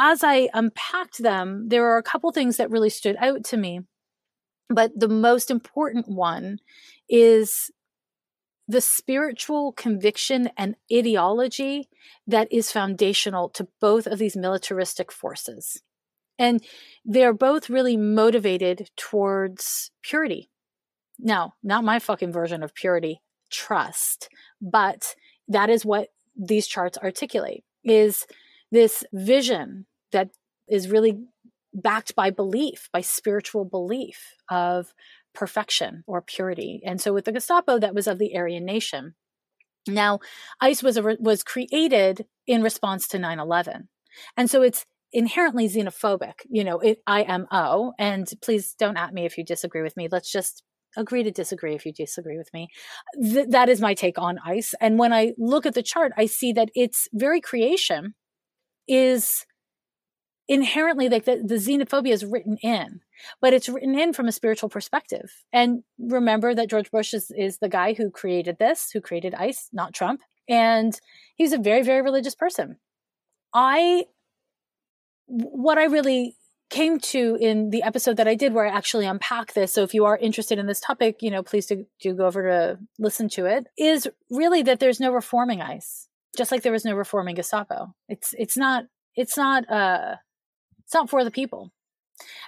as 0.00 0.24
I 0.24 0.48
unpacked 0.54 1.18
them, 1.18 1.68
there 1.68 1.84
are 1.90 1.98
a 1.98 2.02
couple 2.02 2.32
things 2.32 2.56
that 2.56 2.70
really 2.70 2.88
stood 2.88 3.16
out 3.20 3.44
to 3.44 3.58
me. 3.58 3.80
But 4.70 4.92
the 4.98 5.08
most 5.08 5.50
important 5.50 6.08
one 6.08 6.58
is 7.08 7.70
the 8.66 8.80
spiritual 8.80 9.72
conviction 9.72 10.48
and 10.56 10.76
ideology 10.90 11.88
that 12.26 12.48
is 12.50 12.72
foundational 12.72 13.50
to 13.50 13.68
both 13.80 14.06
of 14.06 14.18
these 14.18 14.36
militaristic 14.36 15.12
forces. 15.12 15.82
And 16.38 16.64
they're 17.04 17.34
both 17.34 17.68
really 17.68 17.98
motivated 17.98 18.88
towards 18.96 19.90
purity. 20.02 20.48
Now, 21.18 21.54
not 21.62 21.84
my 21.84 21.98
fucking 21.98 22.32
version 22.32 22.62
of 22.62 22.74
purity, 22.74 23.20
trust, 23.50 24.30
but 24.62 25.14
that 25.48 25.68
is 25.68 25.84
what 25.84 26.08
these 26.34 26.66
charts 26.66 26.96
articulate 26.96 27.64
is 27.84 28.26
this 28.70 29.04
vision 29.12 29.86
that 30.12 30.30
is 30.68 30.90
really 30.90 31.18
backed 31.72 32.14
by 32.14 32.30
belief, 32.30 32.88
by 32.92 33.00
spiritual 33.00 33.64
belief 33.64 34.34
of 34.50 34.92
perfection 35.34 36.02
or 36.06 36.20
purity. 36.20 36.80
And 36.84 37.00
so 37.00 37.12
with 37.12 37.24
the 37.24 37.32
Gestapo, 37.32 37.78
that 37.78 37.94
was 37.94 38.06
of 38.06 38.18
the 38.18 38.36
Aryan 38.36 38.64
nation. 38.64 39.14
Now, 39.86 40.18
ICE 40.60 40.82
was 40.82 40.96
a, 40.96 41.16
was 41.20 41.42
created 41.42 42.26
in 42.46 42.62
response 42.62 43.08
to 43.08 43.18
9/11. 43.18 43.88
And 44.36 44.50
so 44.50 44.62
it's 44.62 44.84
inherently 45.12 45.68
xenophobic, 45.68 46.34
you 46.48 46.62
know, 46.64 46.78
it 46.78 46.98
IMO 47.06 47.92
and 47.98 48.30
please 48.42 48.74
don't 48.78 48.96
at 48.96 49.12
me 49.12 49.24
if 49.24 49.36
you 49.38 49.44
disagree 49.44 49.82
with 49.82 49.96
me. 49.96 50.08
Let's 50.10 50.30
just 50.30 50.62
agree 50.96 51.22
to 51.22 51.30
disagree 51.30 51.74
if 51.74 51.86
you 51.86 51.92
disagree 51.92 52.36
with 52.36 52.50
me. 52.52 52.68
Th- 53.20 53.48
that 53.48 53.68
is 53.68 53.80
my 53.80 53.94
take 53.94 54.18
on 54.18 54.38
ICE. 54.44 54.74
And 54.80 54.98
when 54.98 55.12
I 55.12 55.32
look 55.38 55.66
at 55.66 55.74
the 55.74 55.82
chart, 55.82 56.12
I 56.16 56.26
see 56.26 56.52
that 56.52 56.70
its 56.74 57.08
very 57.12 57.40
creation 57.40 58.14
is 58.88 59.46
inherently 60.50 61.08
like 61.08 61.26
the, 61.26 61.36
the 61.36 61.54
xenophobia 61.54 62.12
is 62.12 62.24
written 62.24 62.56
in, 62.56 63.00
but 63.40 63.54
it's 63.54 63.68
written 63.68 63.96
in 63.96 64.12
from 64.12 64.26
a 64.26 64.32
spiritual 64.32 64.68
perspective. 64.68 65.44
And 65.52 65.84
remember 65.96 66.56
that 66.56 66.68
George 66.68 66.90
Bush 66.90 67.14
is, 67.14 67.30
is 67.30 67.58
the 67.58 67.68
guy 67.68 67.92
who 67.92 68.10
created 68.10 68.58
this, 68.58 68.90
who 68.90 69.00
created 69.00 69.32
ICE, 69.32 69.68
not 69.72 69.94
Trump. 69.94 70.22
And 70.48 71.00
he's 71.36 71.52
a 71.52 71.58
very, 71.58 71.82
very 71.82 72.02
religious 72.02 72.34
person. 72.34 72.78
I, 73.54 74.06
what 75.26 75.78
I 75.78 75.84
really 75.84 76.36
came 76.68 76.98
to 76.98 77.38
in 77.40 77.70
the 77.70 77.84
episode 77.84 78.16
that 78.16 78.26
I 78.26 78.34
did 78.34 78.52
where 78.52 78.66
I 78.66 78.76
actually 78.76 79.06
unpack 79.06 79.52
this. 79.52 79.72
So 79.72 79.84
if 79.84 79.94
you 79.94 80.04
are 80.04 80.16
interested 80.18 80.58
in 80.58 80.66
this 80.66 80.80
topic, 80.80 81.22
you 81.22 81.30
know, 81.30 81.44
please 81.44 81.66
do, 81.66 81.86
do 82.00 82.12
go 82.12 82.26
over 82.26 82.42
to 82.42 82.78
listen 82.98 83.28
to 83.30 83.46
it 83.46 83.68
is 83.78 84.08
really 84.30 84.62
that 84.62 84.80
there's 84.80 84.98
no 84.98 85.12
reforming 85.12 85.62
ICE, 85.62 86.08
just 86.36 86.50
like 86.50 86.62
there 86.62 86.72
was 86.72 86.84
no 86.84 86.96
reforming 86.96 87.36
Gestapo. 87.36 87.94
It's, 88.08 88.34
it's 88.36 88.56
not, 88.56 88.86
it's 89.14 89.36
not, 89.36 89.70
uh, 89.70 90.16
it's 90.90 90.94
not 90.96 91.08
for 91.08 91.22
the 91.22 91.30
people. 91.30 91.70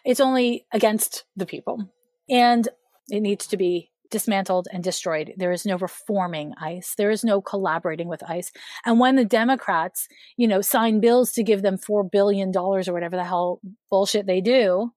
It's 0.05 0.19
only 0.19 0.67
against 0.73 1.23
the 1.37 1.47
people. 1.47 1.89
And 2.29 2.69
it 3.09 3.21
needs 3.21 3.47
to 3.47 3.57
be 3.57 3.93
dismantled 4.11 4.67
and 4.73 4.83
destroyed. 4.83 5.35
There 5.37 5.53
is 5.53 5.65
no 5.65 5.79
reforming 5.79 6.53
ICE. 6.61 6.93
There 6.97 7.13
is 7.13 7.23
no 7.23 7.41
collaborating 7.41 8.09
with 8.09 8.29
ICE. 8.29 8.51
And 8.85 8.99
when 8.99 9.15
the 9.15 9.25
Democrats, 9.25 10.09
you 10.37 10.49
know, 10.49 10.61
sign 10.61 10.99
bills 10.99 11.31
to 11.35 11.45
give 11.45 11.63
them 11.63 11.79
$4 11.79 12.11
billion 12.11 12.51
or 12.57 12.81
whatever 12.83 13.15
the 13.15 13.23
hell 13.23 13.61
bullshit 13.89 14.27
they 14.27 14.41
do, 14.41 14.91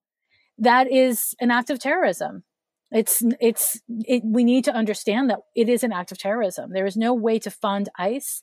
that 0.58 0.92
is 0.92 1.36
an 1.40 1.52
act 1.52 1.70
of 1.70 1.78
terrorism. 1.78 2.46
It's, 2.92 3.22
it's, 3.40 3.80
it, 3.88 4.24
we 4.26 4.44
need 4.44 4.64
to 4.64 4.74
understand 4.74 5.30
that 5.30 5.42
it 5.56 5.70
is 5.70 5.84
an 5.84 5.94
act 5.94 6.12
of 6.12 6.18
terrorism. 6.18 6.74
There 6.74 6.88
is 6.88 6.98
no 6.98 7.14
way 7.14 7.38
to 7.38 7.52
fund 7.52 7.90
ICE 8.00 8.42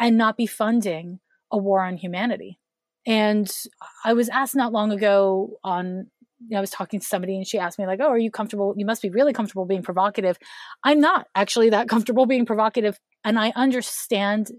and 0.00 0.18
not 0.18 0.36
be 0.36 0.46
funding 0.46 1.20
a 1.48 1.58
war 1.58 1.84
on 1.84 1.96
humanity. 1.96 2.58
And 3.06 3.50
I 4.04 4.12
was 4.12 4.28
asked 4.28 4.54
not 4.54 4.72
long 4.72 4.92
ago 4.92 5.56
on 5.64 6.06
I 6.54 6.60
was 6.60 6.70
talking 6.70 7.00
to 7.00 7.06
somebody 7.06 7.36
and 7.36 7.46
she 7.46 7.58
asked 7.58 7.78
me 7.78 7.86
like, 7.86 8.00
"Oh, 8.02 8.08
are 8.08 8.18
you 8.18 8.30
comfortable? 8.30 8.74
You 8.76 8.86
must 8.86 9.02
be 9.02 9.10
really 9.10 9.32
comfortable 9.32 9.64
being 9.64 9.82
provocative." 9.82 10.38
I'm 10.84 11.00
not 11.00 11.26
actually 11.34 11.70
that 11.70 11.88
comfortable 11.94 12.26
being 12.26 12.46
provocative, 12.46 12.98
and 13.24 13.38
I 13.38 13.52
understand 13.54 14.50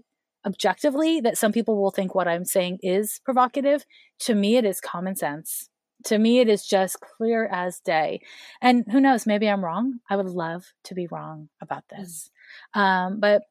objectively 0.46 1.20
that 1.20 1.38
some 1.38 1.52
people 1.52 1.80
will 1.80 1.90
think 1.90 2.14
what 2.14 2.28
I'm 2.28 2.44
saying 2.44 2.78
is 2.82 3.20
provocative. 3.24 3.84
To 4.20 4.34
me, 4.34 4.56
it 4.56 4.64
is 4.64 4.80
common 4.80 5.16
sense. 5.16 5.68
To 6.06 6.18
me, 6.18 6.40
it 6.40 6.48
is 6.48 6.66
just 6.66 7.00
clear 7.00 7.46
as 7.46 7.80
day. 7.80 8.20
And 8.60 8.84
who 8.90 9.00
knows? 9.00 9.26
Maybe 9.26 9.48
I'm 9.48 9.64
wrong. 9.64 10.00
I 10.10 10.16
would 10.16 10.28
love 10.28 10.64
to 10.84 10.94
be 10.94 11.06
wrong 11.10 11.48
about 11.62 11.84
this, 11.90 12.30
mm. 12.76 12.80
um, 12.80 13.20
but 13.20 13.42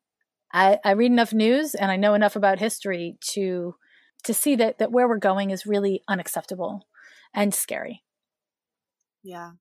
I, 0.54 0.78
I 0.86 0.92
read 0.92 1.12
enough 1.12 1.34
news 1.34 1.74
and 1.74 1.90
I 1.90 1.96
know 1.96 2.14
enough 2.14 2.36
about 2.36 2.60
history 2.60 3.18
to 3.32 3.74
to 4.24 4.34
see 4.34 4.56
that 4.56 4.80
that 4.80 4.92
where 4.92 5.08
we're 5.08 5.18
going 5.18 5.52
is 5.52 5.66
really 5.66 6.02
unacceptable 6.08 6.88
and 7.34 7.54
scary. 7.54 8.04
Yeah. 9.24 9.52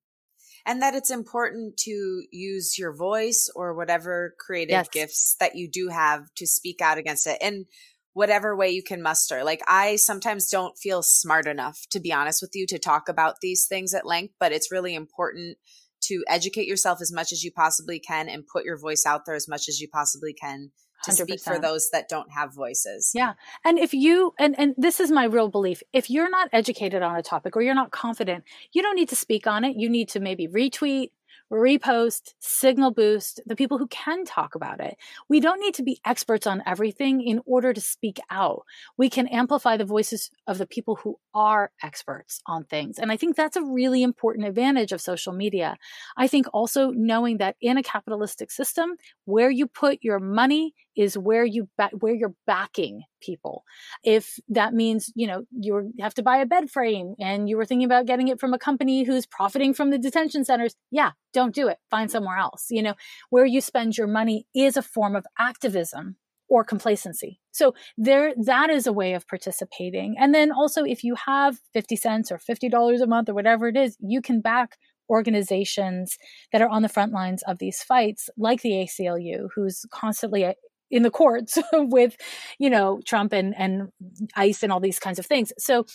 And 0.65 0.81
that 0.81 0.93
it's 0.93 1.11
important 1.11 1.75
to 1.79 2.23
use 2.31 2.77
your 2.77 2.95
voice 2.95 3.49
or 3.53 3.75
whatever 3.75 4.33
creative 4.39 4.71
yes. 4.71 4.89
gifts 4.89 5.35
that 5.39 5.55
you 5.55 5.69
do 5.69 5.89
have 5.89 6.33
to 6.35 6.47
speak 6.47 6.81
out 6.81 6.97
against 6.97 7.27
it 7.27 7.37
in 7.41 7.65
whatever 8.13 8.55
way 8.55 8.69
you 8.69 8.83
can 8.83 9.01
muster. 9.01 9.43
Like, 9.43 9.61
I 9.67 9.97
sometimes 9.97 10.49
don't 10.49 10.77
feel 10.77 11.01
smart 11.03 11.47
enough, 11.47 11.81
to 11.91 11.99
be 11.99 12.13
honest 12.13 12.41
with 12.41 12.51
you, 12.53 12.65
to 12.67 12.79
talk 12.79 13.09
about 13.09 13.41
these 13.41 13.65
things 13.67 13.93
at 13.93 14.05
length, 14.05 14.35
but 14.39 14.53
it's 14.53 14.71
really 14.71 14.95
important 14.95 15.57
to 16.03 16.23
educate 16.29 16.67
yourself 16.67 16.99
as 17.01 17.11
much 17.11 17.31
as 17.31 17.43
you 17.43 17.51
possibly 17.51 17.99
can 17.99 18.29
and 18.29 18.47
put 18.47 18.65
your 18.65 18.77
voice 18.77 19.03
out 19.05 19.25
there 19.25 19.35
as 19.35 19.47
much 19.47 19.67
as 19.67 19.79
you 19.79 19.87
possibly 19.89 20.33
can 20.33 20.71
to 21.03 21.11
100%. 21.11 21.15
speak 21.15 21.41
for 21.41 21.59
those 21.59 21.89
that 21.91 22.09
don't 22.09 22.31
have 22.31 22.53
voices. 22.53 23.11
Yeah. 23.13 23.33
And 23.63 23.77
if 23.79 23.93
you 23.93 24.33
and 24.39 24.57
and 24.57 24.73
this 24.77 24.99
is 24.99 25.11
my 25.11 25.25
real 25.25 25.49
belief, 25.49 25.83
if 25.93 26.09
you're 26.09 26.29
not 26.29 26.49
educated 26.51 27.01
on 27.01 27.15
a 27.15 27.23
topic 27.23 27.55
or 27.55 27.61
you're 27.61 27.75
not 27.75 27.91
confident, 27.91 28.43
you 28.71 28.81
don't 28.81 28.95
need 28.95 29.09
to 29.09 29.15
speak 29.15 29.47
on 29.47 29.63
it. 29.63 29.75
You 29.75 29.89
need 29.89 30.09
to 30.09 30.19
maybe 30.19 30.47
retweet, 30.47 31.11
repost, 31.51 32.33
signal 32.39 32.91
boost, 32.91 33.39
the 33.45 33.55
people 33.55 33.77
who 33.77 33.87
can 33.87 34.25
talk 34.25 34.55
about 34.55 34.79
it. 34.79 34.97
We 35.29 35.39
don't 35.39 35.59
need 35.59 35.75
to 35.75 35.83
be 35.83 35.99
experts 36.05 36.47
on 36.47 36.63
everything 36.65 37.21
in 37.21 37.41
order 37.45 37.73
to 37.73 37.81
speak 37.81 38.19
out. 38.29 38.63
We 38.97 39.09
can 39.09 39.27
amplify 39.27 39.77
the 39.77 39.85
voices 39.85 40.31
of 40.47 40.57
the 40.57 40.65
people 40.65 40.95
who 40.95 41.19
are 41.33 41.71
experts 41.81 42.41
on 42.45 42.63
things. 42.65 42.99
And 42.99 43.11
I 43.11 43.17
think 43.17 43.35
that's 43.35 43.55
a 43.55 43.63
really 43.63 44.03
important 44.03 44.47
advantage 44.47 44.91
of 44.91 45.01
social 45.01 45.33
media. 45.33 45.77
I 46.17 46.27
think 46.27 46.47
also 46.53 46.91
knowing 46.91 47.37
that 47.37 47.55
in 47.61 47.77
a 47.77 47.83
capitalistic 47.83 48.51
system, 48.51 48.95
where 49.25 49.49
you 49.49 49.67
put 49.67 49.99
your 50.01 50.19
money 50.19 50.73
is 50.95 51.17
where 51.17 51.45
you 51.45 51.69
ba- 51.77 51.89
where 51.99 52.13
you're 52.13 52.35
backing 52.45 53.01
people. 53.21 53.63
If 54.03 54.39
that 54.49 54.73
means, 54.73 55.11
you 55.15 55.27
know, 55.27 55.43
you 55.51 55.91
have 55.99 56.13
to 56.15 56.23
buy 56.23 56.37
a 56.37 56.45
bed 56.45 56.69
frame 56.69 57.15
and 57.19 57.49
you 57.49 57.57
were 57.57 57.65
thinking 57.65 57.85
about 57.85 58.05
getting 58.05 58.27
it 58.27 58.39
from 58.39 58.53
a 58.53 58.59
company 58.59 59.03
who's 59.03 59.25
profiting 59.25 59.73
from 59.73 59.89
the 59.89 59.97
detention 59.97 60.45
centers, 60.45 60.75
yeah, 60.91 61.11
don't 61.33 61.55
do 61.55 61.67
it. 61.67 61.77
Find 61.89 62.11
somewhere 62.11 62.37
else. 62.37 62.67
You 62.69 62.83
know, 62.83 62.93
where 63.29 63.45
you 63.45 63.61
spend 63.61 63.97
your 63.97 64.07
money 64.07 64.45
is 64.53 64.77
a 64.77 64.81
form 64.81 65.15
of 65.15 65.25
activism 65.39 66.17
or 66.53 66.63
complacency. 66.63 67.39
So 67.51 67.73
there 67.97 68.31
that 68.45 68.69
is 68.69 68.85
a 68.85 68.93
way 68.93 69.15
of 69.15 69.27
participating. 69.27 70.15
And 70.19 70.35
then 70.35 70.51
also 70.51 70.83
if 70.83 71.03
you 71.03 71.15
have 71.15 71.57
50 71.73 71.95
cents 71.95 72.31
or 72.31 72.37
$50 72.37 73.01
a 73.01 73.07
month 73.07 73.27
or 73.27 73.33
whatever 73.33 73.67
it 73.67 73.75
is, 73.75 73.97
you 73.99 74.21
can 74.21 74.39
back 74.39 74.77
organizations 75.09 76.19
that 76.51 76.61
are 76.61 76.69
on 76.69 76.83
the 76.83 76.89
front 76.89 77.11
lines 77.11 77.41
of 77.47 77.57
these 77.57 77.81
fights 77.81 78.29
like 78.37 78.61
the 78.61 78.69
ACLU 78.69 79.47
who's 79.55 79.83
constantly 79.89 80.45
uh, 80.45 80.53
in 80.91 81.01
the 81.01 81.09
courts 81.09 81.57
with, 81.73 82.15
you 82.59 82.69
know, 82.69 83.01
Trump 83.03 83.33
and, 83.33 83.55
and 83.57 83.89
ICE 84.35 84.61
and 84.61 84.71
all 84.71 84.79
these 84.79 84.99
kinds 84.99 85.17
of 85.17 85.25
things. 85.25 85.51
So 85.57 85.87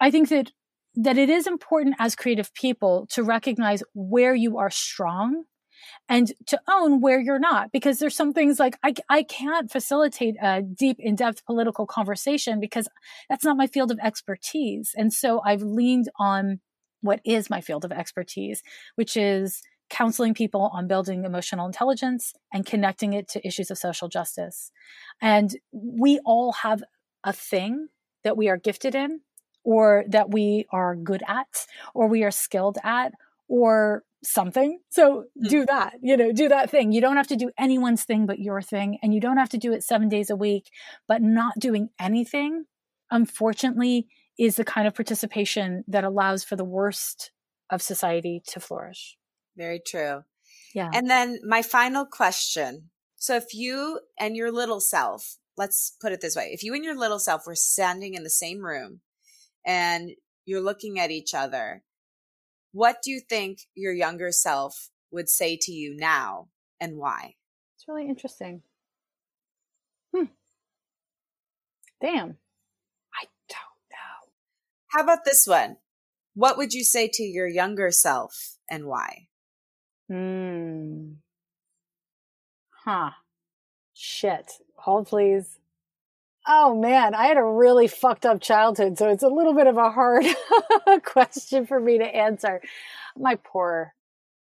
I 0.00 0.10
think 0.10 0.28
that 0.28 0.52
that 0.96 1.16
it 1.16 1.30
is 1.30 1.46
important 1.46 1.96
as 1.98 2.14
creative 2.14 2.52
people 2.52 3.06
to 3.10 3.22
recognize 3.22 3.82
where 3.94 4.34
you 4.34 4.58
are 4.58 4.70
strong 4.70 5.44
and 6.08 6.32
to 6.46 6.60
own 6.68 7.00
where 7.00 7.20
you're 7.20 7.38
not 7.38 7.72
because 7.72 7.98
there's 7.98 8.16
some 8.16 8.32
things 8.32 8.58
like 8.58 8.76
I, 8.82 8.94
I 9.08 9.22
can't 9.22 9.70
facilitate 9.70 10.36
a 10.42 10.62
deep 10.62 10.96
in-depth 10.98 11.44
political 11.44 11.86
conversation 11.86 12.60
because 12.60 12.88
that's 13.28 13.44
not 13.44 13.56
my 13.56 13.66
field 13.66 13.90
of 13.90 13.98
expertise 14.02 14.92
and 14.96 15.12
so 15.12 15.40
i've 15.44 15.62
leaned 15.62 16.08
on 16.18 16.60
what 17.00 17.20
is 17.24 17.50
my 17.50 17.60
field 17.60 17.84
of 17.84 17.92
expertise 17.92 18.62
which 18.96 19.16
is 19.16 19.62
counseling 19.90 20.34
people 20.34 20.70
on 20.72 20.88
building 20.88 21.24
emotional 21.24 21.66
intelligence 21.66 22.32
and 22.52 22.66
connecting 22.66 23.12
it 23.12 23.28
to 23.28 23.46
issues 23.46 23.70
of 23.70 23.78
social 23.78 24.08
justice. 24.08 24.70
And 25.20 25.56
we 25.72 26.20
all 26.24 26.52
have 26.52 26.82
a 27.22 27.32
thing 27.32 27.88
that 28.22 28.36
we 28.36 28.48
are 28.48 28.56
gifted 28.56 28.94
in, 28.94 29.20
or 29.62 30.04
that 30.08 30.30
we 30.30 30.66
are 30.70 30.96
good 30.96 31.22
at, 31.28 31.66
or 31.94 32.06
we 32.06 32.22
are 32.22 32.30
skilled 32.30 32.78
at, 32.82 33.12
or 33.48 34.02
something. 34.26 34.78
So 34.90 35.24
hmm. 35.38 35.48
do 35.48 35.66
that, 35.66 35.94
you 36.02 36.16
know, 36.16 36.32
do 36.32 36.48
that 36.48 36.70
thing. 36.70 36.92
You 36.92 37.00
don't 37.00 37.16
have 37.16 37.28
to 37.28 37.36
do 37.36 37.50
anyone's 37.58 38.04
thing 38.04 38.26
but 38.26 38.38
your 38.38 38.62
thing, 38.62 38.98
and 39.02 39.14
you 39.14 39.20
don't 39.20 39.36
have 39.36 39.50
to 39.50 39.58
do 39.58 39.72
it 39.72 39.82
seven 39.82 40.08
days 40.08 40.30
a 40.30 40.36
week, 40.36 40.70
but 41.08 41.22
not 41.22 41.58
doing 41.58 41.90
anything, 41.98 42.64
unfortunately, 43.10 44.08
is 44.38 44.56
the 44.56 44.64
kind 44.64 44.86
of 44.86 44.94
participation 44.94 45.84
that 45.88 46.04
allows 46.04 46.44
for 46.44 46.56
the 46.56 46.64
worst 46.64 47.30
of 47.70 47.82
society 47.82 48.42
to 48.48 48.60
flourish. 48.60 49.16
Very 49.56 49.80
true. 49.84 50.24
Yeah. 50.74 50.90
And 50.92 51.08
then 51.08 51.38
my 51.46 51.62
final 51.62 52.04
question. 52.04 52.90
So 53.16 53.36
if 53.36 53.54
you 53.54 54.00
and 54.18 54.36
your 54.36 54.50
little 54.50 54.80
self, 54.80 55.36
let's 55.56 55.96
put 56.00 56.12
it 56.12 56.20
this 56.20 56.36
way. 56.36 56.50
If 56.52 56.62
you 56.62 56.74
and 56.74 56.84
your 56.84 56.96
little 56.96 57.20
self 57.20 57.46
were 57.46 57.54
standing 57.54 58.14
in 58.14 58.24
the 58.24 58.30
same 58.30 58.60
room 58.60 59.00
and 59.64 60.10
you're 60.44 60.60
looking 60.60 60.98
at 60.98 61.10
each 61.10 61.32
other, 61.32 61.82
what 62.74 63.02
do 63.04 63.12
you 63.12 63.20
think 63.20 63.60
your 63.76 63.92
younger 63.92 64.32
self 64.32 64.90
would 65.12 65.28
say 65.28 65.56
to 65.62 65.70
you 65.70 65.94
now 65.96 66.48
and 66.80 66.96
why? 66.96 67.36
It's 67.76 67.86
really 67.86 68.08
interesting. 68.08 68.62
Hmm. 70.12 70.24
Damn. 72.00 72.36
I 73.14 73.26
don't 73.48 73.84
know. 73.92 74.32
How 74.88 75.04
about 75.04 75.24
this 75.24 75.46
one? 75.46 75.76
What 76.34 76.56
would 76.58 76.72
you 76.72 76.82
say 76.82 77.08
to 77.12 77.22
your 77.22 77.46
younger 77.46 77.92
self 77.92 78.56
and 78.68 78.86
why? 78.86 79.28
Hmm. 80.10 81.12
Huh. 82.84 83.10
Shit. 83.92 84.50
Hold, 84.78 85.06
please. 85.06 85.60
Oh 86.46 86.74
man, 86.74 87.14
I 87.14 87.26
had 87.26 87.38
a 87.38 87.44
really 87.44 87.88
fucked 87.88 88.26
up 88.26 88.40
childhood, 88.40 88.98
so 88.98 89.08
it's 89.08 89.22
a 89.22 89.28
little 89.28 89.54
bit 89.54 89.66
of 89.66 89.78
a 89.78 89.90
hard 89.90 90.26
question 91.04 91.66
for 91.66 91.80
me 91.80 91.98
to 91.98 92.04
answer. 92.04 92.60
My 93.16 93.36
poor 93.36 93.94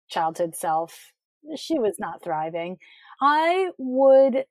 childhood 0.08 0.56
self, 0.56 1.12
she 1.56 1.78
was 1.78 1.96
not 1.98 2.22
thriving. 2.22 2.78
I 3.20 3.70
would 3.76 4.44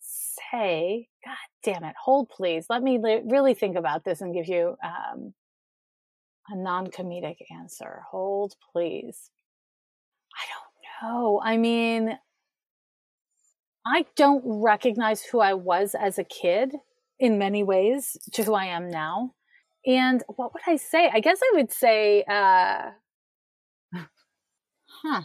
say, 0.00 1.08
God 1.24 1.36
damn 1.62 1.84
it, 1.84 1.94
hold 2.02 2.28
please. 2.28 2.66
Let 2.68 2.82
me 2.82 2.98
li- 2.98 3.22
really 3.24 3.54
think 3.54 3.76
about 3.76 4.04
this 4.04 4.20
and 4.20 4.34
give 4.34 4.48
you 4.48 4.76
um, 4.84 5.32
a 6.50 6.56
non 6.56 6.88
comedic 6.88 7.36
answer. 7.50 8.02
Hold 8.10 8.54
please. 8.72 9.30
I 10.36 10.44
don't 10.52 11.12
know. 11.12 11.40
I 11.42 11.56
mean, 11.56 12.18
I 13.86 14.06
don't 14.16 14.42
recognize 14.44 15.22
who 15.22 15.40
I 15.40 15.54
was 15.54 15.94
as 15.94 16.18
a 16.18 16.24
kid 16.24 16.72
in 17.18 17.38
many 17.38 17.62
ways 17.62 18.16
to 18.32 18.44
who 18.44 18.54
I 18.54 18.66
am 18.66 18.90
now. 18.90 19.34
And 19.86 20.22
what 20.28 20.54
would 20.54 20.62
I 20.66 20.76
say? 20.76 21.10
I 21.12 21.20
guess 21.20 21.38
I 21.42 21.56
would 21.56 21.70
say, 21.70 22.24
uh, 22.28 22.90
huh. 25.02 25.22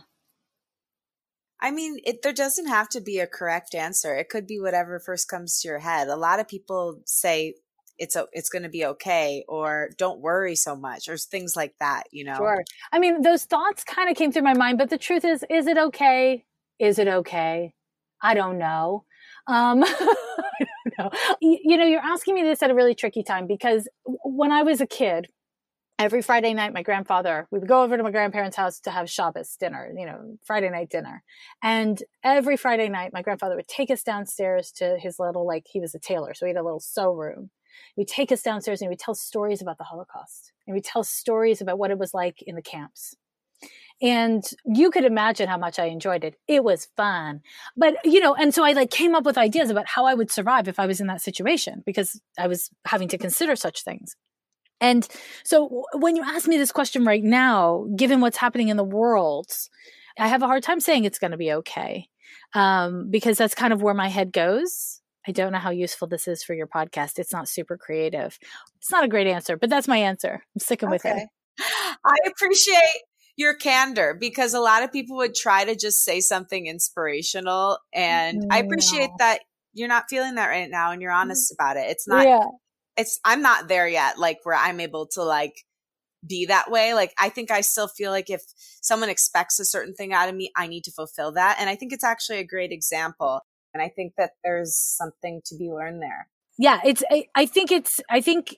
I 1.62 1.72
mean, 1.72 1.98
it, 2.06 2.22
there 2.22 2.34
doesn't 2.34 2.68
have 2.68 2.90
to 2.90 3.02
be 3.02 3.20
a 3.20 3.28
correct 3.28 3.76
answer. 3.76 4.16
It 4.16 4.30
could 4.30 4.48
be 4.48 4.60
whatever 4.60 5.00
first 5.00 5.28
comes 5.28 5.60
to 5.62 5.68
your 5.68 5.80
head. 5.80 6.08
A 6.08 6.16
lot 6.16 6.40
of 6.40 6.48
people 6.48 7.02
say 7.06 7.56
it's 7.98 8.16
a, 8.16 8.28
it's 8.32 8.50
going 8.50 8.64
to 8.64 8.70
be 8.70 8.86
okay 8.86 9.44
or 9.48 9.92
don't 9.98 10.22
worry 10.22 10.56
so 10.56 10.76
much 10.76 11.10
or 11.10 11.18
things 11.18 11.56
like 11.56 11.76
that, 11.80 12.04
you 12.12 12.24
know. 12.24 12.36
Sure. 12.36 12.64
I 12.92 13.00
mean, 13.00 13.22
those 13.22 13.44
thoughts 13.44 13.84
kind 13.84 14.10
of 14.10 14.16
came 14.16 14.32
through 14.32 14.44
my 14.44 14.54
mind, 14.54 14.78
but 14.78 14.90
the 14.90 14.98
truth 14.98 15.26
is 15.26 15.44
is 15.50 15.68
it 15.68 15.78
okay? 15.78 16.46
Is 16.80 16.98
it 16.98 17.08
okay? 17.10 17.74
I 18.22 18.34
don't 18.34 18.58
know. 18.58 19.06
Um, 19.48 19.84
I 19.88 20.68
don't 20.86 20.98
know. 20.98 21.10
You, 21.42 21.58
you 21.64 21.78
know, 21.78 21.86
you're 21.86 22.02
asking 22.02 22.36
me 22.36 22.44
this 22.44 22.62
at 22.62 22.72
a 22.72 22.76
really 22.76 22.96
tricky 22.96 23.24
time 23.24 23.48
because 23.48 23.88
when 24.06 24.52
I 24.52 24.64
was 24.64 24.82
a 24.82 24.88
kid, 24.88 25.28
every 26.00 26.22
Friday 26.22 26.54
night, 26.54 26.74
my 26.74 26.82
grandfather, 26.82 27.48
we 27.52 27.60
would 27.60 27.68
go 27.68 27.84
over 27.84 27.98
to 27.98 28.04
my 28.04 28.10
grandparents' 28.10 28.56
house 28.56 28.80
to 28.80 28.90
have 28.90 29.10
Shabbos 29.10 29.58
dinner, 29.60 29.92
you 29.96 30.06
know, 30.06 30.38
Friday 30.46 30.70
night 30.70 30.90
dinner. 30.90 31.22
And 31.62 32.02
every 32.24 32.56
Friday 32.56 32.88
night, 32.88 33.12
my 33.14 33.22
grandfather 33.22 33.58
would 33.58 33.68
take 33.68 33.92
us 33.92 34.02
downstairs 34.02 34.72
to 34.78 34.98
his 34.98 35.20
little, 35.20 35.46
like, 35.46 35.66
he 35.70 35.82
was 35.82 35.94
a 35.94 36.00
tailor, 36.00 36.34
so 36.34 36.46
he 36.46 36.52
had 36.52 36.58
a 36.58 36.64
little 36.64 36.80
sew 36.80 37.12
room. 37.12 37.52
He'd 37.96 38.08
take 38.08 38.32
us 38.32 38.42
downstairs 38.42 38.82
and 38.82 38.90
would 38.90 39.00
tell 39.00 39.14
stories 39.14 39.62
about 39.62 39.78
the 39.78 39.84
Holocaust. 39.84 40.54
And 40.66 40.74
we'd 40.74 40.86
tell 40.86 41.04
stories 41.04 41.62
about 41.62 41.78
what 41.78 41.92
it 41.92 42.00
was 42.00 42.14
like 42.14 42.42
in 42.42 42.56
the 42.56 42.62
camps. 42.62 43.16
And 44.02 44.44
you 44.66 44.92
could 44.92 45.04
imagine 45.04 45.50
how 45.50 45.58
much 45.58 45.78
I 45.78 45.86
enjoyed 45.86 46.24
it. 46.24 46.36
It 46.48 46.64
was 46.64 46.88
fun. 46.96 47.42
But, 47.76 47.96
you 48.06 48.22
know, 48.22 48.34
and 48.34 48.54
so 48.54 48.64
I 48.64 48.72
like 48.72 48.92
came 48.92 49.14
up 49.14 49.26
with 49.26 49.38
ideas 49.38 49.70
about 49.70 49.88
how 49.88 50.06
I 50.06 50.14
would 50.14 50.32
survive 50.32 50.68
if 50.68 50.80
I 50.80 50.86
was 50.86 51.02
in 51.02 51.08
that 51.08 51.22
situation 51.22 51.84
because 51.86 52.20
I 52.38 52.48
was 52.48 52.70
having 52.86 53.10
to 53.10 53.18
consider 53.18 53.56
such 53.56 53.84
things. 53.84 54.16
And 54.82 55.06
so 55.44 55.84
when 55.94 56.16
you 56.16 56.24
ask 56.24 56.48
me 56.48 56.58
this 56.58 56.72
question 56.72 57.04
right 57.04 57.24
now, 57.24 57.88
given 57.98 58.22
what's 58.22 58.38
happening 58.38 58.70
in 58.70 58.78
the 58.78 58.84
world, 58.84 59.52
I 60.18 60.28
have 60.28 60.42
a 60.42 60.48
hard 60.48 60.64
time 60.64 60.80
saying 60.80 61.04
it's 61.04 61.20
going 61.20 61.32
to 61.32 61.38
be 61.38 61.52
okay 61.54 62.08
um, 62.54 63.10
because 63.10 63.38
that's 63.38 63.56
kind 63.56 63.74
of 63.74 63.82
where 63.82 63.94
my 63.94 64.08
head 64.08 64.32
goes. 64.32 65.02
I 65.28 65.32
don't 65.34 65.52
know 65.52 65.60
how 65.60 65.72
useful 65.72 66.08
this 66.08 66.28
is 66.28 66.44
for 66.44 66.54
your 66.54 66.68
podcast. 66.68 67.20
It's 67.20 67.34
not 67.34 67.50
super 67.50 67.78
creative. 67.78 68.40
It's 68.78 68.92
not 68.92 69.04
a 69.04 69.10
great 69.10 69.28
answer, 69.28 69.58
but 69.58 69.70
that's 69.70 69.88
my 69.88 69.98
answer. 69.98 70.42
I'm 70.56 70.60
sticking 70.60 70.88
okay. 70.88 70.94
with 70.94 71.06
it. 71.06 71.28
I 72.06 72.16
appreciate 72.28 73.02
your 73.40 73.56
candor 73.56 74.16
because 74.20 74.54
a 74.54 74.60
lot 74.60 74.84
of 74.84 74.92
people 74.92 75.18
would 75.18 75.34
try 75.34 75.66
to 75.66 75.76
just 75.76 76.04
say 76.04 76.20
something 76.20 76.68
inspirational. 76.68 77.80
And 77.94 78.46
I 78.52 78.60
appreciate 78.60 79.10
that 79.18 79.40
you're 79.74 79.88
not 79.88 80.06
feeling 80.10 80.36
that 80.36 80.48
right 80.48 80.70
now 80.70 80.92
and 80.92 81.02
you're 81.02 81.12
mm. 81.12 81.22
honest 81.22 81.52
about 81.52 81.78
it. 81.78 81.90
It's 81.90 82.08
not 82.08 82.28
yeah 82.28 82.46
it's 83.00 83.20
I'm 83.24 83.42
not 83.42 83.70
there 83.70 83.88
yet, 83.88 84.20
like 84.20 84.40
where 84.44 84.56
I'm 84.56 84.82
able 84.82 85.08
to 85.14 85.24
like 85.24 85.66
be 86.28 86.48
that 86.48 86.70
way. 86.70 86.94
Like 86.94 87.14
I 87.18 87.30
think 87.30 87.50
I 87.50 87.62
still 87.62 87.88
feel 87.88 88.12
like 88.12 88.30
if 88.30 88.44
someone 88.82 89.10
expects 89.10 89.58
a 89.60 89.66
certain 89.66 89.94
thing 89.94 90.12
out 90.14 90.28
of 90.28 90.36
me, 90.36 90.52
I 90.56 90.68
need 90.68 90.84
to 90.84 90.92
fulfill 90.92 91.32
that. 91.32 91.58
And 91.60 91.70
I 91.70 91.76
think 91.76 91.94
it's 91.94 92.04
actually 92.04 92.40
a 92.40 92.44
great 92.44 92.72
example. 92.72 93.40
And 93.74 93.82
I 93.82 93.88
think 93.88 94.14
that 94.18 94.32
there's 94.44 94.76
something 94.76 95.42
to 95.46 95.56
be 95.56 95.70
learned 95.70 96.02
there. 96.02 96.28
Yeah, 96.58 96.82
it's 96.84 97.02
I, 97.10 97.28
I 97.36 97.46
think 97.46 97.72
it's 97.72 98.02
I 98.10 98.20
think 98.20 98.58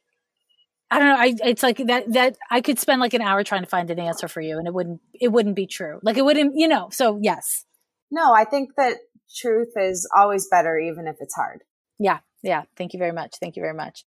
I 0.93 0.99
don't 0.99 1.07
know. 1.07 1.15
I 1.15 1.49
it's 1.49 1.63
like 1.63 1.77
that 1.87 2.11
that 2.11 2.35
I 2.49 2.59
could 2.59 2.77
spend 2.77 2.99
like 2.99 3.13
an 3.13 3.21
hour 3.21 3.45
trying 3.45 3.63
to 3.63 3.69
find 3.69 3.89
an 3.89 3.97
answer 3.97 4.27
for 4.27 4.41
you 4.41 4.57
and 4.57 4.67
it 4.67 4.73
wouldn't 4.73 4.99
it 5.13 5.29
wouldn't 5.29 5.55
be 5.55 5.65
true. 5.65 5.99
Like 6.03 6.17
it 6.17 6.25
wouldn't, 6.25 6.53
you 6.57 6.67
know. 6.67 6.89
So, 6.91 7.17
yes. 7.21 7.63
No, 8.11 8.33
I 8.33 8.43
think 8.43 8.71
that 8.75 8.97
truth 9.33 9.69
is 9.77 10.05
always 10.13 10.49
better 10.49 10.77
even 10.77 11.07
if 11.07 11.15
it's 11.21 11.33
hard. 11.33 11.61
Yeah. 11.97 12.19
Yeah. 12.43 12.63
Thank 12.75 12.91
you 12.91 12.99
very 12.99 13.13
much. 13.13 13.35
Thank 13.39 13.55
you 13.55 13.61
very 13.61 13.73
much. 13.73 14.03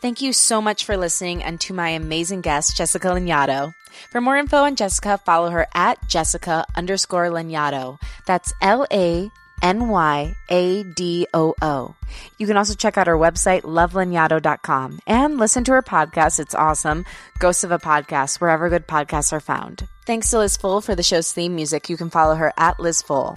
Thank 0.00 0.22
you 0.22 0.32
so 0.32 0.62
much 0.62 0.84
for 0.84 0.96
listening 0.96 1.42
and 1.42 1.60
to 1.62 1.74
my 1.74 1.90
amazing 1.90 2.40
guest, 2.40 2.76
Jessica 2.76 3.08
Lanyadoo. 3.08 3.74
For 4.10 4.20
more 4.22 4.38
info 4.38 4.58
on 4.58 4.76
Jessica, 4.76 5.18
follow 5.26 5.50
her 5.50 5.66
at 5.74 5.98
Jessica 6.08 6.64
underscore 6.76 7.26
Lanyadoo. 7.26 7.98
That's 8.26 8.54
L 8.62 8.86
A 8.90 9.30
N 9.62 9.88
Y 9.88 10.36
A 10.48 10.82
D 10.82 11.26
O 11.32 11.54
O. 11.62 11.94
You 12.38 12.46
can 12.46 12.56
also 12.56 12.74
check 12.74 12.96
out 12.98 13.06
her 13.06 13.16
website, 13.16 13.62
lovelanyadoo.com, 13.62 15.00
and 15.06 15.38
listen 15.38 15.64
to 15.64 15.72
her 15.72 15.82
podcast. 15.82 16.40
It's 16.40 16.54
awesome. 16.54 17.04
Ghosts 17.38 17.64
of 17.64 17.70
a 17.70 17.78
Podcast, 17.78 18.40
wherever 18.40 18.68
good 18.68 18.86
podcasts 18.86 19.32
are 19.32 19.40
found. 19.40 19.86
Thanks 20.06 20.30
to 20.30 20.38
Liz 20.38 20.56
Full 20.56 20.80
for 20.80 20.94
the 20.94 21.02
show's 21.02 21.32
theme 21.32 21.54
music. 21.54 21.88
You 21.88 21.96
can 21.96 22.10
follow 22.10 22.34
her 22.34 22.52
at 22.56 22.78
Liz 22.80 23.02
Full. 23.02 23.36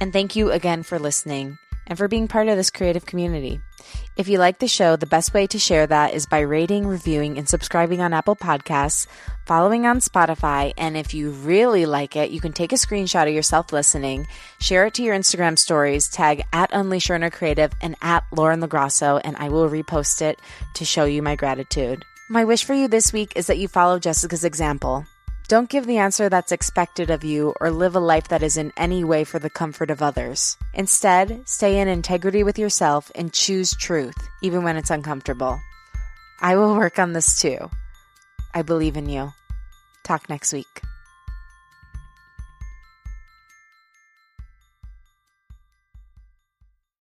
And 0.00 0.12
thank 0.12 0.36
you 0.36 0.52
again 0.52 0.82
for 0.82 0.98
listening 0.98 1.58
and 1.88 1.98
for 1.98 2.06
being 2.06 2.28
part 2.28 2.46
of 2.48 2.56
this 2.56 2.70
creative 2.70 3.04
community. 3.04 3.60
If 4.16 4.28
you 4.28 4.38
like 4.38 4.58
the 4.58 4.68
show, 4.68 4.96
the 4.96 5.06
best 5.06 5.32
way 5.32 5.46
to 5.48 5.58
share 5.58 5.86
that 5.86 6.14
is 6.14 6.26
by 6.26 6.40
rating, 6.40 6.86
reviewing, 6.86 7.38
and 7.38 7.48
subscribing 7.48 8.00
on 8.00 8.12
Apple 8.12 8.36
Podcasts, 8.36 9.06
following 9.46 9.86
on 9.86 10.00
Spotify, 10.00 10.72
and 10.76 10.96
if 10.96 11.14
you 11.14 11.30
really 11.30 11.86
like 11.86 12.14
it, 12.14 12.30
you 12.30 12.40
can 12.40 12.52
take 12.52 12.72
a 12.72 12.76
screenshot 12.76 13.28
of 13.28 13.34
yourself 13.34 13.72
listening, 13.72 14.26
share 14.60 14.86
it 14.86 14.94
to 14.94 15.02
your 15.02 15.16
Instagram 15.16 15.58
stories, 15.58 16.08
tag 16.08 16.42
at 16.52 16.70
Unleash 16.72 17.08
Your 17.08 17.16
Inner 17.16 17.30
Creative 17.30 17.72
and 17.80 17.96
at 18.02 18.24
Lauren 18.32 18.60
LoGrasso, 18.60 19.20
and 19.24 19.36
I 19.36 19.48
will 19.48 19.68
repost 19.68 20.20
it 20.22 20.38
to 20.74 20.84
show 20.84 21.04
you 21.04 21.22
my 21.22 21.36
gratitude. 21.36 22.04
My 22.28 22.44
wish 22.44 22.64
for 22.64 22.74
you 22.74 22.88
this 22.88 23.12
week 23.12 23.32
is 23.36 23.46
that 23.46 23.58
you 23.58 23.68
follow 23.68 23.98
Jessica's 23.98 24.44
example. 24.44 25.06
Don't 25.48 25.70
give 25.70 25.86
the 25.86 25.96
answer 25.96 26.28
that's 26.28 26.52
expected 26.52 27.08
of 27.08 27.24
you 27.24 27.54
or 27.58 27.70
live 27.70 27.96
a 27.96 28.00
life 28.00 28.28
that 28.28 28.42
is 28.42 28.58
in 28.58 28.70
any 28.76 29.02
way 29.02 29.24
for 29.24 29.38
the 29.38 29.48
comfort 29.48 29.90
of 29.90 30.02
others. 30.02 30.58
Instead, 30.74 31.48
stay 31.48 31.80
in 31.80 31.88
integrity 31.88 32.42
with 32.42 32.58
yourself 32.58 33.10
and 33.14 33.32
choose 33.32 33.74
truth, 33.74 34.28
even 34.42 34.62
when 34.62 34.76
it's 34.76 34.90
uncomfortable. 34.90 35.58
I 36.42 36.56
will 36.56 36.76
work 36.76 36.98
on 36.98 37.14
this 37.14 37.40
too. 37.40 37.70
I 38.52 38.60
believe 38.60 38.98
in 38.98 39.08
you. 39.08 39.32
Talk 40.04 40.28
next 40.28 40.52
week. 40.52 40.82